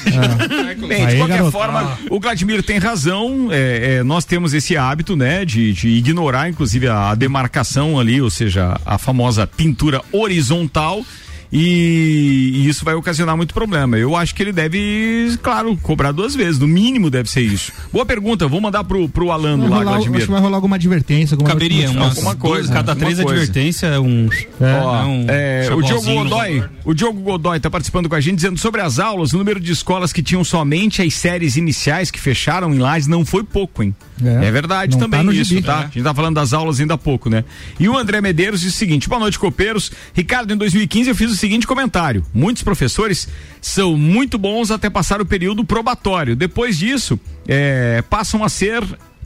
Bem, 0.87 1.05
Aí, 1.07 1.12
de 1.14 1.16
qualquer 1.18 1.51
forma, 1.51 1.99
o 2.11 2.20
Vladimir 2.20 2.62
tem 2.62 2.79
razão. 2.79 3.49
é, 3.51 3.97
é, 3.99 4.03
nós 4.19 4.25
temos 4.25 4.53
esse 4.53 4.77
hábito, 4.77 5.14
né, 5.14 5.45
de, 5.45 5.73
de 5.73 5.91
ignorar, 5.91 6.49
inclusive, 6.49 6.89
a, 6.89 7.11
a 7.11 7.14
demarcação 7.14 8.01
ali, 8.01 8.21
ou 8.21 8.29
seja, 8.29 8.77
a 8.85 8.99
famosa 8.99 9.47
pintura 9.47 10.03
horizontal. 10.11 11.05
E, 11.53 12.51
e 12.55 12.68
isso 12.68 12.84
vai 12.84 12.94
ocasionar 12.94 13.36
muito 13.36 13.55
problema. 13.55 13.99
Eu 13.99 14.14
acho 14.14 14.34
que 14.34 14.42
ele 14.42 14.53
deve, 14.53 15.38
claro, 15.42 15.76
cobrar 15.78 16.12
duas 16.12 16.34
vezes. 16.34 16.59
No 16.59 16.68
mínimo 16.68 17.11
deve 17.11 17.30
ser 17.30 17.40
isso. 17.40 17.72
Boa 17.92 18.05
pergunta. 18.05 18.46
Vou 18.46 18.61
mandar 18.61 18.84
pro, 18.84 19.09
pro 19.09 19.30
Alano 19.30 19.62
Vai 19.62 19.70
lá, 19.70 19.76
rolar, 19.78 19.90
acho 19.92 19.99
Vladimir. 20.01 20.26
que 20.26 20.30
vai 20.32 20.40
rolar 20.40 20.57
alguma 20.57 20.76
advertência. 20.76 21.34
Alguma 21.34 21.51
Caberia 21.51 21.86
alguma 21.86 22.05
umas 22.07 22.16
alguma 22.16 22.36
coisa, 22.36 22.72
Cada 22.72 22.94
três 22.94 23.20
coisa. 23.20 23.40
advertência, 23.40 24.01
um. 24.01 24.28
Ó, 24.61 25.05
um 25.07 25.26
é, 25.28 25.68
o 25.72 25.82
Diogo 25.82 26.05
Godoy, 26.05 26.64
o 26.84 26.94
Diogo 26.94 27.20
Godoy 27.20 27.57
está 27.57 27.70
participando 27.70 28.09
com 28.09 28.14
a 28.14 28.20
gente 28.20 28.36
dizendo 28.36 28.59
sobre 28.59 28.80
as 28.80 28.99
aulas, 28.99 29.32
o 29.32 29.38
número 29.38 29.59
de 29.59 29.72
escolas 29.72 30.12
que 30.12 30.22
tinham 30.22 30.44
somente 30.44 31.01
as 31.03 31.14
séries 31.14 31.57
iniciais 31.57 32.11
que 32.11 32.20
fecharam 32.20 32.74
em 32.74 32.78
Lages 32.78 33.07
não 33.09 33.24
foi 33.24 33.42
pouco, 33.42 33.82
hein? 33.82 33.94
É. 34.24 34.46
É, 34.46 34.51
verdade 34.51 34.92
Não 34.92 35.01
também 35.09 35.24
tá 35.24 35.32
isso, 35.32 35.51
gibi. 35.51 35.62
tá? 35.62 35.78
A 35.78 35.82
gente 35.82 36.03
tá 36.03 36.12
falando 36.12 36.34
das 36.34 36.53
aulas 36.53 36.80
ainda 36.80 36.94
há 36.94 36.99
pouco, 36.99 37.30
né? 37.30 37.44
E 37.78 37.88
o 37.88 37.96
André 37.96 38.20
Medeiros 38.20 38.61
diz 38.61 38.74
o 38.74 38.76
seguinte: 38.76 39.09
boa 39.09 39.20
noite, 39.20 39.38
copeiros. 39.38 39.92
Ricardo, 40.12 40.53
em 40.53 40.57
2015 40.57 41.09
eu 41.09 41.14
fiz 41.14 41.30
o 41.30 41.36
seguinte 41.39 41.66
comentário: 41.66 42.24
muitos 42.34 42.62
professores 42.62 43.28
são 43.61 43.97
muito 43.97 44.36
bons 44.36 44.70
até 44.70 44.91
passar 44.91 45.20
o 45.20 45.26
período 45.26 45.64
probatório. 45.64 46.36
Depois 46.36 46.78
disso, 46.78 47.18
é, 47.47 48.03
passam 48.03 48.45
a 48.45 48.49
ser 48.49 48.82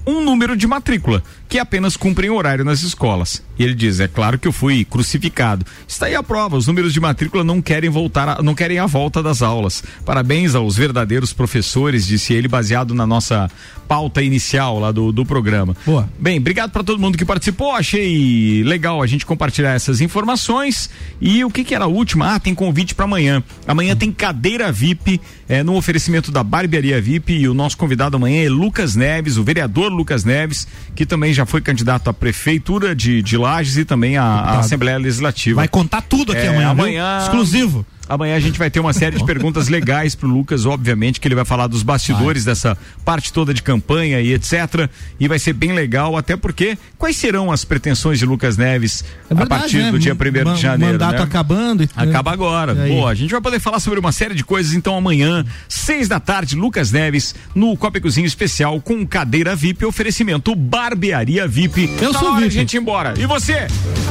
um 0.07 0.21
número 0.25 0.57
de 0.57 0.67
matrícula, 0.67 1.23
que 1.53 1.59
apenas 1.59 1.99
cumprem 1.99 2.31
o 2.31 2.35
horário 2.35 2.65
nas 2.65 2.83
escolas. 2.83 3.43
E 3.59 3.63
ele 3.63 3.75
diz: 3.75 4.01
é 4.01 4.09
claro 4.09 4.39
que 4.39 4.49
eu 4.49 4.53
fui 4.53 4.87
crucificado. 4.87 5.67
Está 5.87 6.07
aí 6.07 6.15
a 6.15 6.23
prova, 6.23 6.57
os 6.57 6.67
números 6.67 6.95
de 6.95 6.99
matrícula 6.99 7.45
não 7.45 7.61
querem 7.61 7.91
voltar, 7.91 8.27
a- 8.27 8.43
não 8.43 8.55
querem 8.55 8.79
a 8.79 8.87
volta 8.87 9.23
das 9.23 9.43
aulas. 9.43 9.85
Parabéns 10.07 10.55
aos 10.55 10.77
verdadeiros 10.77 11.35
professores, 11.35 12.07
disse 12.07 12.33
ele, 12.33 12.49
baseado 12.49 12.95
na 12.95 13.07
nossa 13.07 13.51
pauta 13.87 14.23
inicial 14.23 14.79
lá 14.81 14.91
do, 14.91 15.13
do 15.13 15.27
programa. 15.27 15.77
Boa. 15.85 16.09
Bem, 16.19 16.39
obrigado 16.39 16.71
para 16.71 16.83
todo 16.83 16.99
mundo 16.99 17.19
que 17.19 17.25
participou. 17.27 17.73
Achei 17.73 18.63
legal 18.65 19.03
a 19.03 19.07
gente 19.07 19.27
compartilhar 19.27 19.73
essas 19.75 20.01
informações. 20.01 20.89
E 21.21 21.45
o 21.45 21.51
que 21.51 21.63
que 21.65 21.75
era 21.75 21.85
a 21.85 21.89
última? 21.89 22.35
Ah, 22.35 22.41
tem 22.41 22.55
convite 22.55 22.95
para 22.95 23.05
amanhã. 23.05 23.43
Amanhã 23.67 23.95
tem 23.95 24.11
cadeira 24.11 24.73
VIP 24.73 25.21
é, 25.47 25.63
no 25.63 25.77
oferecimento 25.77 26.31
da 26.33 26.43
Barbearia 26.43 26.99
VIP 27.03 27.35
e 27.35 27.47
o 27.49 27.53
nosso 27.53 27.77
convidado 27.77 28.17
amanhã 28.17 28.43
é 28.47 28.49
Lucas 28.49 28.95
Neves, 28.97 29.37
o 29.37 29.45
vereador 29.45 29.93
Lucas 29.93 30.25
Neves, 30.25 30.67
que 30.95 31.05
também 31.05 31.35
já 31.35 31.42
foi 31.47 31.61
candidato 31.61 32.09
à 32.09 32.13
prefeitura 32.13 32.95
de, 32.95 33.23
de 33.23 33.37
Lages 33.37 33.77
e 33.77 33.85
também 33.85 34.17
à, 34.17 34.25
à 34.25 34.59
Assembleia 34.61 34.99
Legislativa. 34.99 35.57
Vai 35.57 35.69
contar 35.69 36.03
tudo 36.03 36.33
aqui 36.33 36.41
É, 36.43 36.49
amanhã. 36.49 36.75
viu? 36.75 36.85
amanhã- 36.85 37.19
Exclusivo. 37.23 37.87
Amanhã 38.13 38.37
a 38.37 38.41
gente 38.41 38.59
vai 38.59 38.69
ter 38.71 38.79
uma 38.79 38.93
série 38.93 39.17
de 39.17 39.25
perguntas 39.27 39.69
legais 39.69 40.15
pro 40.15 40.29
Lucas, 40.29 40.67
obviamente, 40.67 41.19
que 41.19 41.27
ele 41.27 41.35
vai 41.35 41.45
falar 41.47 41.67
dos 41.67 41.83
bastidores 41.83 42.45
dessa 42.45 42.77
parte 43.07 43.33
toda 43.33 43.55
de 43.55 43.63
campanha 43.63 44.21
e 44.21 44.35
etc. 44.35 44.89
E 45.19 45.27
vai 45.27 45.39
ser 45.39 45.55
bem 45.55 45.73
legal, 45.73 46.15
até 46.17 46.37
porque 46.37 46.77
quais 46.99 47.17
serão 47.17 47.51
as 47.51 47.65
pretensões 47.65 48.19
de 48.19 48.27
Lucas 48.27 48.57
Neves 48.59 49.03
É 49.31 49.33
a 49.33 49.37
verdade, 49.37 49.61
partir 49.63 49.77
né? 49.79 49.91
do 49.91 49.99
dia 49.99 50.13
1 50.15 50.45
Ma- 50.45 50.53
de 50.55 50.61
janeiro? 50.61 50.93
Mandato 50.93 51.17
né? 51.19 51.23
acabando. 51.23 51.83
e- 51.85 51.89
Acaba 51.97 52.33
agora. 52.33 52.75
Boa, 52.75 53.11
a 53.11 53.15
gente 53.15 53.31
vai 53.31 53.41
poder 53.41 53.61
falar 53.61 53.81
sobre 53.81 53.99
uma 53.99 54.13
série 54.13 54.35
de 54.35 54.45
coisas, 54.45 54.75
então 54.75 54.95
amanhã, 54.97 55.45
seis 55.69 56.07
da 56.07 56.21
tarde, 56.21 56.55
Lucas 56.55 56.93
Neves, 56.93 57.35
no 57.55 57.75
Copa 57.79 57.99
Cozinha 58.01 58.27
Especial, 58.27 58.79
com 58.81 59.07
cadeira 59.07 59.57
VIP, 59.57 59.85
oferecimento 59.87 60.55
Barbearia 60.55 61.49
VIP. 61.49 61.89
Eu 62.01 62.13
Tá 62.13 62.19
sou 62.19 62.35
VIP. 62.35 62.47
a 62.47 62.51
gente 62.51 62.75
ir 62.75 62.81
embora. 62.81 63.15
E 63.19 63.25
você? 63.27 63.67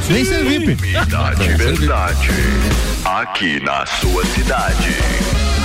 Vem 0.08 0.24
ser 0.24 0.42
VIP. 0.44 0.74
Verdade, 0.74 1.44
verdade. 1.54 2.28
Aqui 3.04 3.60
na 3.64 3.84
sua 4.00 4.24
cidade. 4.26 4.96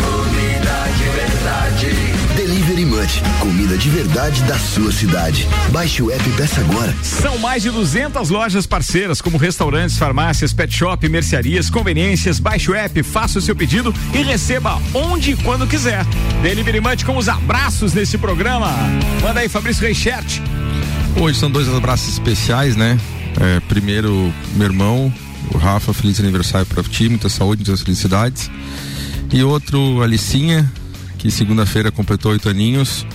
Comida 0.04 0.86
de 0.98 1.04
verdade. 1.10 2.18
Delivery 2.36 2.86
Munch, 2.86 3.22
comida 3.40 3.78
de 3.78 3.90
verdade 3.90 4.44
da 4.44 4.58
sua 4.58 4.92
cidade. 4.92 5.48
Baixe 5.72 6.02
o 6.04 6.12
app 6.12 6.30
e 6.30 6.34
peça 6.34 6.62
agora. 6.62 6.94
São 7.02 7.38
mais 7.38 7.64
de 7.64 7.72
200 7.72 8.30
lojas 8.30 8.66
parceiras, 8.66 9.22
como 9.22 9.38
restaurantes, 9.38 9.98
farmácias, 9.98 10.54
pet 10.54 10.76
shop, 10.76 11.08
mercearias, 11.10 11.70
conveniências. 11.70 12.40
Baixe 12.40 12.70
o 12.70 12.76
app, 12.76 13.02
faça 13.04 13.40
o 13.40 13.42
seu 13.42 13.56
pedido 13.56 13.94
e 14.14 14.22
receba 14.22 14.82
onde 14.94 15.32
e 15.32 15.36
quando 15.38 15.68
quiser. 15.68 16.06
Delivery 16.42 16.80
Munch 16.82 17.06
com 17.06 17.18
os 17.18 17.30
abraços 17.30 17.94
nesse 17.94 18.18
programa. 18.18 18.72
Manda 19.22 19.40
aí, 19.40 19.50
Fabrício 19.50 19.84
Reichert. 19.84 20.42
Hoje 21.20 21.40
são 21.40 21.50
dois 21.50 21.68
abraços 21.70 22.10
especiais, 22.10 22.76
né? 22.76 22.98
É, 23.40 23.60
primeiro, 23.62 24.34
meu 24.56 24.68
irmão, 24.68 25.14
o 25.54 25.58
Rafa, 25.58 25.94
feliz 25.94 26.20
aniversário 26.20 26.66
para 26.66 26.84
ti, 26.84 27.10
muita 27.10 27.30
saúde, 27.30 27.64
muitas 27.64 27.82
felicidades. 27.82 28.50
E 29.32 29.44
outro, 29.44 30.02
Alicinha, 30.02 30.72
que 31.18 31.30
segunda-feira 31.30 31.92
completou 31.92 32.32
oito 32.32 32.50
aninhos. 32.50 33.06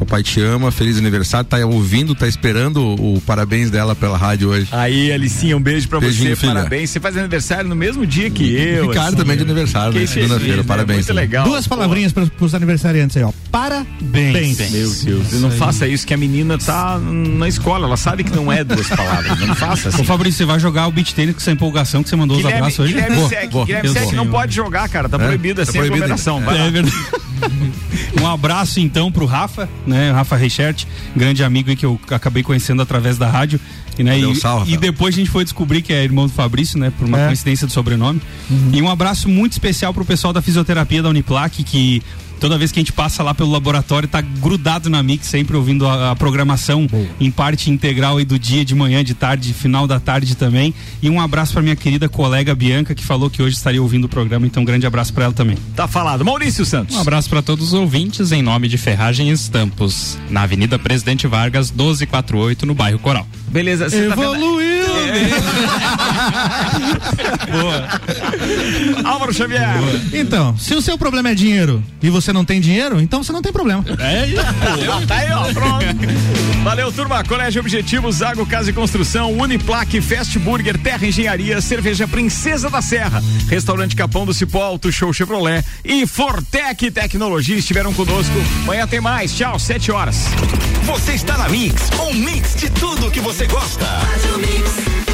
Papai 0.00 0.22
te 0.22 0.40
ama, 0.40 0.70
feliz 0.72 0.96
aniversário. 0.98 1.46
Tá 1.46 1.58
ouvindo, 1.58 2.14
tá 2.14 2.26
esperando 2.26 2.80
o, 2.82 3.20
parabéns 3.26 3.70
dela 3.70 3.94
pela 3.94 4.16
rádio 4.16 4.48
hoje. 4.48 4.66
Aí, 4.72 5.12
Alicinha, 5.12 5.56
um 5.56 5.60
beijo 5.60 5.86
pra 5.88 6.00
Beijinho, 6.00 6.30
você, 6.30 6.36
filha. 6.36 6.54
parabéns. 6.54 6.88
Você 6.90 6.98
faz 6.98 7.16
aniversário 7.18 7.68
no 7.68 7.76
mesmo 7.76 8.06
dia 8.06 8.30
que 8.30 8.50
eu. 8.54 8.88
Ricardo 8.88 9.08
assim, 9.08 9.16
também 9.16 9.36
de 9.36 9.42
aniversário, 9.42 9.92
né? 9.92 10.06
Segunda-feira, 10.06 10.56
né? 10.58 10.62
parabéns 10.62 10.96
Muito 10.98 11.06
também. 11.08 11.22
legal. 11.24 11.44
Duas 11.44 11.66
palavrinhas 11.68 12.12
para 12.12 12.26
os 12.40 12.54
aniversariantes 12.54 13.16
aí, 13.18 13.22
ó. 13.24 13.32
Parabéns. 13.52 14.58
Meu 14.70 14.90
Deus, 14.90 15.32
não 15.34 15.50
faça 15.50 15.86
isso, 15.86 16.06
que 16.06 16.14
a 16.14 16.16
menina 16.16 16.56
tá 16.58 16.98
na 16.98 17.46
escola, 17.46 17.86
ela 17.86 17.96
sabe 17.96 18.24
que 18.24 18.34
não 18.34 18.50
é 18.50 18.64
duas 18.64 18.88
palavras. 18.90 19.38
Não 19.40 19.54
faça 19.54 19.90
assim. 19.90 20.00
Ô 20.00 20.04
Fabrício, 20.04 20.38
você 20.38 20.44
vai 20.46 20.58
jogar 20.58 20.86
o 20.86 20.92
beat 20.92 21.12
tênis 21.12 21.34
com 21.34 21.40
essa 21.40 21.50
empolgação 21.52 22.02
que 22.02 22.08
você 22.08 22.16
mandou 22.16 22.36
os 22.38 22.42
Guilherme, 22.42 22.60
abraços 22.62 22.78
hoje? 22.80 22.94
Guilherme 22.94 23.28
Sec. 23.28 23.50
Guilherme 23.66 23.88
Sec 23.90 24.12
não 24.12 24.26
pode 24.26 24.54
jogar, 24.54 24.88
cara. 24.88 25.08
Tá 25.10 25.18
É? 25.18 25.26
proibido, 25.26 25.60
é 25.60 25.64
Tá 25.66 25.72
sem 25.72 25.80
proibido. 25.80 26.04
aglomeração. 26.04 26.40
Vai 26.40 26.56
lá. 26.58 26.64
É 26.64 26.70
verdade. 26.70 26.96
Um 28.20 28.26
abraço 28.26 28.80
então 28.80 29.10
pro 29.10 29.24
Rafa, 29.26 29.68
né? 29.86 30.10
Rafa 30.12 30.36
Reichert, 30.36 30.84
grande 31.16 31.42
amigo 31.44 31.70
aí 31.70 31.76
que 31.76 31.86
eu 31.86 31.98
acabei 32.10 32.42
conhecendo 32.42 32.82
através 32.82 33.16
da 33.18 33.28
rádio. 33.28 33.60
E, 33.98 34.02
né, 34.02 34.12
Valeu, 34.14 34.32
e, 34.32 34.36
salve, 34.36 34.70
e 34.70 34.74
Rafael. 34.74 34.92
depois 34.92 35.14
a 35.14 35.18
gente 35.18 35.30
foi 35.30 35.44
descobrir 35.44 35.82
que 35.82 35.92
é 35.92 36.02
irmão 36.02 36.26
do 36.26 36.32
Fabrício, 36.32 36.78
né? 36.78 36.90
Por 36.96 37.06
uma 37.06 37.20
É. 37.20 37.26
coincidência 37.26 37.66
do 37.66 37.72
sobrenome. 37.72 38.20
E 38.72 38.80
um 38.80 38.88
abraço 38.88 39.28
muito 39.28 39.52
especial 39.52 39.92
pro 39.92 40.04
pessoal 40.04 40.32
da 40.32 40.40
fisioterapia 40.40 41.02
da 41.02 41.08
Uniplac, 41.10 41.62
que 41.64 42.02
toda 42.40 42.58
vez 42.58 42.72
que 42.72 42.78
a 42.78 42.82
gente 42.82 42.92
passa 42.92 43.22
lá 43.22 43.34
pelo 43.34 43.50
laboratório, 43.50 44.08
tá 44.08 44.20
grudado 44.20 44.88
na 44.88 45.02
Mix, 45.02 45.26
sempre 45.26 45.56
ouvindo 45.56 45.86
a, 45.86 46.12
a 46.12 46.16
programação 46.16 46.86
em 47.20 47.30
parte 47.30 47.70
integral 47.70 48.16
aí 48.16 48.24
do 48.24 48.38
dia, 48.38 48.64
de 48.64 48.74
manhã, 48.74 49.04
de 49.04 49.14
tarde, 49.14 49.52
final 49.52 49.86
da 49.86 50.00
tarde 50.00 50.34
também. 50.34 50.74
E 51.02 51.10
um 51.10 51.20
abraço 51.20 51.52
pra 51.52 51.62
minha 51.62 51.76
querida 51.76 52.08
colega 52.08 52.54
Bianca, 52.54 52.94
que 52.94 53.04
falou 53.04 53.28
que 53.28 53.42
hoje 53.42 53.56
estaria 53.56 53.82
ouvindo 53.82 54.04
o 54.04 54.08
programa, 54.08 54.46
então 54.46 54.62
um 54.62 54.66
grande 54.66 54.86
abraço 54.86 55.12
pra 55.12 55.24
ela 55.24 55.34
também. 55.34 55.56
Tá 55.76 55.86
falado. 55.86 56.24
Maurício 56.24 56.64
Santos. 56.64 56.96
Um 56.96 57.00
abraço 57.00 57.28
para 57.28 57.42
todos 57.42 57.68
os 57.68 57.74
ouvintes 57.74 58.32
em 58.32 58.42
nome 58.42 58.68
de 58.68 58.78
Ferragem 58.78 59.28
e 59.28 59.32
Estampos, 59.32 60.18
na 60.30 60.42
Avenida 60.42 60.78
Presidente 60.78 61.26
Vargas, 61.26 61.70
1248, 61.70 62.64
no 62.64 62.74
bairro 62.74 62.98
Coral. 62.98 63.26
Beleza, 63.48 63.90
você 63.90 64.08
tá 64.08 64.14
vendo? 64.14 64.40
Evoluiu! 67.48 69.04
Álvaro 69.04 69.32
Xavier. 69.32 69.78
Então, 70.12 70.56
se 70.56 70.74
o 70.74 70.82
seu 70.82 70.96
problema 70.98 71.30
é 71.30 71.34
dinheiro 71.34 71.82
e 72.02 72.10
você 72.10 72.32
não 72.32 72.44
tem 72.44 72.60
dinheiro, 72.60 73.00
então 73.00 73.22
você 73.22 73.32
não 73.32 73.42
tem 73.42 73.52
problema. 73.52 73.84
Ah, 73.90 75.06
tá 75.06 75.16
aí, 75.16 75.32
ó, 75.32 75.52
pronto. 75.52 75.84
Valeu, 76.62 76.92
turma. 76.92 77.24
Colégio 77.24 77.60
Objetivo, 77.60 78.10
Zago 78.12 78.44
Casa 78.46 78.70
e 78.70 78.72
Construção, 78.72 79.32
Uniplaque, 79.32 80.00
Fast 80.00 80.38
Burger, 80.38 80.78
Terra 80.78 81.06
Engenharia, 81.06 81.60
Cerveja 81.60 82.06
Princesa 82.06 82.68
da 82.68 82.82
Serra, 82.82 83.22
Restaurante 83.48 83.96
Capão 83.96 84.26
do 84.26 84.34
Cipó, 84.34 84.62
Auto 84.62 84.92
Show 84.92 85.12
Chevrolet 85.12 85.64
e 85.84 86.06
Fortec 86.06 86.90
Tecnologia 86.90 87.56
estiveram 87.56 87.92
conosco. 87.92 88.34
Amanhã 88.64 88.86
tem 88.86 89.00
mais. 89.00 89.34
Tchau, 89.34 89.58
sete 89.58 89.90
horas. 89.90 90.26
Você 90.84 91.12
está 91.12 91.36
na 91.38 91.48
Mix, 91.48 91.90
um 92.00 92.14
mix 92.14 92.54
de 92.56 92.70
tudo 92.70 93.10
que 93.10 93.20
você 93.20 93.46
gosta. 93.46 93.84
Faz 93.84 94.34
o 94.34 94.38
mix. 94.38 95.09